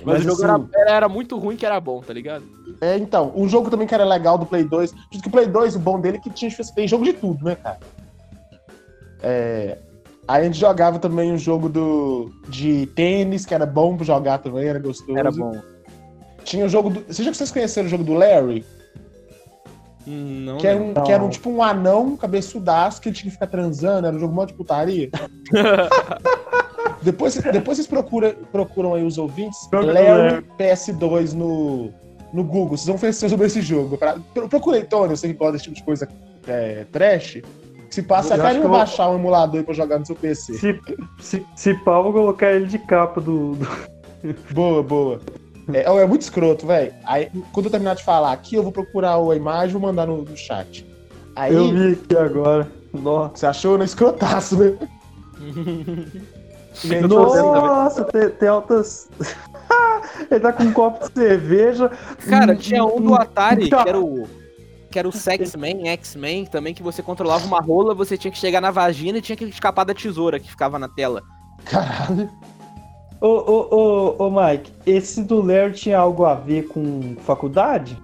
Mas, 0.04 0.20
o 0.20 0.22
jogo 0.22 0.44
assim, 0.44 0.68
era, 0.74 0.90
era 0.90 1.08
muito 1.08 1.38
ruim 1.38 1.56
que 1.56 1.64
era 1.64 1.80
bom, 1.80 2.00
tá 2.00 2.12
ligado? 2.12 2.44
É, 2.80 2.96
então, 2.96 3.32
um 3.34 3.48
jogo 3.48 3.70
também 3.70 3.86
que 3.86 3.94
era 3.94 4.04
legal 4.04 4.36
do 4.36 4.46
Play 4.46 4.64
2. 4.64 4.94
Diz 5.10 5.20
que 5.20 5.28
o 5.28 5.30
Play 5.30 5.46
2, 5.46 5.76
o 5.76 5.78
bom 5.78 6.00
dele 6.00 6.18
é 6.18 6.20
que 6.20 6.30
tinha, 6.30 6.50
tipo 6.50 6.74
tem 6.74 6.86
jogo 6.86 7.04
de 7.04 7.12
tudo, 7.12 7.44
né, 7.44 7.56
cara? 7.56 7.78
É, 9.22 9.78
aí 10.26 10.42
a 10.42 10.44
gente 10.44 10.58
jogava 10.58 10.98
também 10.98 11.32
um 11.32 11.38
jogo 11.38 11.68
do, 11.68 12.30
de 12.48 12.86
tênis, 12.94 13.46
que 13.46 13.54
era 13.54 13.66
bom 13.66 13.96
pra 13.96 14.04
jogar 14.04 14.38
também, 14.38 14.66
era 14.66 14.78
gostoso. 14.78 15.18
Era 15.18 15.30
bom. 15.30 15.52
Tinha 16.44 16.66
o 16.66 16.68
jogo 16.68 16.90
do. 16.90 17.00
Vocês 17.00 17.24
já 17.24 17.32
vocês 17.32 17.50
conheceram 17.50 17.86
o 17.86 17.90
jogo 17.90 18.04
do 18.04 18.14
Larry? 18.14 18.64
Não. 20.06 20.56
Que 20.56 20.66
era, 20.66 20.80
um, 20.80 20.92
Não. 20.92 21.02
que 21.04 21.12
era 21.12 21.22
um 21.22 21.28
tipo 21.28 21.50
um 21.50 21.62
anão 21.62 22.16
cabeçudaço 22.16 23.00
que 23.00 23.08
ele 23.08 23.16
tinha 23.16 23.30
que 23.30 23.34
ficar 23.34 23.46
transando, 23.46 24.06
era 24.06 24.16
um 24.16 24.18
jogo 24.18 24.34
mó 24.34 24.44
de 24.44 24.54
putaria. 24.54 25.10
depois, 27.02 27.34
depois 27.36 27.76
vocês 27.78 27.86
procuram, 27.86 28.32
procuram 28.52 28.94
aí 28.94 29.04
os 29.04 29.16
ouvintes. 29.18 29.58
Larry 29.72 30.44
PS2 30.58 31.32
no, 31.32 31.90
no 32.32 32.44
Google, 32.44 32.76
vocês 32.76 32.86
vão 32.86 32.98
conhecer 32.98 33.28
sobre 33.28 33.46
esse 33.46 33.62
jogo. 33.62 33.96
Pra- 33.96 34.16
pro- 34.34 34.48
Procurei, 34.48 34.84
Tony, 34.84 35.12
eu 35.12 35.16
sei 35.16 35.32
que 35.32 35.38
gosta 35.38 35.52
desse 35.52 35.64
tipo 35.64 35.76
de 35.76 35.82
coisa 35.82 36.08
é, 36.46 36.84
trash. 36.92 37.42
Se 37.90 38.02
passa, 38.02 38.34
até 38.36 38.50
que 38.52 38.56
eu 38.58 38.62
vou- 38.62 38.70
baixar 38.72 39.10
um 39.10 39.16
emulador 39.16 39.64
pra 39.64 39.74
jogar 39.74 39.98
no 39.98 40.06
seu 40.06 40.14
PC. 40.14 40.54
Se, 40.54 40.80
se, 41.20 41.46
se 41.56 41.74
pá, 41.74 41.96
eu 41.96 42.04
vou 42.04 42.12
colocar 42.12 42.52
ele 42.52 42.66
de 42.66 42.78
capa 42.78 43.20
do. 43.20 43.54
do- 43.56 43.90
Boa, 44.52 44.82
boa. 44.82 45.20
É, 45.72 45.82
é 45.82 46.06
muito 46.06 46.22
escroto, 46.22 46.66
velho. 46.66 46.92
Aí, 47.04 47.30
quando 47.52 47.66
eu 47.66 47.70
terminar 47.70 47.94
de 47.96 48.04
falar 48.04 48.32
aqui, 48.32 48.54
eu 48.56 48.62
vou 48.62 48.70
procurar 48.72 49.16
a 49.16 49.34
imagem 49.36 49.70
e 49.70 49.72
vou 49.72 49.80
mandar 49.82 50.06
no, 50.06 50.18
no 50.22 50.36
chat. 50.36 50.86
Aí, 51.34 51.54
Eu 51.54 51.72
vi 51.72 51.92
aqui 51.92 52.16
agora. 52.16 52.68
Nossa. 52.92 53.36
você 53.36 53.46
achou 53.46 53.78
no 53.78 53.84
escrotaço, 53.84 54.56
né? 54.58 54.76
Gente, 56.74 57.06
Nossa, 57.06 58.04
tem, 58.04 58.30
tem 58.30 58.48
altas. 58.48 59.08
ele 60.30 60.40
tá 60.40 60.52
com 60.52 60.64
um 60.64 60.72
copo 60.72 61.08
de 61.08 61.14
cerveja. 61.14 61.90
Cara, 62.28 62.54
tinha 62.54 62.84
um 62.84 63.00
do 63.00 63.14
Atari, 63.14 63.68
tá. 63.68 63.82
que 63.82 63.88
era 63.88 64.00
o. 64.00 64.28
Que 64.90 64.98
era 64.98 65.08
o 65.08 65.12
Sex-Man, 65.12 65.86
X-Men, 65.86 66.46
também, 66.46 66.74
que 66.74 66.82
você 66.82 67.00
controlava 67.00 67.46
uma 67.46 67.60
rola, 67.60 67.94
você 67.94 68.18
tinha 68.18 68.30
que 68.30 68.38
chegar 68.38 68.60
na 68.60 68.72
vagina 68.72 69.18
e 69.18 69.22
tinha 69.22 69.36
que 69.36 69.44
escapar 69.44 69.84
da 69.84 69.94
tesoura 69.94 70.40
que 70.40 70.50
ficava 70.50 70.80
na 70.80 70.88
tela. 70.88 71.22
Caralho. 71.64 72.28
Ô, 73.20 73.28
ô, 73.28 73.68
ô, 73.70 74.26
ô, 74.26 74.30
Mike, 74.30 74.72
esse 74.86 75.22
do 75.22 75.42
Larry 75.42 75.74
tinha 75.74 75.98
algo 75.98 76.24
a 76.24 76.34
ver 76.34 76.66
com 76.68 77.14
faculdade? 77.20 77.96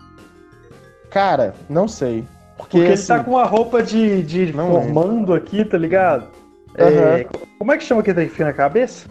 Cara, 1.10 1.54
não 1.68 1.88
sei. 1.88 2.24
Porque, 2.56 2.78
Porque 2.78 2.78
ele 2.78 2.92
assim, 2.92 3.08
tá 3.08 3.24
com 3.24 3.32
uma 3.32 3.44
roupa 3.44 3.82
de, 3.82 4.22
de 4.22 4.52
formando 4.52 5.34
aqui, 5.34 5.64
tá 5.64 5.78
ligado? 5.78 6.35
É, 6.76 7.26
como 7.58 7.72
é 7.72 7.78
que 7.78 7.84
chama 7.84 8.00
aquele 8.00 8.24
que 8.26 8.32
fica 8.32 8.44
na 8.44 8.52
cabeça? 8.52 9.08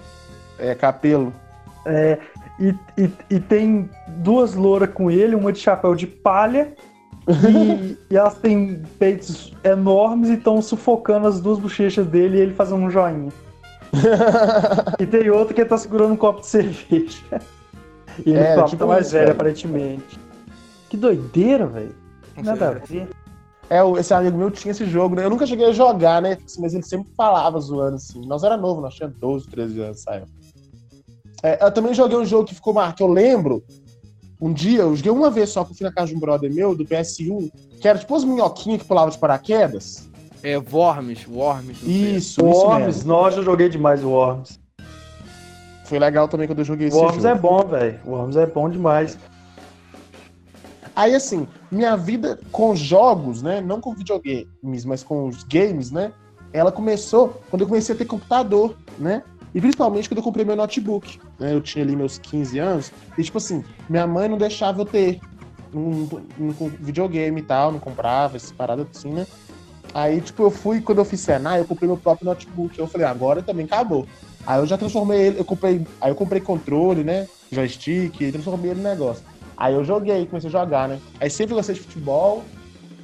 é 0.59 0.73
capelo. 0.73 1.33
É, 1.85 2.17
e, 2.59 2.73
e, 2.97 3.11
e 3.29 3.39
tem 3.39 3.89
duas 4.07 4.53
louras 4.55 4.89
com 4.89 5.11
ele, 5.11 5.35
uma 5.35 5.51
de 5.51 5.59
chapéu 5.59 5.95
de 5.95 6.07
palha. 6.07 6.73
E, 7.27 7.97
e 8.09 8.17
elas 8.17 8.35
têm 8.37 8.81
peitos 8.99 9.53
enormes 9.63 10.29
e 10.29 10.33
estão 10.33 10.61
sufocando 10.61 11.27
as 11.27 11.39
duas 11.41 11.59
bochechas 11.59 12.05
dele 12.07 12.37
e 12.37 12.41
ele 12.41 12.53
fazendo 12.53 12.83
um 12.83 12.89
joinha. 12.89 13.31
E 14.99 15.05
tem 15.05 15.29
outro 15.29 15.53
que 15.53 15.63
tá 15.63 15.77
segurando 15.77 16.13
um 16.13 16.17
copo 16.17 16.41
de 16.41 16.47
cerveja. 16.47 17.41
E 18.25 18.31
ele 18.31 18.39
É, 18.39 18.57
é, 18.59 18.63
tipo 18.63 18.87
mais 18.87 19.07
isso, 19.07 19.13
velho, 19.13 19.25
velho. 19.27 19.35
aparentemente. 19.35 20.19
Que 20.89 20.97
doideira, 20.97 21.65
velho. 21.65 21.95
Nada 22.43 22.69
a 22.69 22.71
ver. 22.71 23.07
É, 23.69 23.83
o- 23.83 23.97
esse 23.97 24.13
amigo 24.13 24.37
meu 24.37 24.51
tinha 24.51 24.71
esse 24.71 24.85
jogo, 24.85 25.15
né? 25.15 25.25
Eu 25.25 25.29
nunca 25.29 25.45
cheguei 25.47 25.65
a 25.67 25.71
jogar, 25.73 26.21
né? 26.21 26.37
Assim, 26.45 26.61
mas 26.61 26.73
ele 26.73 26.83
sempre 26.83 27.11
falava 27.17 27.59
zoando 27.59 27.95
assim. 27.95 28.21
Nós 28.27 28.43
era 28.43 28.55
novo, 28.57 28.79
nós 28.81 28.93
tinha 28.93 29.09
12, 29.09 29.47
13 29.47 29.79
anos, 29.81 30.01
sabe? 30.01 30.25
É, 31.43 31.63
eu 31.63 31.71
também 31.71 31.93
joguei 31.93 32.17
um 32.17 32.25
jogo 32.25 32.45
que 32.45 32.55
ficou 32.55 32.73
marcado, 32.73 32.97
que 32.97 33.03
eu 33.03 33.07
lembro. 33.07 33.63
Um 34.41 34.51
dia, 34.53 34.81
eu 34.81 34.95
joguei 34.95 35.11
uma 35.11 35.29
vez 35.31 35.49
só 35.49 35.63
que 35.63 35.71
eu 35.71 35.75
fui 35.75 35.85
na 35.85 35.91
casa 35.93 36.11
de 36.11 36.15
um 36.15 36.19
brother 36.19 36.53
meu, 36.53 36.75
do 36.75 36.85
PS1, 36.85 37.49
que 37.79 37.87
era 37.87 37.97
tipo 37.97 38.13
as 38.15 38.23
minhoquinhas 38.23 38.81
que 38.81 38.87
pulavam 38.87 39.09
de 39.09 39.17
paraquedas. 39.17 40.07
É, 40.43 40.57
Worms, 40.57 41.25
Worms. 41.27 41.81
Isso, 41.81 42.17
isso 42.17 42.43
Worms, 42.43 42.85
mesmo. 42.97 43.07
nossa, 43.13 43.37
eu 43.37 43.43
joguei 43.43 43.67
demais 43.69 44.03
o 44.03 44.09
Worms. 44.09 44.59
Foi 45.85 45.97
legal 45.99 46.27
também 46.27 46.47
quando 46.47 46.59
eu 46.59 46.65
joguei 46.65 46.87
O 46.87 46.89
esse 46.89 46.97
Worms 46.97 47.15
jogo. 47.23 47.27
é 47.27 47.35
bom, 47.35 47.59
velho. 47.65 47.99
O 48.05 48.11
Worms 48.11 48.35
é 48.35 48.45
bom 48.45 48.69
demais. 48.69 49.17
Aí, 50.95 51.13
assim, 51.13 51.47
minha 51.69 51.95
vida 51.97 52.39
com 52.51 52.75
jogos, 52.75 53.41
né? 53.41 53.59
Não 53.61 53.81
com 53.81 53.93
videogames, 53.93 54.85
mas 54.85 55.03
com 55.03 55.27
os 55.27 55.43
games, 55.43 55.91
né? 55.91 56.11
Ela 56.53 56.71
começou 56.71 57.41
quando 57.49 57.63
eu 57.63 57.67
comecei 57.67 57.93
a 57.93 57.97
ter 57.97 58.05
computador, 58.05 58.75
né? 58.97 59.23
E 59.53 59.59
principalmente 59.59 60.07
quando 60.09 60.19
eu 60.19 60.23
comprei 60.23 60.45
meu 60.45 60.55
notebook. 60.55 61.19
Né? 61.39 61.53
Eu 61.53 61.61
tinha 61.61 61.83
ali 61.83 61.95
meus 61.95 62.17
15 62.17 62.59
anos. 62.59 62.91
E, 63.17 63.23
tipo 63.23 63.37
assim, 63.37 63.63
minha 63.89 64.07
mãe 64.07 64.27
não 64.29 64.37
deixava 64.37 64.81
eu 64.81 64.85
ter 64.85 65.19
um, 65.73 66.07
um- 66.39 66.55
um 66.61 66.69
videogame 66.79 67.41
e 67.41 67.43
tal, 67.43 67.71
não 67.71 67.79
comprava, 67.79 68.37
essas 68.37 68.51
paradas 68.51 68.87
assim, 68.95 69.09
né? 69.09 69.27
Aí, 69.93 70.19
tipo, 70.21 70.43
eu 70.43 70.51
fui, 70.51 70.81
quando 70.81 70.97
eu 70.99 71.05
fiz 71.05 71.21
Senai, 71.21 71.59
eu 71.61 71.65
comprei 71.65 71.87
meu 71.87 71.97
próprio 71.97 72.25
notebook. 72.25 72.77
Eu 72.77 72.87
falei, 72.87 73.07
agora 73.07 73.41
também 73.41 73.65
acabou. 73.65 74.05
Aí 74.45 74.59
eu 74.59 74.65
já 74.65 74.77
transformei 74.77 75.19
ele, 75.19 75.39
eu 75.39 75.45
comprei, 75.45 75.85
aí 76.01 76.11
eu 76.11 76.15
comprei 76.15 76.41
controle, 76.41 77.03
né? 77.03 77.27
Joystick, 77.51 78.31
transformei 78.31 78.71
ele 78.71 78.81
no 78.81 78.89
negócio. 78.89 79.23
Aí 79.57 79.73
eu 79.73 79.83
joguei, 79.83 80.25
comecei 80.25 80.49
a 80.49 80.51
jogar, 80.51 80.89
né? 80.89 80.99
Aí 81.19 81.29
sempre 81.29 81.55
gostei 81.55 81.75
de 81.75 81.81
futebol, 81.81 82.43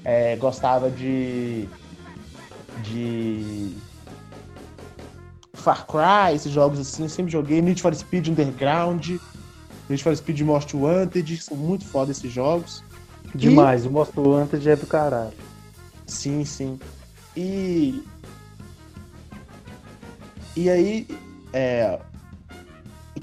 é, 0.03 0.35
gostava 0.35 0.89
de. 0.89 1.67
de. 2.83 3.75
Far 5.53 5.85
Cry, 5.85 6.35
esses 6.35 6.51
jogos 6.51 6.79
assim, 6.79 7.07
sempre 7.07 7.31
joguei. 7.31 7.61
Need 7.61 7.81
for 7.81 7.93
Speed 7.93 8.29
Underground, 8.29 9.11
Need 9.89 10.03
for 10.03 10.15
Speed 10.15 10.41
Most 10.41 10.75
Wanted, 10.75 11.37
são 11.37 11.55
muito 11.55 11.85
foda 11.85 12.11
esses 12.11 12.31
jogos. 12.31 12.83
Demais. 13.33 13.85
O 13.85 13.91
Monster 13.91 14.27
Hunter 14.27 14.67
é 14.67 14.75
do 14.75 14.87
caralho. 14.87 15.33
Sim, 16.05 16.43
sim. 16.43 16.79
E. 17.35 18.03
E 20.55 20.69
aí, 20.69 21.07
é, 21.53 21.97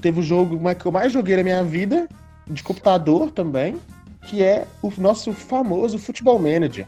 teve 0.01 0.19
o 0.19 0.23
jogo 0.23 0.59
que 0.75 0.85
eu 0.85 0.91
mais 0.91 1.11
joguei 1.11 1.37
na 1.37 1.43
minha 1.43 1.63
vida, 1.63 2.07
de 2.49 2.63
computador 2.63 3.31
também, 3.31 3.77
que 4.27 4.43
é 4.43 4.67
o 4.81 4.91
nosso 4.97 5.33
famoso 5.33 5.97
Futebol 5.97 6.39
Manager, 6.39 6.87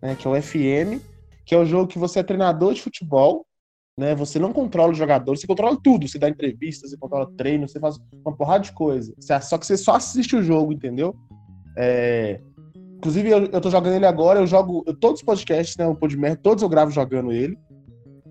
né, 0.00 0.14
que 0.14 0.26
é 0.26 0.30
o 0.30 0.40
FM, 0.40 1.00
que 1.46 1.54
é 1.54 1.58
o 1.58 1.64
jogo 1.64 1.88
que 1.88 1.98
você 1.98 2.20
é 2.20 2.22
treinador 2.22 2.74
de 2.74 2.82
futebol, 2.82 3.46
né, 3.98 4.14
você 4.14 4.38
não 4.38 4.52
controla 4.52 4.92
os 4.92 4.98
jogadores, 4.98 5.40
você 5.40 5.46
controla 5.46 5.78
tudo, 5.82 6.08
você 6.08 6.18
dá 6.18 6.28
entrevistas, 6.28 6.90
você 6.90 6.96
controla 6.96 7.30
treino, 7.36 7.68
você 7.68 7.78
faz 7.78 7.96
uma 8.24 8.36
porrada 8.36 8.64
de 8.64 8.72
coisa. 8.72 9.12
Só 9.18 9.58
que 9.58 9.66
você 9.66 9.76
só 9.76 9.96
assiste 9.96 10.36
o 10.36 10.42
jogo, 10.42 10.72
entendeu? 10.72 11.14
É, 11.76 12.40
Inclusive, 13.02 13.30
eu, 13.30 13.46
eu 13.46 13.60
tô 13.60 13.68
jogando 13.68 13.96
ele 13.96 14.06
agora, 14.06 14.38
eu 14.38 14.46
jogo 14.46 14.84
eu- 14.86 14.94
todos 14.94 15.18
os 15.20 15.24
podcasts, 15.24 15.76
né? 15.76 15.84
O 15.88 15.96
Podmer, 15.96 16.36
todos 16.36 16.62
eu 16.62 16.68
gravo 16.68 16.92
jogando 16.92 17.32
ele. 17.32 17.58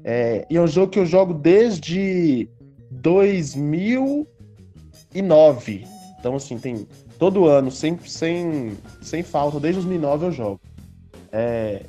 É, 0.02 0.48
e 0.50 0.56
é 0.56 0.62
um 0.62 0.68
jogo 0.68 0.90
que 0.90 0.98
eu 0.98 1.06
jogo 1.06 1.34
desde 1.34 2.50
2009. 2.90 5.84
Então, 6.22 6.36
assim, 6.36 6.60
tem 6.60 6.88
todo 7.18 7.48
ano, 7.48 7.72
sem, 7.72 7.98
sem, 8.06 8.78
sem 9.02 9.24
falta, 9.24 9.60
desde 9.60 9.82
2009 9.82 10.28
eu 10.28 10.32
jogo. 10.32 10.62
É, 11.32 11.84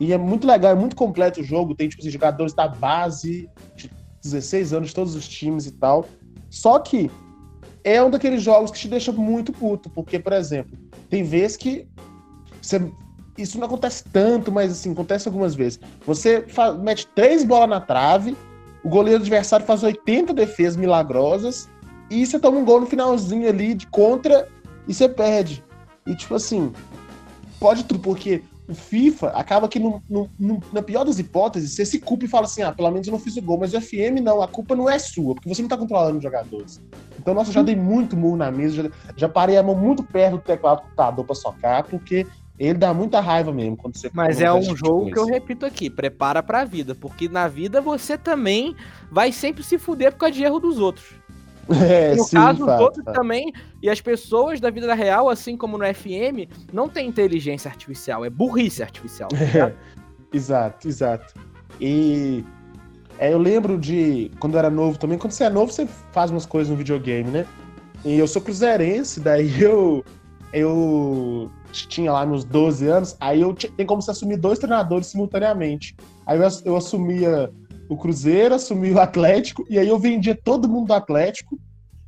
e 0.00 0.12
é 0.12 0.18
muito 0.18 0.48
legal, 0.48 0.72
é 0.72 0.74
muito 0.74 0.96
completo 0.96 1.40
o 1.40 1.44
jogo. 1.44 1.76
Tem, 1.76 1.88
tipo, 1.88 2.02
jogadores 2.10 2.52
da 2.52 2.66
base, 2.66 3.48
de 3.76 3.88
16 4.20 4.72
anos, 4.72 4.92
todos 4.92 5.14
os 5.14 5.28
times 5.28 5.66
e 5.66 5.70
tal. 5.70 6.04
Só 6.50 6.80
que 6.80 7.08
é 7.84 8.02
um 8.02 8.10
daqueles 8.10 8.42
jogos 8.42 8.72
que 8.72 8.78
te 8.78 8.88
deixa 8.88 9.12
muito 9.12 9.52
puto, 9.52 9.88
porque, 9.90 10.18
por 10.18 10.32
exemplo, 10.32 10.76
tem 11.08 11.22
vezes 11.22 11.56
que 11.56 11.86
você- 12.60 12.90
isso 13.36 13.58
não 13.60 13.66
acontece 13.66 14.02
tanto, 14.12 14.50
mas 14.50 14.72
assim, 14.72 14.90
acontece 14.90 15.28
algumas 15.28 15.54
vezes. 15.54 15.78
Você 16.04 16.44
mete 16.82 17.06
três 17.14 17.44
bolas 17.44 17.70
na 17.70 17.80
trave, 17.80 18.36
o 18.82 18.88
goleiro 18.88 19.20
adversário 19.20 19.64
faz 19.64 19.84
80 19.84 20.34
defesas 20.34 20.76
milagrosas, 20.76 21.68
e 22.10 22.24
você 22.26 22.38
toma 22.38 22.58
um 22.58 22.64
gol 22.64 22.80
no 22.80 22.86
finalzinho 22.86 23.48
ali 23.48 23.74
de 23.74 23.86
contra 23.86 24.48
e 24.86 24.94
você 24.94 25.08
perde. 25.08 25.64
E 26.06 26.14
tipo 26.14 26.34
assim, 26.34 26.72
pode 27.60 27.84
tudo, 27.84 28.00
porque 28.00 28.42
o 28.68 28.74
FIFA 28.74 29.28
acaba 29.28 29.66
que 29.68 29.78
no- 29.78 30.02
no- 30.08 30.28
no- 30.38 30.62
na 30.72 30.82
pior 30.82 31.04
das 31.04 31.18
hipóteses, 31.18 31.72
você 31.72 31.86
se 31.86 31.98
culpa 31.98 32.24
e 32.26 32.28
fala 32.28 32.44
assim: 32.44 32.62
ah, 32.62 32.72
pelo 32.72 32.90
menos 32.90 33.06
eu 33.06 33.12
não 33.12 33.18
fiz 33.18 33.36
o 33.36 33.42
gol, 33.42 33.58
mas 33.58 33.72
o 33.72 33.80
FM 33.80 34.20
não, 34.22 34.42
a 34.42 34.48
culpa 34.48 34.76
não 34.76 34.88
é 34.88 34.98
sua, 34.98 35.34
porque 35.34 35.48
você 35.48 35.62
não 35.62 35.68
tá 35.68 35.76
controlando 35.76 36.18
os 36.18 36.22
jogadores. 36.22 36.80
Então, 37.18 37.34
nossa, 37.34 37.50
eu 37.50 37.54
já 37.54 37.62
dei 37.62 37.74
muito 37.76 38.16
murro 38.16 38.36
na 38.36 38.50
mesa, 38.50 38.82
já, 38.84 38.90
já 39.16 39.28
parei 39.28 39.56
a 39.56 39.62
mão 39.62 39.74
muito 39.74 40.02
perto 40.02 40.32
do 40.36 40.42
teclado 40.42 40.78
do 40.78 40.82
computador 40.82 41.24
pra 41.24 41.34
socar, 41.34 41.84
porque 41.88 42.26
ele 42.58 42.74
dá 42.78 42.92
muita 42.92 43.20
raiva 43.20 43.52
mesmo 43.52 43.76
quando 43.76 43.96
você 43.96 44.10
Mas 44.12 44.40
é 44.40 44.52
um 44.52 44.60
tipo 44.60 44.76
jogo 44.76 45.10
que 45.10 45.18
eu 45.18 45.26
repito 45.26 45.64
aqui, 45.64 45.88
prepara 45.88 46.42
pra 46.42 46.64
vida, 46.64 46.94
porque 46.94 47.28
na 47.28 47.48
vida 47.48 47.80
você 47.80 48.18
também 48.18 48.74
vai 49.10 49.32
sempre 49.32 49.62
se 49.62 49.78
fuder 49.78 50.12
por 50.12 50.18
causa 50.18 50.34
de 50.34 50.44
erro 50.44 50.58
dos 50.60 50.78
outros. 50.78 51.06
É, 51.70 52.14
no 52.14 52.24
sim, 52.24 52.36
caso, 52.36 52.64
os 52.66 52.80
outros 52.80 53.04
também, 53.12 53.52
e 53.82 53.90
as 53.90 54.00
pessoas 54.00 54.58
da 54.60 54.70
vida 54.70 54.94
real, 54.94 55.28
assim 55.28 55.56
como 55.56 55.76
no 55.76 55.84
FM, 55.84 56.48
não 56.72 56.88
tem 56.88 57.06
inteligência 57.08 57.68
artificial, 57.70 58.24
é 58.24 58.30
burrice 58.30 58.82
artificial. 58.82 59.28
tá 59.28 59.36
ligado? 59.36 59.74
Exato, 60.32 60.86
exato. 60.88 61.32
E 61.80 62.44
é, 63.18 63.32
eu 63.32 63.38
lembro 63.38 63.78
de 63.78 64.30
quando 64.38 64.54
eu 64.54 64.58
era 64.58 64.68
novo 64.70 64.98
também. 64.98 65.16
Quando 65.18 65.32
você 65.32 65.44
é 65.44 65.50
novo, 65.50 65.72
você 65.72 65.86
faz 66.12 66.30
umas 66.30 66.44
coisas 66.44 66.70
no 66.70 66.76
videogame, 66.76 67.30
né? 67.30 67.46
E 68.04 68.18
eu 68.18 68.28
sou 68.28 68.42
cruzeirense, 68.42 69.20
daí 69.20 69.50
eu 69.62 70.04
eu 70.52 71.50
tinha 71.72 72.12
lá 72.12 72.24
meus 72.24 72.44
12 72.44 72.86
anos, 72.88 73.16
aí 73.20 73.40
eu 73.42 73.54
ti- 73.54 73.70
tem 73.70 73.84
como 73.86 74.00
se 74.02 74.10
assumir 74.10 74.36
dois 74.38 74.58
treinadores 74.58 75.06
simultaneamente. 75.08 75.94
Aí 76.26 76.38
eu, 76.38 76.48
eu 76.64 76.76
assumia 76.76 77.50
o 77.88 77.96
Cruzeiro, 77.96 78.54
assumia 78.54 78.94
o 78.94 79.00
Atlético, 79.00 79.64
e 79.68 79.78
aí 79.78 79.88
eu 79.88 79.98
vendia 79.98 80.34
todo 80.34 80.68
mundo 80.68 80.88
do 80.88 80.94
Atlético. 80.94 81.58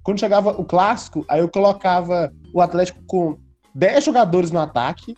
Quando 0.02 0.20
chegava 0.20 0.50
o 0.50 0.64
clássico, 0.64 1.24
aí 1.28 1.40
eu 1.40 1.48
colocava 1.48 2.32
o 2.54 2.60
Atlético 2.60 3.00
com 3.06 3.38
10 3.74 4.04
jogadores 4.04 4.50
no 4.50 4.58
ataque 4.58 5.14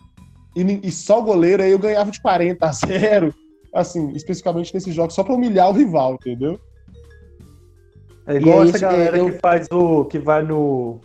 e, 0.55 0.87
e 0.87 0.91
só 0.91 1.19
o 1.19 1.23
goleiro, 1.23 1.63
aí 1.63 1.71
eu 1.71 1.79
ganhava 1.79 2.11
de 2.11 2.21
40 2.21 2.65
a 2.65 2.71
0, 2.71 3.33
assim, 3.73 4.11
especificamente 4.11 4.73
nesse 4.73 4.91
jogo, 4.91 5.11
só 5.11 5.23
pra 5.23 5.33
humilhar 5.33 5.69
o 5.69 5.73
rival, 5.73 6.13
entendeu? 6.15 6.59
É 8.25 8.35
igual 8.35 8.61
aí, 8.61 8.69
essa 8.69 8.79
galera 8.79 9.17
eu- 9.17 9.31
que 9.31 9.39
faz 9.39 9.67
o. 9.71 10.05
que 10.05 10.17
vai 10.17 10.43
no. 10.43 11.01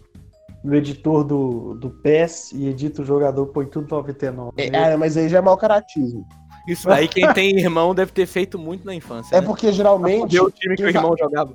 no 0.63 0.75
editor 0.75 1.25
do, 1.25 1.75
do 1.75 1.91
PES 1.91 2.53
e 2.53 2.69
edita 2.69 3.03
o 3.03 3.05
jogador, 3.05 3.47
põe 3.47 3.67
tudo 3.67 3.89
99. 3.91 4.53
É, 4.57 4.71
né? 4.71 4.93
ah, 4.95 4.99
mas 4.99 5.17
aí 5.17 5.29
já 5.29 5.39
é 5.39 5.41
mau 5.41 5.57
caratismo. 5.57 6.25
Isso 6.69 6.91
aí, 6.91 7.09
quem 7.09 7.33
tem 7.33 7.59
irmão 7.59 7.95
deve 7.95 8.13
ter 8.13 8.27
feito 8.27 8.59
muito 8.59 8.85
na 8.85 8.95
infância. 8.95 9.35
É 9.35 9.41
né? 9.41 9.47
porque 9.47 9.73
geralmente. 9.73 10.21
Fudeu 10.21 10.45
o 10.45 10.51
time 10.51 10.77
que 10.77 10.85
o 10.85 10.89
irmão 10.89 11.17
jogava. 11.19 11.55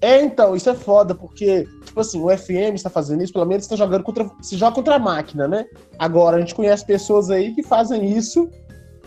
É, 0.00 0.20
então, 0.20 0.54
isso 0.54 0.68
é 0.68 0.74
foda, 0.74 1.14
porque, 1.14 1.66
tipo 1.84 2.00
assim, 2.00 2.20
o 2.20 2.28
FM 2.28 2.74
está 2.74 2.90
fazendo 2.90 3.22
isso, 3.22 3.32
pelo 3.32 3.46
menos 3.46 3.64
está 3.64 3.76
jogando 3.76 4.02
contra. 4.02 4.28
Se 4.42 4.56
joga 4.56 4.74
contra 4.74 4.96
a 4.96 4.98
máquina, 4.98 5.46
né? 5.48 5.64
Agora, 5.98 6.36
a 6.36 6.40
gente 6.40 6.54
conhece 6.54 6.84
pessoas 6.84 7.30
aí 7.30 7.54
que 7.54 7.62
fazem 7.62 8.16
isso, 8.16 8.50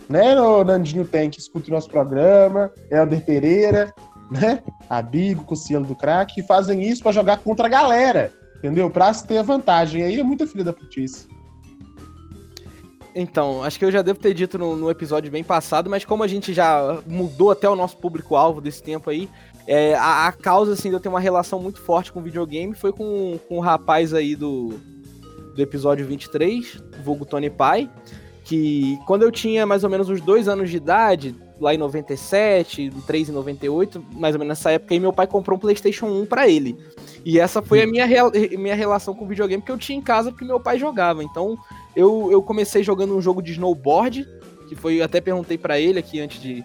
né? 0.08 0.40
O 0.40 0.64
Nandinho 0.64 1.04
tem 1.04 1.30
que 1.30 1.38
escuta 1.38 1.68
o 1.68 1.74
nosso 1.74 1.88
programa, 1.88 2.72
Helder 2.90 3.24
Pereira, 3.24 3.94
né? 4.30 4.62
A 4.88 5.02
Bigo, 5.02 5.44
com 5.44 5.54
o 5.54 5.56
Cielo 5.56 5.84
do 5.84 5.94
Crack, 5.94 6.34
que 6.34 6.42
fazem 6.42 6.82
isso 6.82 7.02
pra 7.02 7.12
jogar 7.12 7.38
contra 7.38 7.66
a 7.66 7.70
galera, 7.70 8.32
entendeu? 8.58 8.90
Pra 8.90 9.12
se 9.12 9.26
ter 9.26 9.38
a 9.38 9.42
vantagem. 9.42 10.02
Aí 10.02 10.18
é 10.18 10.24
muita 10.24 10.46
filha 10.46 10.64
da 10.64 10.72
putice. 10.72 11.28
Então, 13.14 13.62
acho 13.64 13.78
que 13.78 13.84
eu 13.84 13.90
já 13.90 14.02
devo 14.02 14.18
ter 14.18 14.32
dito 14.34 14.56
no, 14.58 14.76
no 14.76 14.90
episódio 14.90 15.30
bem 15.30 15.42
passado, 15.42 15.90
mas 15.90 16.04
como 16.04 16.22
a 16.22 16.28
gente 16.28 16.52
já 16.52 17.00
mudou 17.06 17.50
até 17.50 17.68
o 17.68 17.74
nosso 17.74 17.96
público-alvo 17.96 18.60
desse 18.60 18.82
tempo 18.82 19.10
aí, 19.10 19.28
é, 19.66 19.94
a, 19.94 20.26
a 20.28 20.32
causa, 20.32 20.72
assim, 20.72 20.88
de 20.88 20.94
eu 20.94 21.00
ter 21.00 21.08
uma 21.08 21.20
relação 21.20 21.60
muito 21.60 21.80
forte 21.80 22.12
com 22.12 22.22
videogame 22.22 22.74
foi 22.74 22.92
com, 22.92 23.38
com 23.48 23.58
o 23.58 23.60
rapaz 23.60 24.14
aí 24.14 24.34
do, 24.36 24.74
do 25.54 25.62
episódio 25.62 26.06
23, 26.06 26.82
vulgo 27.04 27.24
Tony 27.24 27.50
Pai, 27.50 27.90
que 28.44 28.98
quando 29.06 29.22
eu 29.22 29.30
tinha 29.30 29.66
mais 29.66 29.84
ou 29.84 29.90
menos 29.90 30.08
uns 30.08 30.20
dois 30.20 30.48
anos 30.48 30.70
de 30.70 30.76
idade, 30.76 31.34
lá 31.60 31.74
em 31.74 31.78
97, 31.78 32.90
o 32.96 33.02
3 33.02 33.28
em 33.28 33.32
98, 33.32 34.04
mais 34.14 34.34
ou 34.34 34.38
menos 34.38 34.58
nessa 34.58 34.70
época, 34.72 34.94
e 34.94 35.00
meu 35.00 35.12
pai 35.12 35.26
comprou 35.26 35.56
um 35.56 35.60
PlayStation 35.60 36.06
1 36.06 36.26
pra 36.26 36.48
ele. 36.48 36.76
E 37.24 37.38
essa 37.38 37.60
foi 37.60 37.82
a 37.82 37.86
minha, 37.86 38.06
rela- 38.06 38.32
minha 38.58 38.74
relação 38.74 39.14
com 39.14 39.24
o 39.24 39.28
videogame 39.28 39.62
que 39.62 39.70
eu 39.70 39.76
tinha 39.76 39.98
em 39.98 40.02
casa 40.02 40.30
porque 40.32 40.44
meu 40.44 40.58
pai 40.58 40.78
jogava. 40.78 41.22
Então 41.22 41.58
eu, 41.94 42.28
eu 42.30 42.42
comecei 42.42 42.82
jogando 42.82 43.16
um 43.16 43.20
jogo 43.20 43.42
de 43.42 43.52
snowboard, 43.52 44.26
que 44.68 44.74
foi, 44.74 45.02
até 45.02 45.20
perguntei 45.20 45.58
pra 45.58 45.78
ele 45.78 45.98
aqui 45.98 46.20
antes 46.20 46.40
de, 46.40 46.64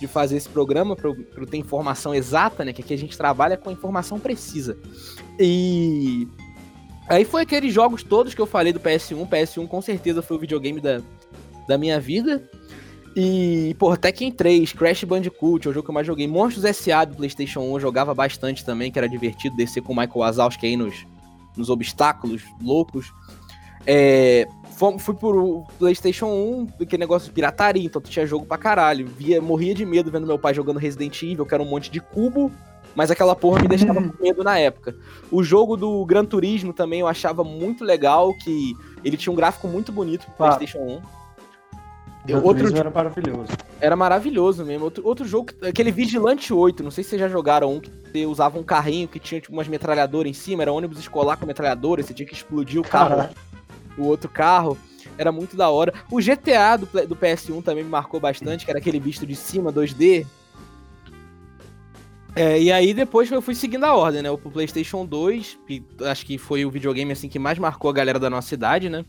de 0.00 0.06
fazer 0.06 0.36
esse 0.36 0.48
programa, 0.48 0.96
pra 0.96 1.10
eu 1.10 1.46
ter 1.46 1.56
informação 1.56 2.14
exata, 2.14 2.64
né? 2.64 2.72
Que 2.72 2.82
aqui 2.82 2.94
a 2.94 2.98
gente 2.98 3.16
trabalha 3.16 3.56
com 3.56 3.70
informação 3.70 4.18
precisa. 4.18 4.76
E. 5.38 6.26
Aí 7.08 7.24
foi 7.24 7.42
aqueles 7.42 7.72
jogos 7.72 8.02
todos 8.02 8.34
que 8.34 8.40
eu 8.40 8.46
falei 8.46 8.72
do 8.72 8.80
PS1. 8.80 9.26
PS1 9.28 9.66
com 9.66 9.80
certeza 9.80 10.20
foi 10.20 10.36
o 10.36 10.40
videogame 10.40 10.80
da, 10.80 11.00
da 11.66 11.78
minha 11.78 11.98
vida. 11.98 12.48
E, 13.16 13.74
pô, 13.78 13.96
Tekken 13.96 14.30
3, 14.30 14.72
Crash 14.74 15.04
Bandicoot, 15.04 15.66
é 15.66 15.70
o 15.70 15.74
jogo 15.74 15.84
que 15.84 15.90
eu 15.90 15.94
mais 15.94 16.06
joguei. 16.06 16.28
Monstros 16.28 16.64
S.A. 16.64 17.04
do 17.04 17.16
PlayStation 17.16 17.60
1 17.60 17.72
eu 17.72 17.80
jogava 17.80 18.14
bastante 18.14 18.64
também, 18.64 18.92
que 18.92 18.98
era 18.98 19.08
divertido 19.08 19.56
descer 19.56 19.82
com 19.82 19.92
o 19.92 19.96
Michael 19.96 20.20
Wazowski 20.20 20.66
aí 20.66 20.76
nos, 20.76 21.06
nos 21.56 21.70
obstáculos 21.70 22.42
loucos. 22.62 23.12
É, 23.90 24.46
fui 24.98 25.14
pro 25.14 25.64
PlayStation 25.78 26.26
1, 26.26 26.68
aquele 26.82 27.00
negócio 27.00 27.28
de 27.28 27.34
pirataria, 27.34 27.86
então 27.86 28.02
tu 28.02 28.10
tinha 28.10 28.26
jogo 28.26 28.44
pra 28.44 28.58
caralho. 28.58 29.06
Via, 29.06 29.40
morria 29.40 29.74
de 29.74 29.86
medo 29.86 30.10
vendo 30.10 30.26
meu 30.26 30.38
pai 30.38 30.52
jogando 30.52 30.78
Resident 30.78 31.22
Evil, 31.22 31.46
que 31.46 31.54
era 31.54 31.62
um 31.62 31.66
monte 31.66 31.90
de 31.90 31.98
cubo, 31.98 32.52
mas 32.94 33.10
aquela 33.10 33.34
porra 33.34 33.62
me 33.62 33.68
deixava 33.68 34.02
com 34.02 34.22
medo 34.22 34.44
na 34.44 34.58
época. 34.58 34.94
O 35.30 35.42
jogo 35.42 35.74
do 35.74 36.04
Gran 36.04 36.26
Turismo 36.26 36.74
também 36.74 37.00
eu 37.00 37.06
achava 37.08 37.42
muito 37.42 37.82
legal, 37.82 38.34
que 38.34 38.74
ele 39.02 39.16
tinha 39.16 39.32
um 39.32 39.36
gráfico 39.36 39.66
muito 39.66 39.90
bonito 39.90 40.26
pro 40.36 40.44
Ah. 40.44 40.56
PlayStation 40.56 40.78
1. 40.84 41.00
Gran 42.26 42.40
outro 42.42 42.76
era 42.76 42.90
maravilhoso. 42.90 43.52
Era 43.80 43.96
maravilhoso 43.96 44.64
mesmo. 44.66 44.84
Outro, 44.84 45.06
outro 45.06 45.24
jogo, 45.24 45.50
aquele 45.66 45.90
Vigilante 45.90 46.52
8, 46.52 46.82
não 46.82 46.90
sei 46.90 47.02
se 47.02 47.10
vocês 47.10 47.20
já 47.20 47.28
jogaram 47.28 47.72
um 47.72 47.80
que 47.80 47.90
você 47.90 48.26
usava 48.26 48.58
um 48.58 48.62
carrinho 48.62 49.08
que 49.08 49.18
tinha 49.18 49.40
tipo, 49.40 49.54
umas 49.54 49.66
metralhadoras 49.66 50.28
em 50.28 50.34
cima, 50.34 50.62
era 50.62 50.70
um 50.70 50.76
ônibus 50.76 50.98
escolar 50.98 51.38
com 51.38 51.46
metralhadora, 51.46 52.02
você 52.02 52.12
tinha 52.12 52.26
que 52.26 52.34
explodir 52.34 52.78
o 52.78 52.84
carro, 52.84 53.10
Caralho. 53.16 53.47
O 53.98 54.06
outro 54.06 54.28
carro. 54.28 54.78
Era 55.16 55.32
muito 55.32 55.56
da 55.56 55.68
hora. 55.68 55.92
O 56.10 56.18
GTA 56.18 56.76
do, 56.76 56.86
do 57.06 57.16
PS1 57.16 57.62
também 57.62 57.82
me 57.82 57.90
marcou 57.90 58.20
bastante, 58.20 58.64
que 58.64 58.70
era 58.70 58.78
aquele 58.78 59.00
visto 59.00 59.26
de 59.26 59.34
cima 59.34 59.72
2D. 59.72 60.26
É, 62.36 62.60
e 62.60 62.70
aí 62.70 62.94
depois 62.94 63.30
eu 63.32 63.42
fui 63.42 63.54
seguindo 63.54 63.84
a 63.84 63.94
ordem, 63.94 64.22
né? 64.22 64.30
O 64.30 64.38
PlayStation 64.38 65.04
2, 65.04 65.58
que 65.66 65.82
acho 66.02 66.24
que 66.24 66.38
foi 66.38 66.64
o 66.64 66.70
videogame 66.70 67.12
assim 67.12 67.28
que 67.28 67.38
mais 67.38 67.58
marcou 67.58 67.90
a 67.90 67.92
galera 67.92 68.18
da 68.18 68.30
nossa 68.30 68.54
idade, 68.54 68.88
né? 68.88 69.04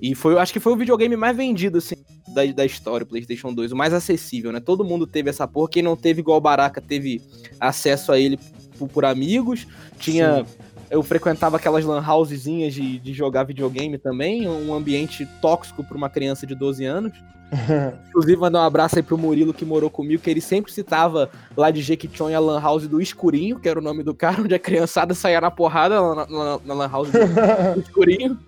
E 0.00 0.14
foi, 0.14 0.38
acho 0.38 0.52
que 0.52 0.60
foi 0.60 0.72
o 0.72 0.76
videogame 0.76 1.16
mais 1.16 1.36
vendido 1.36 1.78
assim 1.78 1.96
da, 2.34 2.44
da 2.46 2.64
história, 2.64 3.04
o 3.04 3.06
PlayStation 3.06 3.52
2, 3.52 3.72
o 3.72 3.76
mais 3.76 3.92
acessível, 3.92 4.52
né? 4.52 4.60
Todo 4.60 4.84
mundo 4.84 5.06
teve 5.06 5.30
essa 5.30 5.46
porra, 5.46 5.70
quem 5.70 5.82
não 5.82 5.96
teve 5.96 6.20
igual 6.20 6.38
o 6.38 6.40
Baraka 6.40 6.80
teve 6.80 7.20
acesso 7.58 8.12
a 8.12 8.18
ele 8.18 8.38
por, 8.78 8.88
por 8.88 9.04
amigos, 9.04 9.66
tinha 9.98 10.44
eu 10.92 11.02
frequentava 11.02 11.56
aquelas 11.56 11.84
lan 11.84 12.00
housezinhas 12.06 12.72
de, 12.74 12.98
de 12.98 13.12
jogar 13.12 13.44
videogame 13.44 13.98
também, 13.98 14.48
um 14.48 14.72
ambiente 14.74 15.26
tóxico 15.40 15.82
para 15.82 15.96
uma 15.96 16.08
criança 16.10 16.46
de 16.46 16.54
12 16.54 16.84
anos. 16.84 17.12
Inclusive, 18.08 18.36
mandar 18.38 18.60
um 18.60 18.64
abraço 18.66 18.96
aí 18.96 19.02
pro 19.02 19.18
Murilo 19.18 19.52
que 19.52 19.64
morou 19.64 19.90
comigo, 19.90 20.22
que 20.22 20.30
ele 20.30 20.40
sempre 20.40 20.72
citava 20.72 21.30
lá 21.56 21.70
de 21.70 21.82
Jequitinhonha 21.82 22.36
a 22.36 22.40
Lan 22.40 22.60
House 22.60 22.86
do 22.86 23.00
Escurinho, 23.00 23.58
que 23.58 23.68
era 23.68 23.78
o 23.78 23.82
nome 23.82 24.02
do 24.02 24.14
cara, 24.14 24.40
onde 24.40 24.54
a 24.54 24.58
criançada 24.58 25.12
saía 25.14 25.40
na 25.40 25.50
porrada 25.50 26.00
na, 26.00 26.26
na- 26.26 26.60
na 26.64 26.74
Lan 26.74 26.88
House 26.88 27.08
do, 27.10 27.18
Escurinho. 27.80 28.38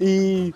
e. 0.00 0.52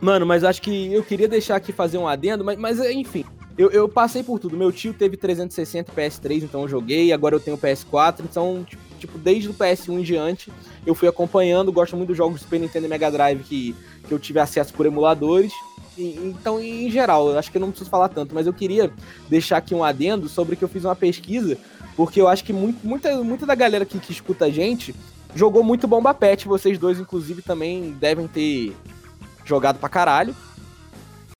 Mano, 0.00 0.24
mas 0.24 0.44
acho 0.44 0.62
que 0.62 0.92
eu 0.92 1.02
queria 1.04 1.28
deixar 1.28 1.56
aqui 1.56 1.72
fazer 1.72 1.98
um 1.98 2.08
adendo, 2.08 2.42
mas, 2.44 2.58
mas 2.58 2.80
enfim. 2.80 3.24
Eu, 3.58 3.70
eu 3.70 3.86
passei 3.88 4.22
por 4.22 4.38
tudo. 4.38 4.56
Meu 4.56 4.72
tio 4.72 4.94
teve 4.94 5.16
360 5.16 5.92
e 5.92 5.94
PS3, 5.94 6.42
então 6.44 6.62
eu 6.62 6.68
joguei. 6.68 7.12
Agora 7.12 7.34
eu 7.34 7.40
tenho 7.40 7.58
PS4. 7.58 8.20
Então, 8.20 8.64
tipo, 8.66 8.82
tipo, 9.00 9.18
desde 9.18 9.48
o 9.48 9.54
PS1 9.54 9.98
em 9.98 10.02
diante, 10.02 10.52
eu 10.86 10.94
fui 10.94 11.08
acompanhando. 11.08 11.72
Gosto 11.72 11.96
muito 11.96 12.08
dos 12.08 12.16
jogos 12.16 12.38
do 12.40 12.44
Super 12.44 12.60
Nintendo 12.60 12.86
e 12.86 12.88
Mega 12.88 13.10
Drive 13.10 13.42
que, 13.42 13.74
que 14.06 14.12
eu 14.12 14.18
tive 14.18 14.38
acesso 14.38 14.72
por 14.72 14.86
emuladores. 14.86 15.52
E- 15.98 16.18
então, 16.24 16.60
em 16.60 16.88
geral, 16.90 17.36
acho 17.36 17.50
que 17.50 17.56
eu 17.56 17.60
não 17.60 17.70
preciso 17.70 17.90
falar 17.90 18.08
tanto, 18.08 18.34
mas 18.34 18.46
eu 18.46 18.52
queria 18.52 18.92
deixar 19.28 19.56
aqui 19.56 19.74
um 19.74 19.82
adendo 19.82 20.28
sobre 20.28 20.54
que 20.54 20.62
eu 20.62 20.68
fiz 20.68 20.84
uma 20.84 20.94
pesquisa, 20.94 21.58
porque 21.96 22.20
eu 22.20 22.28
acho 22.28 22.44
que 22.44 22.52
muito, 22.52 22.86
muita, 22.86 23.22
muita 23.24 23.44
da 23.44 23.54
galera 23.54 23.84
que, 23.84 23.98
que 23.98 24.12
escuta 24.12 24.44
a 24.44 24.50
gente 24.50 24.94
jogou 25.34 25.64
muito 25.64 25.88
Bomba 25.88 26.14
Pet. 26.14 26.46
Vocês 26.46 26.78
dois, 26.78 27.00
inclusive, 27.00 27.42
também 27.42 27.92
devem 28.00 28.26
ter 28.28 28.72
jogado 29.44 29.78
pra 29.78 29.88
caralho. 29.88 30.34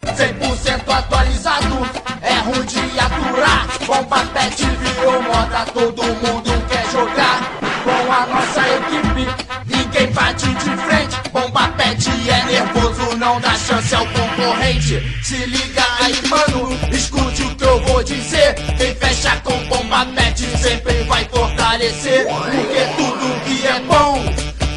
100% 0.07 0.89
atualizado, 0.89 1.89
é 2.23 2.35
ruim 2.41 2.65
de 2.65 2.99
aturar. 2.99 3.67
Bomba 3.87 4.25
pet 4.33 4.65
virou 4.65 5.23
moda, 5.23 5.65
todo 5.75 6.03
mundo 6.03 6.67
quer 6.69 6.91
jogar. 6.91 7.61
Com 7.85 8.13
a 8.13 8.27
nossa 8.27 8.61
equipe, 8.61 9.27
ninguém 9.67 10.13
bate 10.13 10.47
de 10.47 10.77
frente. 10.77 11.31
Bomba 11.31 11.69
pet 11.77 12.09
é 12.31 12.45
nervoso, 12.45 13.17
não 13.17 13.41
dá 13.41 13.55
chance 13.55 13.95
ao 13.95 14.07
concorrente. 14.07 15.21
Se 15.23 15.37
liga 15.47 15.85
aí, 16.01 16.21
mano, 16.29 16.79
escute 16.93 17.43
o 17.43 17.55
que 17.55 17.65
eu 17.65 17.81
vou 17.87 18.03
dizer. 18.03 18.55
Quem 18.79 18.95
fecha 18.95 19.37
com 19.45 19.57
bomba 19.65 20.07
pet 20.15 20.41
sempre 20.59 21.03
vai 21.05 21.25
fortalecer. 21.27 22.27
Porque 22.27 22.87
tudo 22.97 23.41
que 23.45 23.67
é 23.67 23.81
bom, 23.81 24.25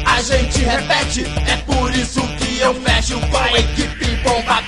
a 0.04 0.22
gente 0.22 0.58
repete. 0.60 1.26
É 1.46 1.56
por 1.64 1.94
isso 1.94 2.20
que 2.38 2.58
eu 2.60 2.74
fecho 2.74 3.18
com 3.20 3.38
a 3.38 3.52
equipe 3.58 4.03
bomba. 4.24 4.64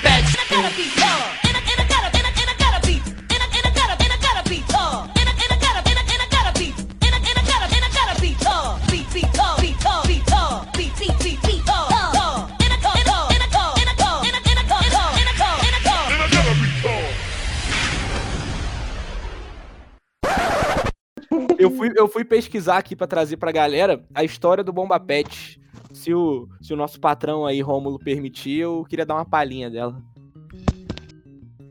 Eu 21.58 21.70
fui, 21.70 21.92
eu 21.96 22.06
fui 22.06 22.24
pesquisar 22.24 22.78
aqui 22.78 22.94
pra 22.94 23.06
trazer 23.06 23.36
pra 23.38 23.50
galera 23.50 24.04
a 24.14 24.22
história 24.22 24.62
do 24.62 24.72
Bomba 24.72 25.00
Pet. 25.00 25.60
Se 25.96 26.12
o, 26.12 26.46
se 26.60 26.74
o 26.74 26.76
nosso 26.76 27.00
patrão 27.00 27.46
aí, 27.46 27.62
Rômulo, 27.62 27.98
permitir, 27.98 28.58
eu 28.58 28.84
queria 28.86 29.06
dar 29.06 29.14
uma 29.14 29.24
palhinha 29.24 29.70
dela. 29.70 29.96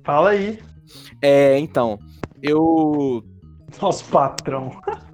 Fala 0.04 0.32
aí. 0.32 0.60
É, 1.22 1.60
então, 1.60 2.00
eu. 2.42 3.24
Nosso 3.80 4.04
patrão. 4.06 4.72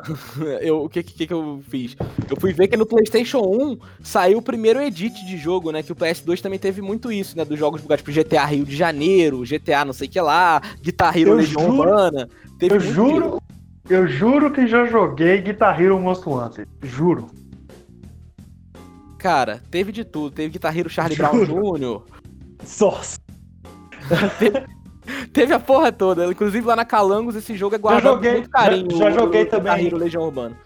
eu 0.62 0.84
o 0.84 0.90
que, 0.90 1.04
que, 1.04 1.28
que 1.28 1.34
eu 1.34 1.62
fiz? 1.68 1.98
Eu 2.30 2.40
fui 2.40 2.54
ver 2.54 2.70
que 2.70 2.78
no 2.78 2.86
PlayStation 2.86 3.40
1 3.42 3.78
saiu 4.02 4.38
o 4.38 4.42
primeiro 4.42 4.82
edit 4.82 5.26
de 5.26 5.36
jogo, 5.36 5.72
né? 5.72 5.84
Que 5.84 5.92
o 5.92 5.96
PS2 5.96 6.40
também 6.40 6.58
teve 6.58 6.82
muito 6.82 7.12
isso, 7.12 7.38
né? 7.38 7.44
Dos 7.44 7.60
jogos 7.60 7.82
bugados, 7.82 8.06
tipo 8.06 8.18
GTA 8.18 8.46
Rio 8.46 8.64
de 8.64 8.78
Janeiro, 8.78 9.44
GTA 9.44 9.84
não 9.84 9.94
sei 9.94 10.08
o 10.08 10.12
que 10.12 10.22
lá, 10.22 10.62
Guitar 10.82 11.18
Hero 11.18 11.34
Legião 11.34 11.70
Urbana. 11.70 12.30
Eu 12.62 12.80
juro, 12.80 13.42
eu 13.90 14.08
juro 14.08 14.52
que 14.52 14.68
já 14.68 14.86
joguei 14.86 15.42
Guitar 15.42 15.80
Hero 15.82 16.00
Most 16.00 16.28
Wanted. 16.28 16.70
Juro. 16.82 17.41
Cara, 19.22 19.62
teve 19.70 19.92
de 19.92 20.04
tudo. 20.04 20.34
Teve 20.34 20.50
Guitar 20.50 20.76
Hero 20.76 20.90
Charlie 20.90 21.16
Brown 21.16 21.46
Jr., 21.46 22.02
Nossa. 22.80 23.20
Teve 25.32 25.54
a 25.54 25.60
porra 25.60 25.92
toda. 25.92 26.26
Inclusive 26.26 26.66
lá 26.66 26.76
na 26.76 26.86
Calangos 26.86 27.36
esse 27.36 27.56
jogo 27.56 27.76
é 27.76 27.78
guardado 27.78 28.16
joguei, 28.16 28.32
com 28.32 28.38
muito 28.38 28.50
carinho. 28.50 28.92
já- 28.98 29.12
já 29.12 29.18
o- 29.18 29.20
joguei 29.20 29.44
o 29.44 29.46
também. 29.50 29.86
Hero 29.86 29.98
Legião 29.98 30.24
Urbana. 30.24 30.58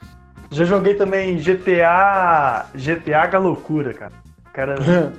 Já 0.51 0.63
joguei 0.63 0.93
também 0.95 1.37
GTA. 1.37 2.67
GTA 2.73 3.25
Galocura, 3.27 3.93
cara. 3.93 4.13
O 4.47 4.49
cara 4.53 4.75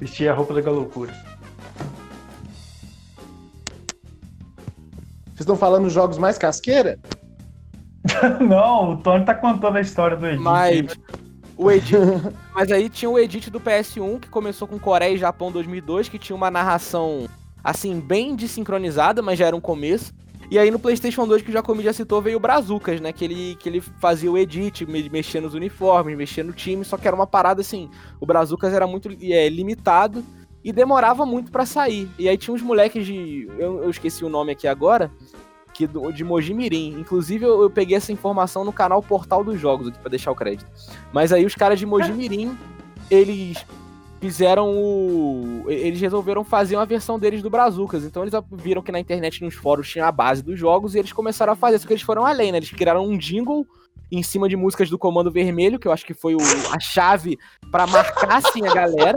vestia 0.00 0.32
a 0.32 0.34
roupa 0.34 0.54
da 0.54 0.60
Galocura. 0.62 1.12
Vocês 5.26 5.40
estão 5.40 5.56
falando 5.56 5.90
jogos 5.90 6.16
mais 6.18 6.38
casqueira? 6.38 6.98
Não, 8.40 8.92
o 8.92 8.96
Tony 8.98 9.24
tá 9.24 9.34
contando 9.34 9.76
a 9.76 9.80
história 9.80 10.16
do 10.16 10.26
Edith. 10.26 10.40
Mas 10.40 10.86
o 11.56 11.70
edit, 11.70 11.94
mas 12.54 12.70
aí 12.70 12.88
tinha 12.88 13.10
o 13.10 13.18
edit 13.18 13.50
do 13.50 13.60
PS1 13.60 14.20
que 14.20 14.28
começou 14.28 14.68
com 14.68 14.78
Coreia 14.78 15.14
e 15.14 15.18
Japão 15.18 15.50
2002, 15.50 16.08
que 16.08 16.18
tinha 16.18 16.36
uma 16.36 16.50
narração 16.50 17.28
assim 17.64 17.98
bem 17.98 18.36
desincronizada, 18.36 19.22
mas 19.22 19.38
já 19.38 19.46
era 19.46 19.56
um 19.56 19.60
começo. 19.60 20.12
E 20.48 20.58
aí 20.58 20.70
no 20.70 20.78
PlayStation 20.78 21.26
2 21.26 21.42
que 21.42 21.50
o 21.50 21.52
Jacomi 21.52 21.82
já 21.82 21.92
citou 21.92 22.22
veio 22.22 22.36
o 22.36 22.40
Brazucas, 22.40 23.00
né? 23.00 23.12
Que 23.12 23.24
ele, 23.24 23.56
que 23.56 23.68
ele 23.68 23.80
fazia 23.80 24.30
o 24.30 24.38
edit, 24.38 24.86
me- 24.86 25.08
mexia 25.08 25.40
nos 25.40 25.54
uniformes, 25.54 26.16
mexia 26.16 26.44
no 26.44 26.52
time, 26.52 26.84
só 26.84 26.96
que 26.96 27.08
era 27.08 27.16
uma 27.16 27.26
parada 27.26 27.60
assim. 27.60 27.90
O 28.20 28.26
Brazucas 28.26 28.72
era 28.72 28.86
muito 28.86 29.08
é, 29.22 29.48
limitado 29.48 30.24
e 30.62 30.72
demorava 30.72 31.26
muito 31.26 31.50
pra 31.50 31.66
sair. 31.66 32.08
E 32.16 32.28
aí 32.28 32.36
tinha 32.38 32.54
uns 32.54 32.62
moleques 32.62 33.04
de. 33.04 33.48
Eu, 33.58 33.82
eu 33.82 33.90
esqueci 33.90 34.24
o 34.24 34.28
nome 34.28 34.52
aqui 34.52 34.68
agora. 34.68 35.10
Que 35.76 35.86
do, 35.86 36.10
de 36.10 36.24
Mojimirim. 36.24 36.98
Inclusive, 36.98 37.44
eu, 37.44 37.62
eu 37.62 37.68
peguei 37.68 37.96
essa 37.96 38.10
informação 38.10 38.64
no 38.64 38.72
canal 38.72 39.02
Portal 39.02 39.44
dos 39.44 39.60
Jogos 39.60 39.88
aqui 39.88 39.98
pra 39.98 40.08
deixar 40.08 40.30
o 40.30 40.34
crédito. 40.34 40.66
Mas 41.12 41.32
aí 41.32 41.44
os 41.44 41.54
caras 41.54 41.78
de 41.78 41.84
Mojimirim, 41.84 42.56
eles 43.10 43.64
fizeram 44.20 44.74
o. 44.74 45.64
Eles 45.68 46.00
resolveram 46.00 46.42
fazer 46.42 46.76
uma 46.76 46.86
versão 46.86 47.18
deles 47.18 47.42
do 47.42 47.50
Brazucas. 47.50 48.04
Então 48.04 48.22
eles 48.22 48.32
viram 48.52 48.80
que 48.80 48.90
na 48.90 49.00
internet, 49.00 49.44
nos 49.44 49.54
fóruns, 49.54 49.90
tinha 49.90 50.06
a 50.06 50.12
base 50.12 50.42
dos 50.42 50.58
jogos 50.58 50.94
e 50.94 50.98
eles 50.98 51.12
começaram 51.12 51.52
a 51.52 51.56
fazer. 51.56 51.78
Só 51.78 51.86
que 51.86 51.92
eles 51.92 52.02
foram 52.02 52.24
além, 52.24 52.52
né? 52.52 52.58
Eles 52.58 52.70
criaram 52.70 53.06
um 53.06 53.18
jingle 53.18 53.66
em 54.10 54.22
cima 54.22 54.48
de 54.48 54.56
músicas 54.56 54.88
do 54.88 54.98
Comando 54.98 55.30
Vermelho, 55.30 55.78
que 55.78 55.88
eu 55.88 55.92
acho 55.92 56.04
que 56.06 56.14
foi 56.14 56.34
o- 56.34 56.38
a 56.72 56.78
chave 56.78 57.36
pra 57.70 57.86
marcar 57.86 58.36
assim 58.36 58.66
a 58.66 58.72
galera. 58.72 59.16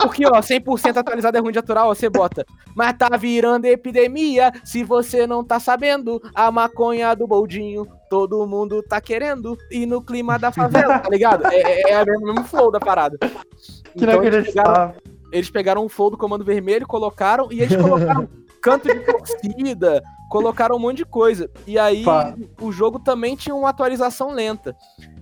Porque, 0.00 0.24
ó, 0.26 0.40
100% 0.40 0.96
atualizado 0.98 1.36
é 1.36 1.40
ruim 1.40 1.52
de 1.52 1.58
aturar, 1.58 1.86
ó, 1.86 1.94
você 1.94 2.08
bota. 2.08 2.44
Mas 2.76 2.96
tá 2.96 3.08
virando 3.16 3.64
epidemia, 3.64 4.52
se 4.64 4.84
você 4.84 5.26
não 5.26 5.42
tá 5.42 5.58
sabendo, 5.58 6.20
a 6.34 6.50
maconha 6.52 7.14
do 7.14 7.26
boldinho, 7.26 7.86
todo 8.08 8.46
mundo 8.46 8.82
tá 8.82 9.00
querendo, 9.00 9.56
e 9.70 9.86
no 9.86 10.00
clima 10.00 10.38
da 10.38 10.52
favela, 10.52 10.98
tá 11.00 11.08
ligado? 11.10 11.46
É, 11.46 11.90
é, 11.90 11.92
é 11.92 12.02
o 12.02 12.20
mesmo, 12.20 12.44
flow 12.44 12.70
da 12.70 12.78
parada. 12.78 13.18
Que 13.18 14.04
Então, 14.04 14.22
eles 14.22 14.46
pegaram, 14.46 14.94
eles 15.32 15.50
pegaram 15.50 15.84
um 15.84 15.88
flow 15.88 16.10
do 16.10 16.16
Comando 16.18 16.44
Vermelho, 16.44 16.86
colocaram, 16.86 17.48
e 17.50 17.60
eles 17.62 17.76
colocaram 17.76 18.28
canto 18.62 18.86
de 18.88 19.00
torcida, 19.00 20.00
colocaram 20.28 20.76
um 20.76 20.78
monte 20.78 20.98
de 20.98 21.04
coisa. 21.04 21.50
E 21.66 21.78
aí 21.78 22.04
Pá. 22.04 22.34
o 22.60 22.70
jogo 22.70 22.98
também 22.98 23.34
tinha 23.36 23.54
uma 23.54 23.70
atualização 23.70 24.30
lenta. 24.32 24.76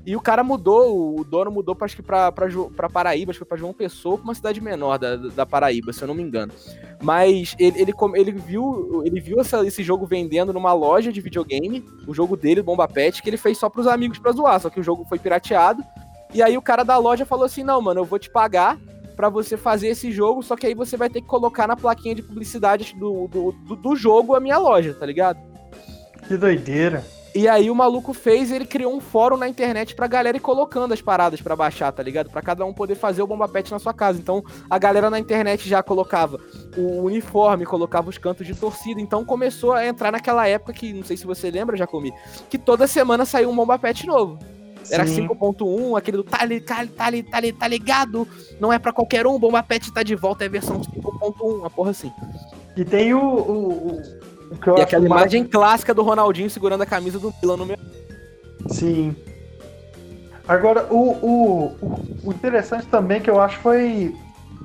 E 0.05 0.15
o 0.15 0.21
cara 0.21 0.45
mudou, 0.45 1.19
o 1.19 1.25
dono 1.25 1.51
mudou 1.51 1.75
pra, 1.75 1.85
acho 1.85 1.97
que 1.97 2.03
pra, 2.03 2.31
pra, 2.31 2.47
pra 2.77 2.89
Paraíba, 2.89 3.31
acho 3.31 3.41
que 3.41 3.45
pra 3.45 3.57
João 3.57 3.73
Pessoa, 3.73 4.17
pra 4.17 4.25
uma 4.25 4.35
cidade 4.35 4.61
menor 4.61 4.99
da, 4.99 5.17
da 5.17 5.45
Paraíba, 5.45 5.93
se 5.93 6.03
eu 6.03 6.07
não 6.07 6.15
me 6.15 6.23
engano. 6.23 6.53
Mas 7.03 7.57
ele, 7.59 7.81
ele, 7.83 7.93
ele 8.15 8.33
viu, 8.33 9.03
ele 9.05 9.21
viu 9.21 9.41
essa- 9.41 9.67
esse 9.67 9.83
jogo 9.83 10.07
vendendo 10.07 10.53
numa 10.53 10.73
loja 10.73 11.13
de 11.13 11.21
videogame, 11.21 11.85
o 12.07 12.15
jogo 12.15 12.37
dele, 12.37 12.63
Bomba 12.63 12.87
Pet, 12.87 13.21
que 13.21 13.29
ele 13.29 13.37
fez 13.37 13.59
só 13.59 13.69
pros 13.69 13.87
amigos 13.89 14.19
pra 14.19 14.31
zoar, 14.33 14.61
só 14.61 14.71
que 14.71 14.79
o 14.79 14.83
jogo 14.83 15.05
foi 15.09 15.19
pirateado. 15.19 15.83
E 16.33 16.41
aí 16.43 16.57
o 16.57 16.63
cara 16.63 16.85
da 16.85 16.97
loja 16.99 17.27
falou 17.27 17.45
assim: 17.45 17.63
não, 17.65 17.81
mano, 17.83 18.01
eu 18.01 18.05
vou 18.05 18.19
te 18.19 18.31
pagar 18.31 18.79
pra 19.17 19.31
você 19.31 19.57
fazer 19.57 19.89
esse 19.89 20.13
jogo, 20.13 20.43
só 20.43 20.55
que 20.55 20.67
aí 20.67 20.75
você 20.75 20.97
vai 20.97 21.09
ter 21.09 21.23
que 21.23 21.27
colocar 21.27 21.67
na 21.67 21.75
plaquinha 21.75 22.15
de 22.15 22.23
publicidade 22.23 22.95
do, 22.95 23.27
do, 23.27 23.53
do, 23.53 23.77
do 23.77 23.97
jogo 23.97 24.35
a 24.35 24.41
minha 24.41 24.59
loja, 24.59 24.93
tá 24.95 25.07
ligado? 25.07 25.39
Que 26.29 26.37
doideira. 26.37 27.03
E 27.37 27.47
aí 27.47 27.71
o 27.71 27.75
maluco 27.75 28.15
fez, 28.15 28.51
ele 28.51 28.65
criou 28.65 28.97
um 28.97 29.01
fórum 29.01 29.37
na 29.37 29.47
internet 29.47 29.95
pra 29.95 30.07
galera 30.07 30.39
ir 30.39 30.41
colocando 30.41 30.95
as 30.95 31.03
paradas 31.03 31.39
pra 31.43 31.55
baixar, 31.55 31.93
tá 31.93 32.03
ligado? 32.03 32.31
Pra 32.31 32.41
cada 32.41 32.65
um 32.65 32.73
poder 32.73 32.95
fazer 32.95 33.21
o 33.21 33.27
Bomba 33.27 33.47
Pet 33.47 33.71
na 33.71 33.79
sua 33.79 33.93
casa. 33.93 34.19
Então 34.19 34.43
a 34.71 34.79
galera 34.79 35.11
na 35.11 35.19
internet 35.19 35.69
já 35.69 35.83
colocava 35.83 36.41
o 36.79 37.03
uniforme, 37.03 37.67
colocava 37.67 38.09
os 38.09 38.17
cantos 38.17 38.47
de 38.47 38.55
torcida. 38.55 39.03
Então 39.03 39.23
começou 39.23 39.75
a 39.75 39.87
entrar 39.87 40.11
naquela 40.11 40.49
época 40.49 40.73
que, 40.73 40.95
não 40.95 41.05
sei 41.05 41.19
se 41.19 41.27
você 41.27 41.51
lembra, 41.51 41.77
Jacomi, 41.77 42.11
que 42.49 42.57
toda 42.57 42.87
semana 42.87 43.27
saiu 43.27 43.51
um 43.51 43.57
Bomba 43.57 43.79
Pet 43.79 44.07
novo. 44.07 44.39
Era 44.91 45.07
Sim. 45.07 45.27
5.1, 45.29 45.97
aquele 45.99 46.17
do 46.19 46.25
tá, 46.25 46.45
li- 46.45 46.61
tá, 46.61 46.83
li- 46.83 46.89
tá, 46.91 47.11
li- 47.11 47.23
tá, 47.23 47.41
li- 47.41 47.53
tá 47.53 47.69
ligado? 47.69 48.27
Não 48.61 48.73
é 48.73 48.79
pra 48.79 48.93
qualquer 48.93 49.27
um, 49.27 49.35
o 49.35 49.39
Bomba 49.39 49.63
Pet 49.63 49.93
tá 49.93 50.03
de 50.03 50.15
volta, 50.15 50.45
é 50.45 50.49
versão 50.49 50.81
5.1, 50.81 51.59
uma 51.61 51.71
porra 51.71 51.91
assim. 51.91 52.13
E 52.77 52.85
tem 52.85 53.15
o. 53.15 53.19
o, 53.21 53.97
o, 53.97 54.03
E 54.79 54.81
aquela 54.83 55.09
mais- 55.09 55.23
imagem 55.23 55.45
clássica 55.45 55.93
do 55.95 56.03
Ronaldinho 56.03 56.49
segurando 56.51 56.83
a 56.83 56.87
camisa 56.87 57.19
do 57.19 57.33
Milan 57.43 57.57
no 57.57 57.67
meu. 57.67 57.77
Sim. 58.69 59.15
Agora, 60.47 60.87
o, 60.91 60.97
o, 60.97 61.65
o- 61.83 62.07
o 62.25 62.31
interessante 62.33 62.87
também 62.87 63.21
que 63.21 63.29
eu 63.29 63.41
acho 63.41 63.59
foi, 63.59 64.15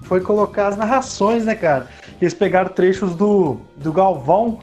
foi 0.03 0.21
colocar 0.21 0.67
as 0.67 0.77
narrações, 0.77 1.45
né, 1.45 1.55
cara? 1.55 1.87
Eles 2.21 2.33
pegaram 2.35 2.69
trechos 2.71 3.15
do, 3.15 3.57
do 3.77 3.91
Galvão 3.91 4.59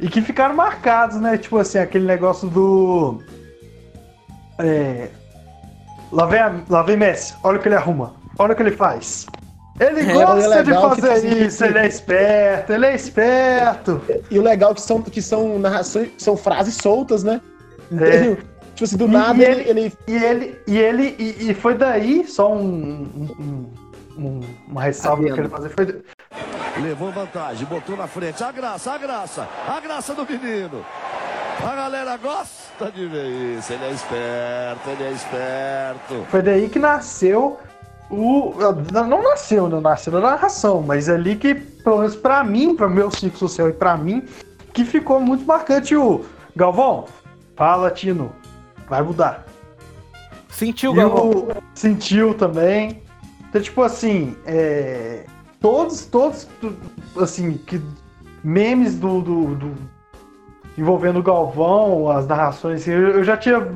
e 0.00 0.08
que 0.08 0.22
ficaram 0.22 0.54
marcados, 0.54 1.16
né? 1.20 1.36
Tipo 1.36 1.58
assim, 1.58 1.78
aquele 1.78 2.06
negócio 2.06 2.48
do. 2.48 3.20
É, 4.58 5.08
lá, 6.12 6.26
vem 6.26 6.40
a- 6.40 6.54
lá 6.68 6.82
vem 6.82 6.96
Messi, 6.96 7.34
olha 7.42 7.58
o 7.58 7.62
que 7.62 7.68
ele 7.68 7.74
arruma, 7.74 8.14
olha 8.38 8.52
o 8.52 8.56
que 8.56 8.62
ele 8.62 8.72
faz. 8.76 9.26
Ele 9.78 10.00
É, 10.00 10.12
gosta 10.14 10.54
é 10.54 10.62
de 10.62 10.72
que, 10.72 10.80
fazer 10.80 11.10
assim, 11.12 11.44
isso, 11.44 11.64
ele 11.64 11.78
é 11.78 11.86
esperto, 11.86 12.72
ele 12.72 12.86
é 12.86 12.94
esperto. 12.94 14.00
E 14.30 14.38
o 14.38 14.42
legal 14.42 14.70
é 14.70 14.74
que 14.74 14.80
são, 14.80 15.02
que 15.02 15.20
são 15.20 15.58
narrações, 15.58 16.08
são 16.16 16.34
frases 16.36 16.76
soltas, 16.76 17.22
né? 17.22 17.40
É. 18.00 18.36
Tipo 18.74 18.84
assim, 18.84 18.96
do 18.96 19.04
E- 19.04 19.08
nada 19.08 19.42
ele, 19.42 19.68
ele 19.68 19.92
E 20.06 20.14
ele, 20.16 20.58
e 20.66 20.78
ele, 20.78 21.16
e, 21.18 21.50
e 21.50 21.54
foi 21.54 21.74
daí, 21.74 22.26
só 22.26 22.50
um, 22.54 23.06
um- 23.38 23.70
um- 24.18 24.40
uma 24.68 24.82
ressalva 24.82 25.22
que 25.22 25.28
eu 25.30 25.34
queria 25.34 25.50
fazer, 25.50 25.68
foi, 25.70 26.02
Levou 26.82 27.10
vantagem, 27.10 27.66
botou 27.66 27.96
na 27.96 28.06
frente. 28.06 28.42
A 28.44 28.52
graça, 28.52 28.92
a 28.92 28.98
graça, 28.98 29.48
a 29.66 29.80
graça 29.80 30.12
do 30.14 30.26
menino. 30.26 30.84
A 31.62 31.74
galera 31.74 32.16
gosta 32.18 32.65
de 32.84 33.06
ver 33.06 33.56
isso. 33.58 33.72
Ele 33.72 33.84
é 33.84 33.90
esperto, 33.92 34.90
ele 34.90 35.02
é 35.04 35.12
esperto. 35.12 36.26
foi 36.30 36.42
daí 36.42 36.68
que 36.68 36.78
nasceu 36.78 37.58
o. 38.10 38.52
Não 39.08 39.22
nasceu, 39.22 39.68
não 39.68 39.80
nasceu 39.80 40.12
na 40.12 40.20
narração, 40.20 40.82
mas 40.82 41.08
ali 41.08 41.36
que, 41.36 41.54
pelo 41.54 41.98
menos 41.98 42.14
pra 42.16 42.44
mim, 42.44 42.76
para 42.76 42.88
meu 42.88 43.10
ciclo 43.10 43.38
social 43.38 43.68
e 43.68 43.72
pra 43.72 43.96
mim, 43.96 44.22
que 44.72 44.84
ficou 44.84 45.18
muito 45.20 45.44
marcante 45.44 45.96
o 45.96 46.24
Galvão, 46.54 47.06
fala, 47.56 47.90
Tino, 47.90 48.32
vai 48.88 49.02
mudar. 49.02 49.44
Sentiu, 50.50 50.92
E 50.92 50.96
Galvão? 50.96 51.30
o 51.30 51.48
sentiu 51.74 52.32
também. 52.34 53.02
Então, 53.48 53.60
tipo 53.60 53.82
assim, 53.82 54.36
é, 54.46 55.24
todos, 55.60 56.04
todos, 56.06 56.46
assim, 57.18 57.54
que 57.66 57.80
memes 58.44 58.94
do, 58.98 59.20
do, 59.20 59.54
do- 59.54 59.95
envolvendo 60.76 61.18
o 61.18 61.22
Galvão, 61.22 62.10
as 62.10 62.26
narrações, 62.26 62.82
assim, 62.82 62.92
eu, 62.92 63.08
eu 63.08 63.24
já 63.24 63.36
tinha 63.36 63.66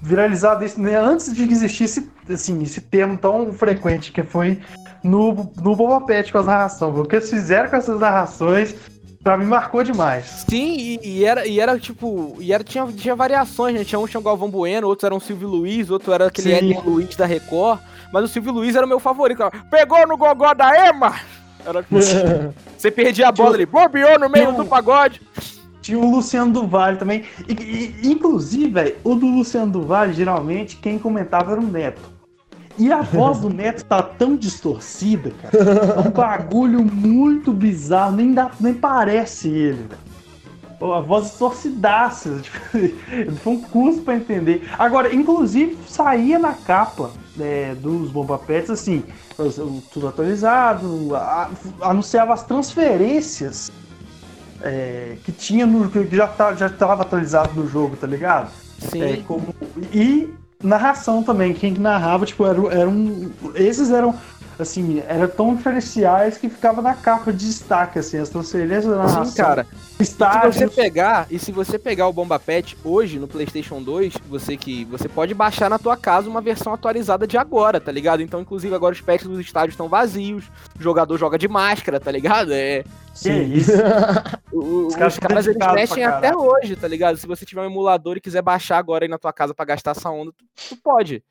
viralizado 0.00 0.64
isso 0.64 0.80
né, 0.80 0.96
antes 0.96 1.34
de 1.34 1.42
existir 1.42 1.84
esse, 1.84 2.10
assim, 2.30 2.62
esse 2.62 2.80
termo 2.80 3.18
tão 3.18 3.52
frequente 3.52 4.12
que 4.12 4.22
foi 4.22 4.60
no, 5.02 5.50
no 5.62 5.74
Boba 5.74 6.04
Pet 6.06 6.30
com 6.30 6.38
as 6.38 6.46
narrações. 6.46 6.96
O 6.96 7.04
que 7.04 7.16
eles 7.16 7.30
fizeram 7.30 7.68
com 7.68 7.76
essas 7.76 7.98
narrações, 7.98 8.74
pra 9.22 9.36
mim, 9.36 9.46
marcou 9.46 9.82
demais. 9.82 10.44
Sim, 10.48 10.76
e, 10.76 11.00
e 11.02 11.24
era, 11.24 11.46
e 11.46 11.60
era 11.60 11.78
tipo. 11.78 12.36
E 12.40 12.52
era, 12.52 12.62
tinha, 12.62 12.86
tinha 12.86 13.16
variações, 13.16 13.74
né? 13.74 13.84
Tinha 13.84 13.98
um 13.98 14.06
tinha 14.06 14.20
o 14.20 14.24
Galvão 14.24 14.50
Bueno, 14.50 14.86
outros 14.86 15.04
eram 15.04 15.16
o 15.16 15.20
Silvio 15.20 15.48
Luiz, 15.48 15.90
outro 15.90 16.12
era 16.12 16.26
aquele. 16.26 16.52
Éder 16.52 16.84
Luiz 16.84 17.16
da 17.16 17.26
Record. 17.26 17.80
Mas 18.12 18.24
o 18.24 18.28
Silvio 18.28 18.52
Luiz 18.52 18.74
era 18.74 18.86
o 18.86 18.88
meu 18.88 19.00
favorito. 19.00 19.38
cara. 19.38 19.52
Pegou 19.70 20.06
no 20.06 20.16
gogó 20.16 20.54
da 20.54 20.88
Ema! 20.88 21.14
Era, 21.64 21.82
tipo, 21.82 21.98
você 22.76 22.90
perdia 22.90 23.28
a 23.28 23.32
bola 23.32 23.54
ali, 23.54 23.66
bobeou 23.66 24.18
no 24.18 24.30
meio 24.30 24.52
do 24.52 24.64
pagode. 24.64 25.20
Tinha 25.80 25.98
o 25.98 26.10
Luciano 26.10 26.52
do 26.52 26.66
Vale 26.66 26.96
também. 26.96 27.24
E, 27.48 27.52
e- 27.52 28.10
inclusive, 28.10 28.68
velho, 28.70 28.96
o 29.04 29.14
do 29.14 29.26
Luciano 29.26 29.72
do 29.72 29.82
Vale, 29.82 30.12
geralmente, 30.12 30.76
quem 30.76 30.98
comentava 30.98 31.52
era 31.52 31.60
o 31.60 31.66
Neto. 31.66 32.18
E 32.78 32.92
a 32.92 33.00
voz 33.02 33.38
do 33.40 33.48
Neto 33.50 33.84
tá 33.84 34.00
tão 34.02 34.36
distorcida, 34.36 35.32
cara. 35.42 35.58
É 36.04 36.08
um 36.08 36.12
bagulho 36.12 36.84
muito 36.84 37.52
bizarro, 37.52 38.14
nem, 38.14 38.32
dá, 38.32 38.50
nem 38.60 38.72
parece 38.72 39.48
ele, 39.48 39.84
A 40.80 41.00
voz 41.00 41.24
distorcidaça. 41.24 42.38
Tipo, 42.40 43.34
foi 43.42 43.52
um 43.54 43.60
curso 43.62 44.02
pra 44.02 44.14
entender. 44.14 44.68
Agora, 44.78 45.12
inclusive, 45.12 45.76
saía 45.88 46.38
na 46.38 46.52
capa 46.52 47.10
é, 47.40 47.74
dos 47.74 48.10
Bomba 48.10 48.38
Pets, 48.38 48.70
assim, 48.70 49.02
tudo 49.92 50.06
atualizado, 50.08 51.16
a- 51.16 51.50
anunciava 51.80 52.32
as 52.34 52.44
transferências 52.44 53.72
é, 54.62 55.16
que 55.24 55.32
tinha 55.32 55.66
no 55.66 55.88
que 55.90 56.16
já 56.16 56.26
tá, 56.26 56.54
já 56.54 56.66
estava 56.66 57.02
atualizado 57.02 57.54
no 57.54 57.68
jogo, 57.68 57.96
tá 57.96 58.06
ligado? 58.06 58.50
Sim. 58.78 59.02
É, 59.02 59.16
como, 59.26 59.54
e 59.92 60.32
narração 60.62 61.22
também, 61.22 61.54
quem 61.54 61.74
que 61.74 61.80
narrava, 61.80 62.26
tipo, 62.26 62.44
era, 62.44 62.60
era 62.74 62.88
um, 62.88 63.30
esses 63.54 63.90
eram 63.90 64.14
assim, 64.62 65.02
eram 65.06 65.28
tão 65.28 65.54
diferenciais 65.54 66.36
que 66.38 66.48
ficava 66.48 66.80
na 66.82 66.94
capa 66.94 67.32
de 67.32 67.46
destaque 67.46 67.98
assim, 67.98 68.18
as 68.18 68.28
transferências 68.28 68.86
da 68.86 68.96
narração. 68.96 69.24
Sim, 69.24 69.36
cara. 69.36 69.66
Se 69.96 70.02
estágios, 70.02 70.56
você 70.56 70.68
pegar, 70.68 71.26
e 71.30 71.38
se 71.38 71.50
você 71.50 71.78
pegar 71.78 72.06
o 72.06 72.12
Bomba 72.12 72.38
Pet 72.38 72.76
hoje 72.84 73.18
no 73.18 73.26
PlayStation 73.26 73.82
2, 73.82 74.14
você 74.28 74.56
que 74.56 74.84
você 74.84 75.08
pode 75.08 75.34
baixar 75.34 75.68
na 75.68 75.78
tua 75.78 75.96
casa 75.96 76.28
uma 76.28 76.40
versão 76.40 76.72
atualizada 76.72 77.26
de 77.26 77.36
agora, 77.36 77.80
tá 77.80 77.90
ligado? 77.90 78.22
Então, 78.22 78.40
inclusive, 78.40 78.74
agora 78.74 78.92
os 78.94 79.00
pets 79.00 79.26
dos 79.26 79.40
estádios 79.40 79.74
estão 79.74 79.88
vazios, 79.88 80.44
o 80.78 80.82
jogador 80.82 81.16
joga 81.18 81.36
de 81.38 81.48
máscara, 81.48 81.98
tá 81.98 82.10
ligado? 82.12 82.52
É, 82.52 82.84
que 83.20 83.30
isso? 83.32 83.72
o- 84.52 84.58
o- 84.58 84.86
Os 84.86 84.86
os 84.88 84.94
caras 84.94 85.18
caras, 85.18 85.46
eles 85.46 85.58
mexem 85.74 86.04
até 86.04 86.36
hoje, 86.36 86.76
tá 86.76 86.86
ligado? 86.86 87.16
Se 87.16 87.26
você 87.26 87.44
tiver 87.44 87.62
um 87.62 87.66
emulador 87.66 88.16
e 88.16 88.20
quiser 88.20 88.42
baixar 88.42 88.78
agora 88.78 89.04
aí 89.04 89.08
na 89.08 89.18
tua 89.18 89.32
casa 89.32 89.52
pra 89.54 89.64
gastar 89.64 89.90
essa 89.92 90.08
onda, 90.10 90.30
tu, 90.32 90.44
tu 90.68 90.76
pode. 90.82 91.22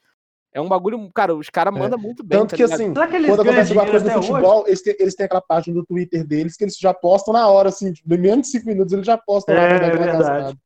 É 0.57 0.61
um 0.61 0.67
bagulho, 0.67 1.07
cara, 1.13 1.35
os 1.35 1.51
caras 1.51 1.71
mandam 1.71 1.99
muito 1.99 2.23
bem. 2.23 2.39
Tanto 2.39 2.49
tá 2.49 2.55
que 2.57 2.63
ligado? 2.63 2.81
assim, 2.81 2.93
que 2.93 3.27
quando 3.27 3.41
acontece 3.41 3.71
alguma 3.77 3.91
coisa 3.91 4.05
no 4.11 4.17
hoje? 4.17 4.27
futebol, 4.27 4.63
eles 4.65 4.81
têm, 4.81 4.95
eles 4.97 5.13
têm 5.13 5.25
aquela 5.27 5.41
página 5.41 5.75
do 5.75 5.85
Twitter 5.85 6.25
deles 6.25 6.57
que 6.57 6.63
eles 6.63 6.75
já 6.79 6.95
postam 6.95 7.31
na 7.31 7.47
hora, 7.47 7.69
assim, 7.69 7.93
no 8.03 8.17
menos 8.17 8.47
de 8.47 8.53
5 8.53 8.65
minutos 8.65 8.91
eles 8.91 9.05
já 9.05 9.15
postam 9.19 9.53
lá. 9.55 9.61
É, 9.61 9.67
quando 9.69 9.83
aquela 9.83 9.97
verdade. 10.03 10.17
casada. 10.23 10.57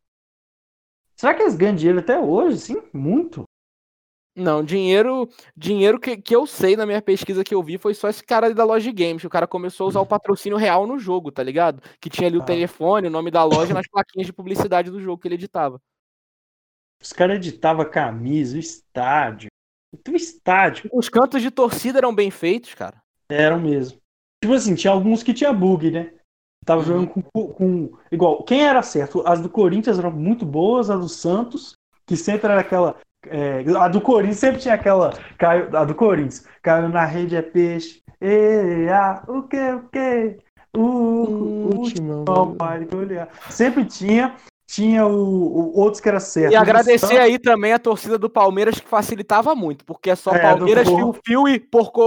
Será 1.17 1.33
que 1.33 1.41
eles 1.41 1.55
ganham 1.57 1.75
dinheiro 1.75 1.99
até 1.99 2.17
hoje, 2.17 2.57
sim? 2.57 2.81
Muito? 2.93 3.43
Não, 4.33 4.63
dinheiro, 4.63 5.27
dinheiro 5.57 5.99
que, 5.99 6.15
que 6.15 6.33
eu 6.33 6.47
sei 6.47 6.77
na 6.77 6.85
minha 6.85 7.01
pesquisa 7.01 7.43
que 7.43 7.53
eu 7.53 7.61
vi 7.61 7.77
foi 7.77 7.93
só 7.93 8.07
esse 8.07 8.23
cara 8.23 8.45
ali 8.45 8.55
da 8.55 8.63
loja 8.63 8.89
de 8.89 8.93
games, 8.93 9.21
que 9.21 9.27
o 9.27 9.29
cara 9.29 9.45
começou 9.45 9.87
a 9.87 9.89
usar 9.89 9.99
o 9.99 10.05
patrocínio 10.05 10.57
real 10.57 10.87
no 10.87 10.97
jogo, 10.97 11.33
tá 11.33 11.43
ligado? 11.43 11.83
Que 11.99 12.09
tinha 12.09 12.29
ali 12.29 12.37
o 12.37 12.41
Ah. 12.41 12.45
telefone, 12.45 13.07
o 13.07 13.11
nome 13.11 13.29
da 13.29 13.43
loja 13.43 13.73
nas 13.73 13.89
plaquinhas 13.89 14.25
de 14.25 14.31
publicidade 14.31 14.89
do 14.89 15.01
jogo 15.01 15.21
que 15.21 15.27
ele 15.27 15.35
editava. 15.35 15.81
Os 17.03 17.11
caras 17.11 17.35
editavam 17.37 17.83
camisa, 17.89 18.55
o 18.55 18.59
estádio. 18.59 19.50
Tem 20.03 20.13
um 20.13 20.17
estádio. 20.17 20.89
Os 20.93 21.09
cantos 21.09 21.41
de 21.41 21.51
torcida 21.51 21.99
eram 21.99 22.13
bem 22.13 22.31
feitos, 22.31 22.73
cara. 22.73 23.01
Eram 23.29 23.59
mesmo. 23.59 23.99
Tipo 24.43 24.55
assim, 24.55 24.75
tinha 24.75 24.91
alguns 24.91 25.21
que 25.21 25.33
tinha 25.33 25.53
bug, 25.53 25.91
né? 25.91 26.11
Tava 26.65 26.83
jogando 26.83 27.07
com, 27.07 27.21
com- 27.21 27.91
Igual, 28.11 28.43
quem 28.43 28.63
era 28.63 28.81
certo? 28.81 29.23
As 29.25 29.41
do 29.41 29.49
Corinthians 29.49 29.97
eram 29.97 30.11
muito 30.11 30.45
boas, 30.45 30.89
a 30.89 30.95
do 30.95 31.09
Santos, 31.09 31.73
que 32.05 32.15
sempre 32.15 32.51
era 32.51 32.61
aquela. 32.61 32.95
é, 33.27 33.63
a 33.77 33.87
do 33.87 34.01
Corinthians 34.01 34.37
sempre 34.37 34.61
tinha 34.61 34.75
aquela. 34.75 35.11
Caiu, 35.37 35.75
a 35.75 35.83
do 35.83 35.95
Corinthians. 35.95 36.45
Caiu 36.61 36.89
na 36.89 37.05
rede 37.05 37.35
é 37.35 37.41
peixe. 37.41 38.01
E, 38.21 38.87
a, 38.89 39.23
o 39.27 39.43
que, 39.43 39.57
o 39.57 39.89
que? 39.89 40.37
O, 40.73 40.79
o, 40.79 41.77
último 41.79 42.23
olhar. 42.95 43.29
Sempre 43.49 43.85
tinha. 43.85 44.35
Tinha 44.73 45.05
o, 45.05 45.11
o- 45.11 45.79
outros 45.81 45.99
que 45.99 46.07
era 46.07 46.19
certo. 46.21 46.53
E 46.53 46.55
agradecer 46.55 46.99
Santos- 46.99 47.17
aí 47.17 47.37
também 47.37 47.73
a 47.73 47.79
torcida 47.79 48.17
do 48.17 48.29
Palmeiras 48.29 48.79
que 48.79 48.87
facilitava 48.87 49.53
muito, 49.53 49.83
porque 49.83 50.09
é 50.09 50.15
só 50.15 50.31
É, 50.33 50.39
Palmeiras, 50.39 50.87
fio, 50.87 51.13
fio 51.25 51.45
e 51.49 51.59
porco. 51.59 52.01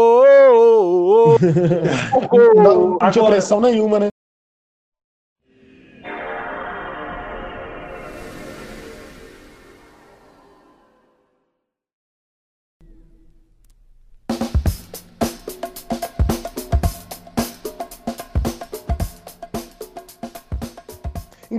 porco. 2.11 2.39
Não, 2.55 2.99
não 3.01 3.11
tinha 3.11 3.25
pressão 3.27 3.61
nenhuma, 3.61 3.99
né? 3.99 4.09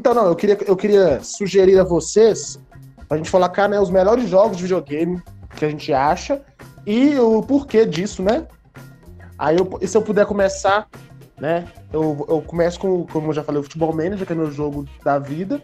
Então, 0.07 0.13
não, 0.13 0.27
eu 0.27 0.35
queria, 0.35 0.55
eu 0.67 0.75
queria 0.77 1.19
sugerir 1.23 1.79
a 1.79 1.83
vocês, 1.83 2.59
pra 3.07 3.17
gente 3.17 3.31
colocar 3.31 3.67
né, 3.67 3.79
os 3.79 3.89
melhores 3.89 4.29
jogos 4.29 4.55
de 4.55 4.61
videogame 4.61 5.19
que 5.57 5.65
a 5.65 5.69
gente 5.69 5.91
acha 5.91 6.43
e 6.85 7.17
o 7.17 7.41
porquê 7.41 7.87
disso, 7.87 8.21
né? 8.21 8.45
Aí, 9.35 9.57
eu, 9.57 9.67
e 9.81 9.87
se 9.87 9.97
eu 9.97 10.03
puder 10.03 10.27
começar, 10.27 10.87
né? 11.39 11.65
Eu, 11.91 12.23
eu 12.29 12.39
começo 12.39 12.79
com, 12.79 13.03
como 13.07 13.29
eu 13.29 13.33
já 13.33 13.43
falei, 13.43 13.59
o 13.59 13.63
Futebol 13.63 13.91
Manager, 13.95 14.27
que 14.27 14.33
é 14.33 14.35
meu 14.35 14.51
jogo 14.51 14.85
da 15.03 15.17
vida. 15.17 15.59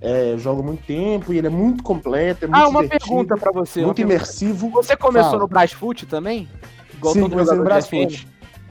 É, 0.00 0.32
eu 0.32 0.38
jogo 0.38 0.62
há 0.62 0.64
muito 0.64 0.86
tempo 0.86 1.34
e 1.34 1.36
ele 1.36 1.48
é 1.48 1.50
muito 1.50 1.82
completo, 1.82 2.46
é 2.46 2.48
muito 2.48 2.64
Ah, 2.64 2.68
uma 2.68 2.88
pergunta 2.88 3.36
pra 3.36 3.52
você. 3.52 3.82
muito 3.82 3.96
pergunta. 3.96 4.14
imersivo. 4.14 4.70
Você 4.70 4.96
começou 4.96 5.32
Fala. 5.32 5.42
no 5.42 5.46
Brasfoot 5.48 6.06
também? 6.06 6.48
Igual 6.94 7.12
Sim, 7.12 7.20
todo 7.20 7.32
comecei 7.32 7.54
no 7.54 7.60
FM? 7.62 7.66
Brasfoot. 7.66 8.28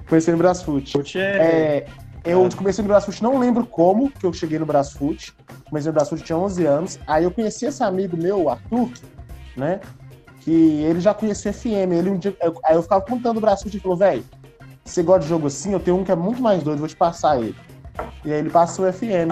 Comecei 0.10 0.32
no 0.34 0.38
Brasfoot. 0.40 1.20
É- 1.20 1.22
É, 1.22 1.86
eu 2.24 2.48
comecei 2.56 2.82
no 2.82 2.88
Brasfoot, 2.88 3.22
não 3.22 3.38
lembro 3.38 3.66
como 3.66 4.10
que 4.10 4.26
eu 4.26 4.32
cheguei 4.34 4.58
no 4.58 4.66
Brasfoot. 4.66 5.34
Comecei 5.70 5.90
no 5.92 5.94
Brasfoot, 5.94 6.24
tinha 6.24 6.38
11 6.38 6.66
anos. 6.66 7.00
Aí 7.06 7.24
eu 7.24 7.32
conheci 7.32 7.66
esse 7.66 7.84
amigo 7.84 8.16
meu, 8.16 8.44
o 8.44 8.50
Arthur, 8.50 8.90
né? 9.58 9.82
Que 10.42 10.52
ele 10.84 11.00
já 11.02 11.14
conhecia 11.14 11.52
o 11.52 11.54
FM. 11.54 11.92
Ele 11.94 12.10
um 12.10 12.18
dia, 12.18 12.36
eu- 12.42 12.60
aí 12.66 12.76
eu 12.76 12.84
ficava 12.84 13.02
contando 13.02 13.38
o 13.38 13.42
Brasfoot 13.42 13.76
e 13.76 13.80
falou, 13.80 13.98
velho, 13.98 14.24
você 14.86 15.02
gosta 15.04 15.22
de 15.22 15.28
jogo 15.30 15.48
assim? 15.48 15.74
Eu 15.74 15.80
tenho 15.80 15.98
um 15.98 16.04
que 16.04 16.12
é 16.12 16.16
muito 16.16 16.42
mais 16.42 16.64
doido, 16.64 16.80
vou 16.80 16.88
te 16.88 16.96
passar 16.96 17.40
ele. 17.40 17.56
E 18.26 18.32
aí 18.32 18.40
ele 18.40 18.50
passou 18.50 18.86
o 18.86 18.92
FM. 18.92 19.32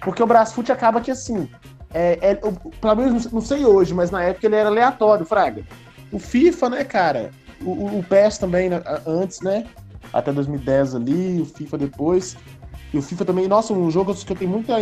Porque 0.00 0.22
o 0.22 0.26
Brasfoot 0.26 0.70
acaba 0.70 1.00
que 1.00 1.10
assim, 1.10 1.48
é, 1.92 2.18
é, 2.20 2.38
eu, 2.42 2.52
pelo 2.80 2.94
menos 2.94 3.30
não 3.32 3.40
sei 3.40 3.64
hoje, 3.64 3.94
mas 3.94 4.10
na 4.10 4.22
época 4.22 4.46
ele 4.46 4.56
era 4.56 4.68
aleatório, 4.68 5.24
Fraga. 5.24 5.64
O 6.12 6.18
FIFA, 6.18 6.70
né, 6.70 6.84
cara? 6.84 7.30
O, 7.60 7.70
o, 7.70 7.98
o 8.00 8.04
PES 8.04 8.38
também, 8.38 8.68
né, 8.68 8.82
antes, 9.06 9.40
né? 9.40 9.64
Até 10.18 10.32
2010 10.32 10.94
ali, 10.94 11.40
o 11.40 11.44
FIFA 11.44 11.78
depois. 11.78 12.36
E 12.92 12.98
o 12.98 13.02
FIFA 13.02 13.24
também, 13.24 13.46
nossa, 13.46 13.72
um 13.72 13.90
jogo 13.90 14.14
que 14.14 14.32
eu 14.32 14.36
tenho 14.36 14.50
muita, 14.50 14.74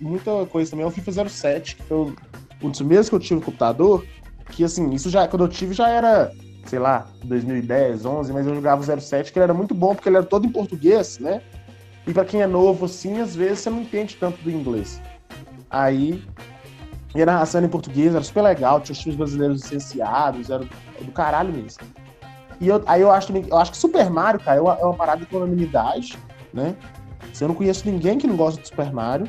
muita 0.00 0.46
coisa 0.46 0.70
também 0.70 0.84
é 0.84 0.88
o 0.88 0.90
FIFA 0.90 1.28
07, 1.28 1.76
que 1.76 1.82
foi 1.82 2.14
um 2.62 2.70
dos 2.70 2.78
primeiros 2.78 3.08
que 3.08 3.14
eu 3.14 3.20
tive 3.20 3.34
no 3.36 3.40
computador. 3.42 4.04
Que 4.50 4.64
assim, 4.64 4.90
isso 4.90 5.10
já, 5.10 5.28
quando 5.28 5.44
eu 5.44 5.48
tive 5.48 5.74
já 5.74 5.88
era, 5.88 6.32
sei 6.64 6.78
lá, 6.78 7.06
2010, 7.24 8.06
11, 8.06 8.32
mas 8.32 8.46
eu 8.46 8.54
jogava 8.54 8.80
o 8.80 9.00
07, 9.00 9.30
que 9.30 9.38
ele 9.38 9.44
era 9.44 9.54
muito 9.54 9.74
bom, 9.74 9.94
porque 9.94 10.08
ele 10.08 10.16
era 10.16 10.24
todo 10.24 10.46
em 10.46 10.50
português, 10.50 11.18
né? 11.18 11.42
E 12.06 12.12
pra 12.14 12.24
quem 12.24 12.40
é 12.40 12.46
novo, 12.46 12.86
assim, 12.86 13.20
às 13.20 13.36
vezes 13.36 13.60
você 13.60 13.70
não 13.70 13.82
entende 13.82 14.16
tanto 14.16 14.40
do 14.42 14.50
inglês. 14.50 15.02
Aí, 15.68 16.24
e 17.14 17.22
a 17.22 17.62
em 17.62 17.68
português, 17.68 18.14
era 18.14 18.24
super 18.24 18.42
legal, 18.42 18.80
tinha 18.80 18.94
os 18.94 18.98
times 18.98 19.16
brasileiros 19.16 19.62
licenciados, 19.62 20.48
era 20.48 20.64
do 20.64 21.12
caralho 21.12 21.52
mesmo. 21.52 21.84
E 22.60 22.68
eu, 22.68 22.82
aí 22.86 23.00
eu 23.00 23.10
acho 23.10 23.32
eu 23.36 23.56
acho 23.56 23.70
que 23.72 23.78
Super 23.78 24.10
Mario, 24.10 24.40
cara, 24.40 24.58
é 24.58 24.60
uma, 24.60 24.74
é 24.74 24.84
uma 24.84 24.94
parada 24.94 25.24
com 25.26 25.36
unanimidade, 25.36 26.18
né? 26.52 26.74
Se 27.32 27.44
eu 27.44 27.48
não 27.48 27.54
conheço 27.54 27.88
ninguém 27.88 28.18
que 28.18 28.26
não 28.26 28.36
gosta 28.36 28.60
de 28.60 28.68
Super 28.68 28.92
Mario. 28.92 29.28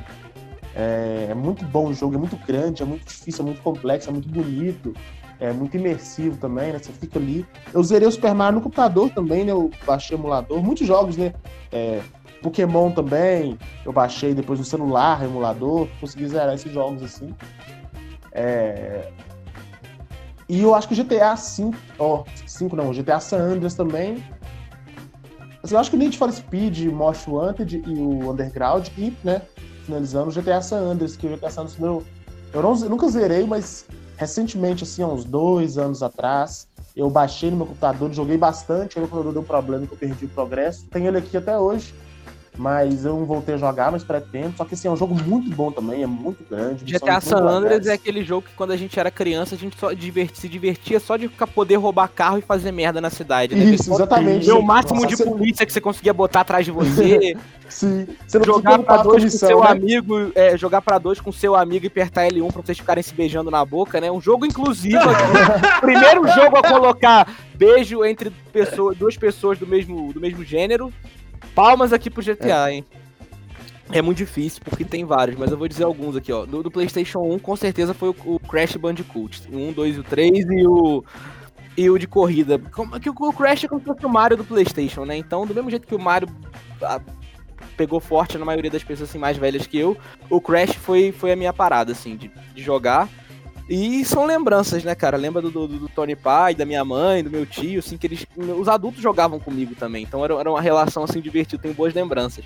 É, 0.76 1.28
é 1.32 1.34
muito 1.34 1.66
bom 1.66 1.88
o 1.88 1.94
jogo, 1.94 2.16
é 2.16 2.18
muito 2.18 2.38
grande, 2.38 2.82
é 2.82 2.86
muito 2.86 3.06
difícil, 3.06 3.42
é 3.44 3.46
muito 3.46 3.62
complexo, 3.62 4.10
é 4.10 4.14
muito 4.14 4.30
bonito, 4.30 4.94
é 5.40 5.52
muito 5.52 5.76
imersivo 5.76 6.38
também, 6.38 6.72
né? 6.72 6.80
Você 6.80 6.92
fica 6.92 7.20
ali. 7.20 7.46
Eu 7.74 7.84
zerei 7.84 8.08
o 8.08 8.12
Super 8.12 8.34
Mario 8.34 8.58
no 8.58 8.62
computador 8.62 9.10
também, 9.10 9.44
né? 9.44 9.52
Eu 9.52 9.72
baixei 9.86 10.18
emulador, 10.18 10.62
muitos 10.64 10.88
jogos, 10.88 11.18
né? 11.18 11.34
É, 11.72 12.02
Pokémon 12.42 12.92
também, 12.92 13.58
eu 13.86 13.92
baixei 13.92 14.34
depois 14.34 14.60
no 14.60 14.66
celular, 14.66 15.24
emulador, 15.24 15.88
consegui 16.00 16.28
zerar 16.28 16.54
esses 16.54 16.72
jogos 16.72 17.04
assim. 17.04 17.34
É, 18.32 19.10
E 20.50 20.62
eu 20.62 20.74
acho 20.74 20.88
que 20.88 20.95
o 20.95 20.97
GTA 20.97 21.36
V, 21.36 21.72
ó, 22.00 22.24
5 22.47 22.76
não, 22.76 22.89
o 22.89 22.93
GTA 22.93 23.20
San 23.20 23.38
Andreas 23.38 23.76
também. 23.76 24.24
Assim, 25.62 25.76
eu 25.76 25.80
acho 25.80 25.91
que 25.91 25.95
o 25.95 26.00
Need 26.00 26.18
for 26.18 26.32
Speed, 26.32 26.88
Most 26.88 27.30
Wanted 27.30 27.84
e 27.86 27.93
o 27.93 28.32
Underground, 28.32 28.88
e, 28.97 29.16
né, 29.24 29.43
finalizando 29.86 30.30
o 30.30 30.34
GTA 30.34 30.60
San 30.60 30.80
Andreas, 30.80 31.16
que 31.16 31.28
o 31.28 31.30
GTA 31.30 31.52
San 31.52 31.62
Andreas, 31.62 31.80
meu, 31.80 32.04
eu, 32.52 32.64
não, 32.64 32.74
nunca 32.76 33.08
zerei, 33.10 33.45
mas 33.45 33.86
recentemente, 34.18 34.84
assim, 34.84 35.04
há 35.04 35.08
uns 35.08 35.24
dois 35.24 35.78
anos 35.78 36.02
atrás, 36.02 36.68
eu 36.95 37.10
baixei 37.12 37.52
no 37.52 37.58
meu 37.58 37.66
computador, 37.68 38.12
joguei 38.12 38.38
bastante, 38.38 38.97
aí 38.97 39.02
meu 39.02 39.10
computador 39.10 39.34
deu 39.34 39.41
um 39.43 39.45
problema 39.45 39.86
que 39.86 39.93
eu 39.93 39.97
perdi 39.97 40.26
o 40.26 40.30
progresso. 40.30 40.88
Tenho 40.89 41.08
ele 41.08 41.20
aqui 41.20 41.38
até 41.38 41.60
hoje, 41.60 41.93
mas 42.60 43.05
eu 43.05 43.16
não 43.16 43.26
voltei 43.26 43.55
a 43.55 43.57
jogar, 43.57 43.89
mas 43.89 44.03
pretendo. 44.03 44.53
Só 44.57 44.66
que 44.66 44.74
assim, 44.74 44.89
é 44.89 44.91
um 44.91 44.97
jogo 44.97 45.16
muito 45.16 45.49
bom 45.55 45.72
também, 45.72 46.03
é 46.03 46.07
muito 46.07 46.43
grande. 46.49 46.84
GTA 46.84 47.22
San 47.22 47.38
Andreas 47.38 47.88
é 47.88 47.93
aquele 47.93 48.22
jogo 48.22 48.45
que 48.47 48.53
quando 48.53 48.72
a 48.72 48.78
gente 48.78 48.99
era 48.99 49.10
criança 49.10 49.55
a 49.55 49.57
gente 49.57 49.80
só 49.80 49.93
divertia, 49.93 50.36
se 50.36 50.49
divertia 50.49 50.99
só 50.99 51.16
de 51.16 51.30
ficar- 51.30 51.47
poder 51.47 51.78
roubar 51.78 52.10
carro 52.10 52.38
e 52.38 52.41
fazer 52.41 52.74
merda 52.74 52.99
na 52.99 53.10
cidade. 53.10 53.55
Né? 53.55 53.64
Isso, 53.64 53.93
exatamente. 53.93 54.45
Ver 54.45 54.51
o 54.51 54.62
máximo 54.62 54.95
Nossa, 55.01 55.07
de 55.07 55.16
você- 55.16 55.26
polícia 55.30 55.66
que 55.66 55.72
você 55.72 55.80
conseguia 55.80 56.14
botar 56.14 56.41
atrás 56.41 56.66
de 56.66 56.72
você, 56.72 57.36
Sim. 57.70 58.07
Você 58.28 58.39
não 58.39 58.45
jogar 58.45 58.80
pra 58.80 58.97
dois 58.97 59.24
com 59.24 59.30
seu 59.30 59.62
né? 59.62 59.68
amigo, 59.70 60.32
é, 60.34 60.57
jogar 60.57 60.82
pra 60.82 60.97
dois 60.97 61.22
com 61.22 61.32
seu 61.32 61.55
amigo 61.55 61.86
e 61.86 61.88
apertar 61.88 62.28
L1 62.28 62.51
pra 62.51 62.64
vocês 62.64 62.80
ficarem 62.80 63.03
se 63.03 63.14
beijando 63.14 63.51
na 63.51 63.64
boca, 63.64 64.01
né? 64.01 64.12
Um 64.12 64.20
jogo 64.20 64.43
inclusivo 64.43 64.97
aqui. 64.97 65.22
Primeiro 65.80 66.28
jogo 66.30 66.57
a 66.57 66.64
colocar 66.68 67.32
beijo 67.53 68.03
entre 68.03 68.32
pessoas, 68.51 68.97
duas 68.97 69.16
pessoas 69.16 69.60
do 69.60 69.68
mesmo, 69.68 70.12
do 70.12 70.20
mesmo 70.20 70.43
gênero. 70.43 70.91
Palmas 71.56 71.94
aqui 71.94 72.10
pro 72.10 72.24
GTA, 72.24 72.72
hein? 72.72 72.86
É 73.92 74.02
muito 74.02 74.20
difícil, 74.20 74.62
porque 74.64 74.86
tem 74.86 75.04
vários, 75.04 75.38
mas 75.38 75.52
eu 75.52 75.58
vou 75.58 75.68
dizer 75.68 75.84
alguns 75.84 76.16
aqui, 76.16 76.32
ó. 76.32 76.46
Do, 76.46 76.62
do 76.62 76.70
PlayStation 76.70 77.20
1, 77.20 77.40
com 77.40 77.56
certeza 77.56 77.94
foi 77.94 78.10
o, 78.10 78.16
o 78.26 78.40
Crash 78.40 78.76
Bandicoot. 78.76 79.42
O 79.52 79.70
1, 79.70 79.74
2 79.74 79.96
e 79.96 80.00
o 80.00 80.04
3 80.04 80.32
e 80.32 80.68
o. 80.68 81.04
E 81.76 81.90
o 81.90 81.98
de 81.98 82.08
corrida. 82.08 82.60
Como, 82.60 83.00
que 83.00 83.10
o, 83.10 83.34
Crash 83.34 83.64
é 83.64 83.68
como 83.68 83.82
se 83.82 83.88
fosse 83.88 84.06
o 84.06 84.10
Mario 84.10 84.38
do 84.38 84.44
PlayStation, 84.44 85.06
né? 85.06 85.18
Então, 85.18 85.46
do 85.46 85.56
mesmo 85.56 85.70
jeito 85.70 85.88
que 85.88 85.96
o 85.96 86.00
Mario 86.00 86.28
ah, 86.84 87.02
pegou 87.76 88.00
forte 88.00 88.38
na 88.38 88.46
maioria 88.46 88.70
das 88.70 88.84
pessoas 88.84 89.10
assim, 89.10 89.18
mais 89.18 89.38
velhas 89.38 89.66
que 89.66 89.78
eu, 89.78 89.98
o 90.30 90.42
Crash 90.42 90.74
foi, 90.74 91.12
foi 91.12 91.32
a 91.32 91.36
minha 91.36 91.54
parada, 91.54 91.94
assim, 91.94 92.16
de, 92.16 92.30
de 92.54 92.62
jogar. 92.62 93.08
E 93.70 94.04
são 94.04 94.26
lembranças, 94.26 94.84
né, 94.84 94.96
cara? 94.96 95.16
Lembra 95.16 95.44
do, 95.44 95.52
do, 95.52 95.68
do 95.68 95.90
Tony 95.90 96.16
Pai, 96.16 96.56
da 96.56 96.66
minha 96.66 96.84
mãe, 96.84 97.24
do 97.24 97.30
meu 97.30 97.46
tio, 97.46 97.78
assim, 97.78 98.00
que 98.00 98.08
eles. 98.08 98.26
Os 98.36 98.68
adultos 98.68 99.00
jogavam 99.00 99.40
comigo 99.40 99.76
também. 99.76 100.02
Então 100.02 100.26
era, 100.26 100.34
era 100.34 100.50
uma 100.50 100.60
relação 100.60 101.04
assim 101.04 101.22
divertida, 101.22 101.62
tenho 101.62 101.76
boas 101.76 101.94
lembranças. 101.94 102.44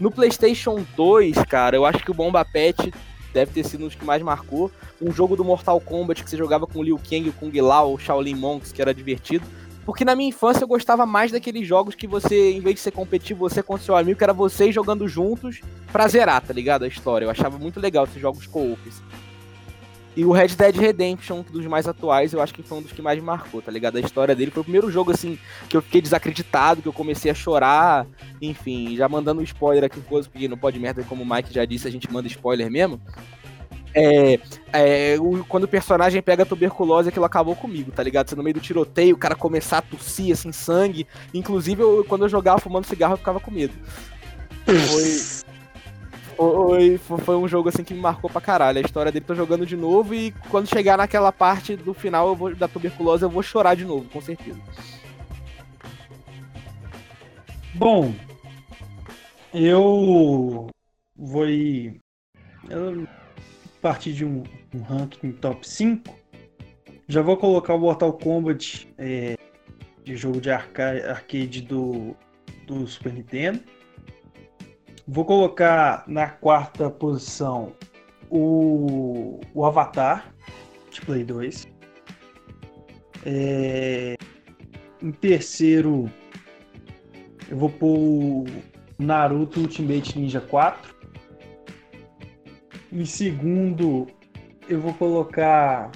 No 0.00 0.10
PlayStation 0.10 0.82
2, 0.96 1.36
cara, 1.44 1.76
eu 1.76 1.84
acho 1.84 2.02
que 2.02 2.10
o 2.10 2.14
Bomba 2.14 2.42
Pet 2.46 2.90
deve 3.34 3.52
ter 3.52 3.62
sido 3.64 3.82
um 3.82 3.88
dos 3.88 3.94
que 3.94 4.06
mais 4.06 4.22
marcou. 4.22 4.70
Um 5.02 5.12
jogo 5.12 5.36
do 5.36 5.44
Mortal 5.44 5.78
Kombat 5.82 6.24
que 6.24 6.30
você 6.30 6.36
jogava 6.36 6.66
com 6.66 6.78
o 6.78 6.82
Liu 6.82 6.98
Kang, 6.98 7.28
o 7.28 7.32
Kung 7.34 7.60
Lao, 7.60 7.92
o 7.92 7.98
Shaolin 7.98 8.34
Monks, 8.34 8.72
que 8.72 8.80
era 8.80 8.94
divertido. 8.94 9.44
Porque 9.84 10.02
na 10.02 10.16
minha 10.16 10.30
infância 10.30 10.64
eu 10.64 10.68
gostava 10.68 11.04
mais 11.04 11.30
daqueles 11.30 11.68
jogos 11.68 11.94
que 11.94 12.06
você, 12.06 12.52
em 12.52 12.60
vez 12.60 12.76
de 12.76 12.80
ser 12.80 12.90
competitivo, 12.90 13.40
você 13.40 13.62
com 13.62 13.76
seu 13.76 13.94
amigo, 13.94 14.16
que 14.16 14.24
era 14.24 14.32
vocês 14.32 14.74
jogando 14.74 15.06
juntos 15.06 15.60
pra 15.92 16.08
zerar, 16.08 16.40
tá 16.40 16.54
ligado? 16.54 16.84
A 16.84 16.88
história. 16.88 17.26
Eu 17.26 17.30
achava 17.30 17.58
muito 17.58 17.78
legal 17.78 18.04
esses 18.04 18.20
jogos 18.20 18.46
co-ops. 18.46 19.02
E 20.16 20.24
o 20.24 20.30
Red 20.30 20.48
Dead 20.48 20.76
Redemption, 20.76 21.42
dos 21.50 21.66
mais 21.66 21.88
atuais, 21.88 22.32
eu 22.32 22.40
acho 22.40 22.54
que 22.54 22.62
foi 22.62 22.78
um 22.78 22.82
dos 22.82 22.92
que 22.92 23.02
mais 23.02 23.18
me 23.18 23.24
marcou, 23.24 23.60
tá 23.60 23.72
ligado? 23.72 23.96
A 23.96 24.00
história 24.00 24.34
dele 24.34 24.50
foi 24.52 24.60
o 24.60 24.64
primeiro 24.64 24.90
jogo, 24.90 25.10
assim, 25.10 25.36
que 25.68 25.76
eu 25.76 25.82
fiquei 25.82 26.00
desacreditado, 26.00 26.80
que 26.82 26.86
eu 26.88 26.92
comecei 26.92 27.30
a 27.30 27.34
chorar, 27.34 28.06
enfim, 28.40 28.94
já 28.96 29.08
mandando 29.08 29.40
um 29.40 29.44
spoiler 29.44 29.84
aqui, 29.84 30.00
coisa, 30.00 30.28
porque 30.28 30.46
não 30.46 30.56
pode 30.56 30.78
merda, 30.78 31.02
como 31.02 31.24
o 31.24 31.26
Mike 31.28 31.52
já 31.52 31.64
disse, 31.64 31.88
a 31.88 31.90
gente 31.90 32.10
manda 32.12 32.28
spoiler 32.28 32.70
mesmo. 32.70 33.00
É, 33.96 34.40
é, 34.72 35.16
o- 35.20 35.44
quando 35.48 35.64
o 35.64 35.68
personagem 35.68 36.20
pega 36.20 36.44
tuberculose, 36.44 37.08
aquilo 37.08 37.24
acabou 37.24 37.54
comigo, 37.54 37.92
tá 37.92 38.02
ligado? 38.02 38.28
Você 38.28 38.34
no 38.34 38.42
meio 38.42 38.54
do 38.54 38.60
tiroteio, 38.60 39.14
o 39.14 39.18
cara 39.18 39.34
começar 39.36 39.78
a 39.78 39.82
tossir, 39.82 40.32
assim, 40.32 40.50
sangue. 40.52 41.06
Inclusive, 41.32 41.82
eu- 41.82 42.04
quando 42.08 42.22
eu 42.24 42.28
jogava 42.28 42.58
fumando 42.58 42.86
cigarro, 42.86 43.14
eu 43.14 43.18
ficava 43.18 43.38
com 43.38 43.50
medo. 43.52 43.72
Foi, 44.66 45.53
Foi, 46.36 46.98
foi, 46.98 47.36
um 47.36 47.48
jogo 47.48 47.68
assim 47.68 47.84
que 47.84 47.94
me 47.94 48.00
marcou 48.00 48.28
pra 48.28 48.40
caralho. 48.40 48.78
A 48.78 48.82
história 48.82 49.12
dele 49.12 49.24
tô 49.24 49.34
jogando 49.34 49.64
de 49.66 49.76
novo 49.76 50.14
e 50.14 50.32
quando 50.50 50.68
chegar 50.68 50.96
naquela 50.96 51.32
parte 51.32 51.76
do 51.76 51.94
final 51.94 52.34
vou, 52.34 52.54
da 52.54 52.68
tuberculose 52.68 53.22
eu 53.22 53.30
vou 53.30 53.42
chorar 53.42 53.74
de 53.74 53.84
novo, 53.84 54.08
com 54.10 54.20
certeza. 54.20 54.60
Bom, 57.74 58.14
eu 59.52 60.68
vou 61.16 61.48
ir. 61.48 62.00
Partir 63.80 64.12
de 64.12 64.24
um, 64.24 64.42
um 64.74 64.82
ranking 64.82 65.32
top 65.32 65.68
5. 65.68 66.14
Já 67.06 67.20
vou 67.20 67.36
colocar 67.36 67.74
o 67.74 67.78
Mortal 67.78 68.12
Kombat 68.14 68.88
é, 68.96 69.36
de 70.02 70.16
jogo 70.16 70.40
de 70.40 70.50
arca- 70.50 71.10
arcade 71.10 71.60
do, 71.60 72.16
do 72.66 72.86
Super 72.86 73.12
Nintendo. 73.12 73.60
Vou 75.06 75.24
colocar 75.26 76.02
na 76.06 76.28
quarta 76.28 76.88
posição 76.88 77.74
o, 78.30 79.38
o 79.52 79.66
Avatar 79.66 80.34
de 80.90 81.00
Play 81.02 81.24
2. 81.24 81.66
É, 83.26 84.16
em 85.02 85.12
terceiro, 85.12 86.10
eu 87.50 87.56
vou 87.58 87.68
pôr 87.68 87.98
o 87.98 88.44
Naruto 88.98 89.60
Ultimate 89.60 90.18
Ninja 90.18 90.40
4. 90.40 90.94
Em 92.90 93.04
segundo, 93.04 94.06
eu 94.66 94.80
vou 94.80 94.94
colocar 94.94 95.92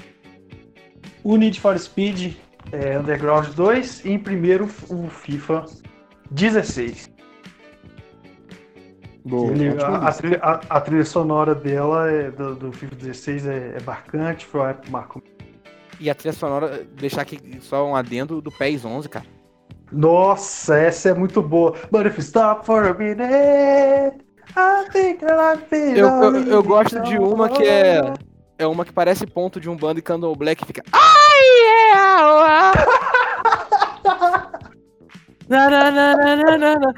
o 1.24 1.34
Need 1.36 1.58
for 1.58 1.78
Speed 1.78 2.36
é, 2.72 2.98
Underground 2.98 3.48
2. 3.54 4.04
E 4.04 4.10
em 4.10 4.18
primeiro, 4.18 4.68
o 4.90 5.08
FIFA 5.08 5.64
16. 6.30 7.17
Boa, 9.24 9.50
Ele- 9.52 9.76
a, 10.40 10.48
a 10.50 10.76
a- 10.76 10.80
trilha 10.80 11.04
sonora 11.04 11.54
dela, 11.54 12.10
é, 12.10 12.30
do, 12.30 12.54
do 12.54 12.72
FIFA 12.72 12.94
16, 12.94 13.46
é, 13.46 13.76
é 13.76 13.82
marcante. 13.84 14.46
Foi 14.46 14.60
uma 14.60 14.70
época 14.70 14.86
que 14.86 14.90
marcou. 14.92 15.22
E 16.00 16.08
a 16.08 16.14
trilha 16.14 16.32
sonora, 16.32 16.86
deixar 16.94 17.22
aqui 17.22 17.58
só 17.60 17.86
um 17.86 17.94
adendo 17.96 18.40
do 18.40 18.50
PES 18.52 18.84
11, 18.84 19.08
cara. 19.08 19.26
Nossa, 19.90 20.76
essa 20.78 21.08
é 21.10 21.14
muito 21.14 21.42
boa. 21.42 21.74
But 21.90 22.06
if 22.06 22.16
you 22.16 22.22
stop 22.22 22.64
for 22.64 22.84
a 22.86 22.94
minute, 22.94 24.18
I 24.56 24.88
think 24.92 25.24
I 25.24 25.32
like 25.34 25.74
it. 25.74 25.98
Eu, 25.98 26.08
eu, 26.08 26.44
eu 26.46 26.62
gosto 26.62 27.00
de 27.02 27.18
uma 27.18 27.48
que 27.48 27.64
é. 27.64 28.00
É 28.60 28.66
uma 28.66 28.84
que 28.84 28.92
parece 28.92 29.24
ponto 29.26 29.60
de 29.60 29.70
um 29.70 29.76
bando 29.76 29.98
e 30.00 30.02
Candle 30.02 30.34
Black 30.34 30.64
fica. 30.64 30.82
Ai, 30.92 31.44
yeah! 31.62 32.72
Na, 35.48 35.70
na, 35.70 35.90
na, 35.90 36.16
na, 36.16 36.36
na, 36.36 36.58
na, 36.58 36.74
na. 36.78 36.92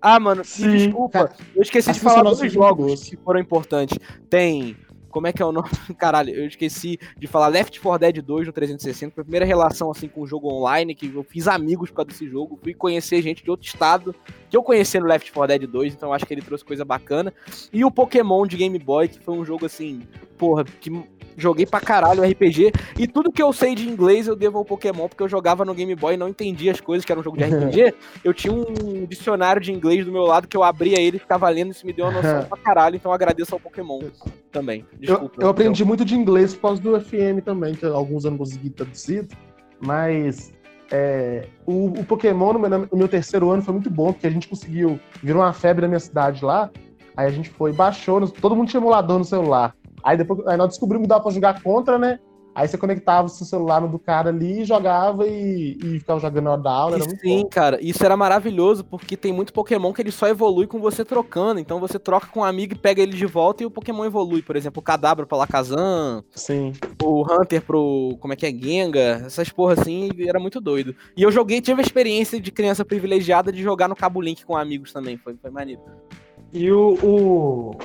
Ah, 0.00 0.18
mano, 0.18 0.44
Sim. 0.44 0.70
desculpa. 0.70 1.30
Eu 1.54 1.62
esqueci 1.62 1.90
As 1.90 1.96
de 1.96 2.02
falar 2.02 2.24
muito 2.24 2.48
jogos 2.48 3.04
que 3.04 3.16
foram 3.16 3.40
importantes. 3.40 3.98
Tem. 4.28 4.76
Como 5.10 5.26
é 5.26 5.32
que 5.32 5.42
é 5.42 5.44
o 5.44 5.50
nome? 5.50 5.68
Caralho, 5.98 6.32
eu 6.32 6.46
esqueci 6.46 6.98
de 7.18 7.26
falar 7.26 7.48
Left 7.48 7.80
4 7.80 7.98
Dead 7.98 8.24
2 8.24 8.46
no 8.46 8.52
360. 8.52 9.12
Foi 9.12 9.22
a 9.22 9.24
primeira 9.24 9.44
relação 9.44 9.90
assim 9.90 10.06
com 10.06 10.20
o 10.20 10.26
jogo 10.26 10.48
online, 10.48 10.94
que 10.94 11.12
eu 11.12 11.24
fiz 11.24 11.48
amigos 11.48 11.90
por 11.90 11.96
causa 11.96 12.10
desse 12.10 12.28
jogo. 12.28 12.58
Fui 12.62 12.72
conhecer 12.72 13.20
gente 13.20 13.42
de 13.42 13.50
outro 13.50 13.66
estado 13.66 14.14
que 14.48 14.56
eu 14.56 14.62
conheci 14.62 15.00
no 15.00 15.06
Left 15.06 15.32
4 15.32 15.58
Dead 15.58 15.70
2, 15.70 15.94
então 15.94 16.12
acho 16.12 16.24
que 16.24 16.32
ele 16.32 16.42
trouxe 16.42 16.64
coisa 16.64 16.84
bacana. 16.84 17.34
E 17.72 17.84
o 17.84 17.90
Pokémon 17.90 18.46
de 18.46 18.56
Game 18.56 18.78
Boy, 18.78 19.08
que 19.08 19.18
foi 19.18 19.34
um 19.34 19.44
jogo 19.44 19.66
assim, 19.66 20.02
porra, 20.40 20.64
que 20.64 20.90
joguei 21.36 21.66
pra 21.66 21.80
caralho 21.80 22.22
RPG. 22.22 22.72
E 22.98 23.06
tudo 23.06 23.30
que 23.30 23.42
eu 23.42 23.52
sei 23.52 23.74
de 23.74 23.88
inglês 23.88 24.26
eu 24.26 24.34
devo 24.34 24.58
ao 24.58 24.64
Pokémon, 24.64 25.06
porque 25.06 25.22
eu 25.22 25.28
jogava 25.28 25.64
no 25.64 25.74
Game 25.74 25.94
Boy 25.94 26.14
e 26.14 26.16
não 26.16 26.28
entendia 26.28 26.72
as 26.72 26.80
coisas, 26.80 27.04
que 27.04 27.12
era 27.12 27.20
um 27.20 27.24
jogo 27.24 27.36
de 27.36 27.44
RPG. 27.44 27.94
eu 28.24 28.32
tinha 28.32 28.52
um 28.52 29.04
dicionário 29.06 29.60
de 29.60 29.70
inglês 29.70 30.04
do 30.04 30.12
meu 30.12 30.22
lado 30.22 30.48
que 30.48 30.56
eu 30.56 30.62
abria 30.62 30.98
ele 30.98 31.18
ficava 31.18 31.48
lendo, 31.48 31.72
isso 31.72 31.86
me 31.86 31.92
deu 31.92 32.06
uma 32.06 32.12
noção 32.12 32.44
pra 32.48 32.58
caralho, 32.58 32.96
então 32.96 33.10
eu 33.10 33.14
agradeço 33.14 33.54
ao 33.54 33.60
Pokémon 33.60 34.00
também. 34.50 34.86
Eu, 34.94 34.98
Desculpa. 35.00 35.42
eu 35.42 35.48
aprendi 35.48 35.84
muito 35.84 36.04
de 36.04 36.14
inglês 36.14 36.54
por 36.54 36.62
causa 36.62 36.82
do 36.82 36.98
FM 36.98 37.44
também, 37.44 37.74
que 37.74 37.84
alguns 37.84 38.24
eu 38.24 38.30
não 38.30 38.38
consegui 38.38 38.70
traduzir, 38.70 39.28
mas 39.78 40.52
é, 40.90 41.46
o, 41.66 41.86
o 41.86 42.04
Pokémon 42.04 42.54
no 42.54 42.58
meu, 42.58 42.70
no 42.70 42.98
meu 42.98 43.08
terceiro 43.08 43.50
ano 43.50 43.62
foi 43.62 43.74
muito 43.74 43.90
bom, 43.90 44.12
porque 44.12 44.26
a 44.26 44.30
gente 44.30 44.48
conseguiu, 44.48 44.98
virou 45.22 45.42
uma 45.42 45.52
febre 45.52 45.82
na 45.82 45.88
minha 45.88 46.00
cidade 46.00 46.44
lá, 46.44 46.70
aí 47.16 47.26
a 47.26 47.30
gente 47.30 47.48
foi, 47.48 47.72
baixou, 47.72 48.26
todo 48.28 48.56
mundo 48.56 48.68
tinha 48.68 48.80
emulador 48.80 49.18
no 49.18 49.24
celular. 49.24 49.74
Aí 50.02 50.16
depois 50.16 50.46
aí 50.46 50.56
nós 50.56 50.68
descobrimos 50.68 51.04
que 51.04 51.08
dava 51.08 51.22
pra 51.22 51.32
jogar 51.32 51.62
contra, 51.62 51.98
né? 51.98 52.18
Aí 52.52 52.66
você 52.66 52.76
conectava 52.76 53.26
o 53.26 53.30
seu 53.30 53.46
celular 53.46 53.80
no 53.80 53.88
do 53.88 53.98
cara 53.98 54.28
ali, 54.30 54.64
jogava 54.64 55.24
e, 55.24 55.78
e 55.80 56.00
ficava 56.00 56.18
jogando 56.18 56.44
na 56.44 56.50
hora 56.52 56.60
da 56.60 56.72
aula, 56.72 56.96
era 56.96 57.04
muito 57.04 57.20
sim, 57.20 57.42
bom. 57.44 57.48
cara, 57.48 57.78
isso 57.80 58.04
era 58.04 58.16
maravilhoso, 58.16 58.82
porque 58.84 59.16
tem 59.16 59.32
muito 59.32 59.52
Pokémon 59.52 59.92
que 59.92 60.02
ele 60.02 60.10
só 60.10 60.26
evolui 60.26 60.66
com 60.66 60.80
você 60.80 61.04
trocando. 61.04 61.60
Então 61.60 61.78
você 61.78 61.96
troca 61.96 62.26
com 62.26 62.40
um 62.40 62.44
amigo 62.44 62.74
e 62.74 62.76
pega 62.76 63.00
ele 63.00 63.12
de 63.16 63.24
volta 63.24 63.62
e 63.62 63.66
o 63.66 63.70
Pokémon 63.70 64.04
evolui. 64.04 64.42
Por 64.42 64.56
exemplo, 64.56 64.80
o 64.80 64.82
Kadabra 64.82 65.24
pro 65.26 65.36
Alakazam, 65.36 66.24
Sim. 66.34 66.72
o 67.00 67.22
Hunter 67.22 67.62
pro. 67.62 68.16
Como 68.18 68.32
é 68.32 68.36
que 68.36 68.44
é? 68.44 68.50
Gengar, 68.50 69.26
essas 69.26 69.48
porra 69.48 69.74
assim, 69.74 70.10
era 70.18 70.40
muito 70.40 70.60
doido. 70.60 70.92
E 71.16 71.22
eu 71.22 71.30
joguei, 71.30 71.60
tive 71.60 71.80
a 71.80 71.84
experiência 71.84 72.40
de 72.40 72.50
criança 72.50 72.84
privilegiada 72.84 73.52
de 73.52 73.62
jogar 73.62 73.86
no 73.86 73.94
Cabo 73.94 74.20
Link 74.20 74.44
com 74.44 74.56
amigos 74.56 74.92
também, 74.92 75.16
foi, 75.16 75.36
foi 75.40 75.50
maneiro. 75.52 75.82
E 76.52 76.68
o, 76.72 76.94
o- 77.00 77.76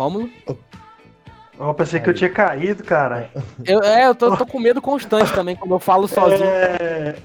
Rômulo? 0.00 0.30
Eu 1.58 1.74
pensei 1.74 2.00
que 2.00 2.08
eu 2.08 2.14
tinha 2.14 2.30
caído, 2.30 2.82
cara. 2.82 3.30
Eu, 3.66 3.82
é, 3.82 4.06
eu 4.06 4.14
tô, 4.14 4.34
tô 4.34 4.46
com 4.46 4.58
medo 4.58 4.80
constante 4.80 5.30
também, 5.34 5.54
quando 5.54 5.72
eu 5.72 5.78
falo 5.78 6.08
sozinho. 6.08 6.48
É, 6.48 7.16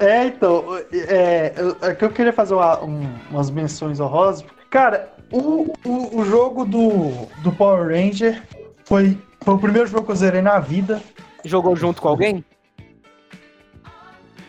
é, 0.00 0.24
então, 0.26 0.64
é, 0.92 1.52
é 1.82 1.94
que 1.94 2.04
eu 2.04 2.10
queria 2.10 2.32
fazer 2.32 2.54
uma- 2.54 2.82
um- 2.82 3.08
umas 3.30 3.48
menções 3.48 4.00
honrosas. 4.00 4.44
Cara, 4.70 5.12
o, 5.30 5.72
o, 5.84 6.20
o 6.20 6.24
jogo 6.24 6.64
do, 6.64 7.26
do 7.42 7.52
Power 7.52 7.86
Ranger 7.88 8.42
foi, 8.84 9.16
foi 9.44 9.54
o 9.54 9.58
primeiro 9.58 9.86
jogo 9.86 10.04
que 10.06 10.10
eu 10.12 10.16
zerei 10.16 10.42
na 10.42 10.58
vida. 10.58 11.00
Jogou 11.44 11.76
junto 11.76 12.02
com 12.02 12.08
alguém? 12.08 12.44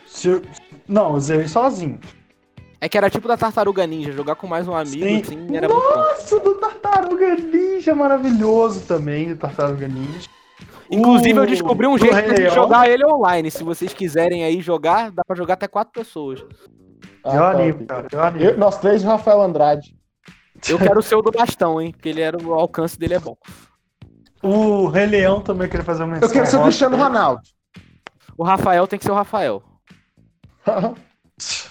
Se 0.08 0.30
eu- 0.30 0.42
não, 0.88 1.14
eu 1.14 1.20
zerei 1.20 1.48
sozinho. 1.48 2.00
É 2.80 2.88
que 2.88 2.98
era 2.98 3.10
tipo 3.10 3.28
da 3.28 3.36
Tartaruga 3.36 3.88
Ninja, 3.88 4.12
jogar 4.12 4.36
com 4.36 4.46
mais 4.48 4.68
um 4.68 4.76
amigo, 4.76 5.04
Sim. 5.06 5.22
assim, 5.22 5.56
era 5.58 5.68
muito 5.68 5.82
bom. 5.82 5.96
Nossa, 5.96 6.40
do 6.40 6.56
Tartaruga 6.56 7.36
Ninja, 7.36 7.96
maravilhoso 7.96 8.82
também, 8.82 9.30
do 9.30 9.38
Tartaruga 9.38 9.88
Ninja. 9.88 10.30
Inclusive, 10.92 11.38
eu 11.40 11.44
O- 11.44 11.48
descobri 11.48 11.88
um 11.88 11.98
jeito 11.98 12.16
de 12.34 12.42
Leão. 12.42 12.54
jogar 12.54 12.88
ele 12.90 13.04
online. 13.06 13.50
Se 13.52 13.64
vocês 13.64 13.94
quiserem 13.94 14.44
aí 14.44 14.62
jogar, 14.62 15.12
dá 15.12 15.24
pra 15.26 15.36
jogar 15.36 15.56
até 15.56 15.68
quatro 15.68 15.92
pessoas. 15.92 16.40
Eu 16.40 16.48
Ah, 17.44 17.52
top. 17.52 17.62
animo, 17.64 17.86
cara, 17.88 18.08
eu 18.12 18.24
animo. 18.24 18.44
Eu- 18.46 18.58
nós 18.58 18.78
três 18.78 19.02
e 19.04 19.06
o 19.06 19.10
Rafael 19.10 19.42
Andrade. 19.42 19.98
Eu 20.70 20.78
quero 20.78 21.02
ser 21.02 21.16
o 21.16 21.22
do 21.22 21.32
bastão, 21.32 21.82
hein? 21.82 21.92
Porque 21.92 22.10
ele 22.10 22.22
era 22.22 22.38
o 22.42 22.54
alcance 22.54 22.98
dele 22.98 23.16
é 23.16 23.20
bom. 23.20 23.36
O 24.42 24.88
Rei 24.88 25.08
Leão 25.08 25.42
também 25.42 25.66
eu 25.66 25.70
queria 25.72 25.84
fazer 25.86 26.04
uma 26.04 26.14
menção 26.14 26.30
Eu 26.30 26.34
quero 26.34 26.46
ser 26.46 26.58
o. 26.58 26.64
Cristiano 26.64 26.96
Ronaldo. 26.96 27.42
O 28.38 28.44
Rafael 28.44 28.88
tem 28.88 28.98
que 29.00 29.04
ser 29.06 29.12
o 29.12 29.16
Rafael. 29.16 29.62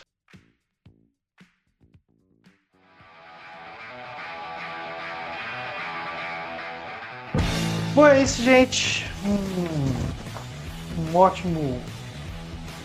Bom, 7.96 8.06
é 8.06 8.22
isso, 8.22 8.42
gente. 8.42 9.06
Um, 9.24 11.00
um 11.00 11.16
ótimo 11.16 11.80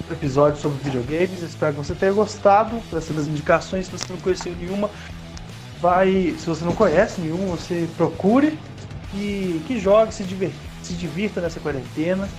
episódio 0.09 0.61
sobre 0.61 0.81
videogames. 0.85 1.43
Espero 1.43 1.73
que 1.73 1.79
você 1.79 1.93
tenha 1.93 2.13
gostado 2.13 2.77
dessas 2.89 3.27
indicações. 3.27 3.87
Se 3.87 3.91
você 3.91 4.05
não 4.09 4.21
conheceu 4.21 4.55
nenhuma, 4.55 4.89
vai. 5.81 6.33
Se 6.39 6.45
você 6.45 6.63
não 6.63 6.73
conhece 6.73 7.19
nenhuma, 7.19 7.57
você 7.57 7.89
procure 7.97 8.57
e 9.13 9.61
que 9.67 9.77
jogue, 9.81 10.13
se, 10.13 10.23
diver, 10.23 10.53
se 10.81 10.93
divirta 10.93 11.41
nessa 11.41 11.59
quarentena. 11.59 12.29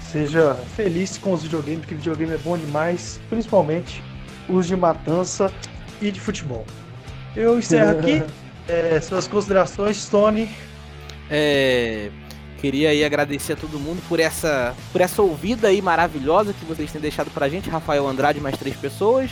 Seja 0.00 0.54
feliz 0.76 1.18
com 1.18 1.32
os 1.32 1.42
videogames, 1.42 1.80
porque 1.80 1.96
videogame 1.96 2.32
é 2.32 2.38
bom 2.38 2.56
demais, 2.56 3.18
principalmente 3.28 4.04
os 4.48 4.68
de 4.68 4.76
matança 4.76 5.52
e 6.00 6.12
de 6.12 6.20
futebol. 6.20 6.64
Eu 7.34 7.58
encerro 7.58 7.98
aqui. 7.98 8.22
É, 8.70 9.00
suas 9.00 9.26
considerações, 9.26 10.06
Tony. 10.10 10.50
É, 11.30 12.10
Queria 12.60 12.90
aí 12.90 13.04
agradecer 13.04 13.52
a 13.52 13.56
todo 13.56 13.78
mundo 13.78 14.02
por 14.08 14.18
essa, 14.18 14.74
por 14.90 15.00
essa 15.00 15.22
ouvida 15.22 15.68
aí 15.68 15.80
maravilhosa 15.80 16.52
que 16.52 16.64
vocês 16.64 16.90
têm 16.90 17.00
deixado 17.00 17.30
pra 17.30 17.48
gente, 17.48 17.70
Rafael 17.70 18.04
Andrade 18.08 18.40
mais 18.40 18.56
três 18.58 18.74
pessoas. 18.76 19.30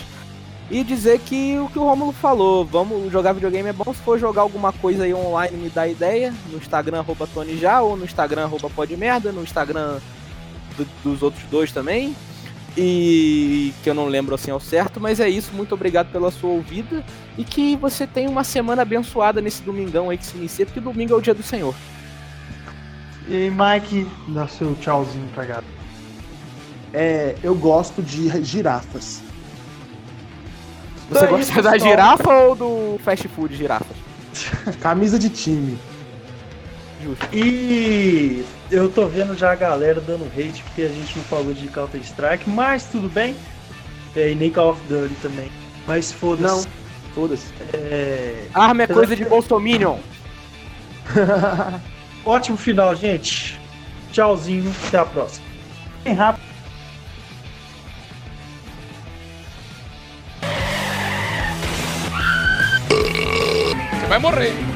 E 0.71 0.85
dizer 0.85 1.19
que 1.21 1.59
o 1.59 1.69
que 1.69 1.79
o 1.79 1.83
Romulo 1.85 2.13
falou, 2.13 2.65
vamos 2.65 3.11
jogar 3.11 3.33
videogame 3.33 3.69
é 3.69 3.73
bom, 3.73 3.93
se 3.93 4.01
for 4.03 4.17
jogar 4.19 4.43
alguma 4.43 4.73
coisa 4.73 5.03
aí 5.05 5.13
online 5.15 5.57
me 5.57 5.69
dá 5.69 5.89
ideia, 5.89 6.33
no 6.51 6.59
Instagram 6.59 6.99
arroba 7.01 7.27
Tony 7.33 7.57
Já, 7.59 7.83
ou 7.83 7.97
no 7.97 8.05
Instagram 8.05 8.45
arroba 8.45 8.71
Podmerda, 8.71 9.33
no 9.33 9.43
Instagram 9.43 9.99
do- 10.77 10.87
dos 11.03 11.23
outros 11.23 11.43
dois 11.51 11.73
também. 11.73 12.15
E 12.77 13.73
que 13.83 13.89
eu 13.89 13.95
não 13.95 14.07
lembro 14.07 14.35
assim 14.35 14.51
ao 14.51 14.61
certo, 14.61 15.01
mas 15.01 15.19
é 15.19 15.29
isso, 15.29 15.51
muito 15.55 15.75
obrigado 15.75 16.13
pela 16.13 16.31
sua 16.31 16.51
ouvida 16.51 17.03
e 17.39 17.43
que 17.43 17.75
você 17.77 18.07
tenha 18.07 18.29
uma 18.29 18.45
semana 18.45 18.83
abençoada 18.83 19.41
nesse 19.41 19.63
domingão 19.63 20.11
aí 20.11 20.19
que 20.19 20.27
se 20.27 20.37
inicia, 20.37 20.67
porque 20.67 20.79
domingo 20.79 21.15
é 21.15 21.17
o 21.17 21.21
dia 21.21 21.33
do 21.33 21.43
Senhor. 21.43 21.75
E 23.27 23.35
aí, 23.35 23.51
Mike, 23.51 24.07
dá 24.29 24.47
seu 24.47 24.75
tchauzinho 24.75 25.27
pra 25.35 25.45
galera. 25.45 25.67
É, 26.93 27.35
eu 27.43 27.55
gosto 27.55 28.03
de 28.03 28.29
girafas. 28.45 29.23
Você 31.11 31.27
gosta 31.27 31.63
da 31.63 31.79
girafa 31.79 32.33
ou 32.33 32.55
do 32.55 33.01
fast 33.03 33.27
food 33.29 33.57
girafas? 33.57 33.97
Camisa 34.81 35.19
de 35.19 35.31
time. 35.31 35.79
Justo. 37.07 37.29
E 37.33 38.45
eu 38.69 38.89
tô 38.91 39.07
vendo 39.07 39.37
já 39.39 39.53
a 39.53 39.55
galera 39.55 40.01
dando 40.01 40.27
hate 40.27 40.65
porque 40.65 40.83
a 40.83 40.89
gente 40.89 41.17
não 41.17 41.25
falou 41.25 41.55
de 41.55 41.69
Counter 41.69 42.01
Strike, 42.01 42.51
mas 42.51 42.85
tudo 42.87 43.09
bem. 43.09 43.37
É, 44.17 44.33
e 44.33 44.35
nem 44.35 44.51
Call 44.51 44.71
of 44.71 44.81
Duty 44.89 45.15
também. 45.23 45.49
Mas 45.87 46.11
foda-se. 46.11 46.67
Foda-se. 47.15 47.53
É, 47.73 48.47
Arma 48.53 48.83
é 48.83 48.87
coisa 48.89 49.15
de 49.15 49.25
Bolsominion. 49.25 49.99
Ótimo 52.25 52.57
final, 52.57 52.97
gente. 52.97 53.57
Tchauzinho, 54.13 54.75
até 54.89 54.99
a 54.99 55.05
próxima. 55.05 55.47
Bem 56.03 56.15
rápido. 56.15 56.45
Você 63.93 64.07
vai 64.09 64.19
morrer. 64.19 64.76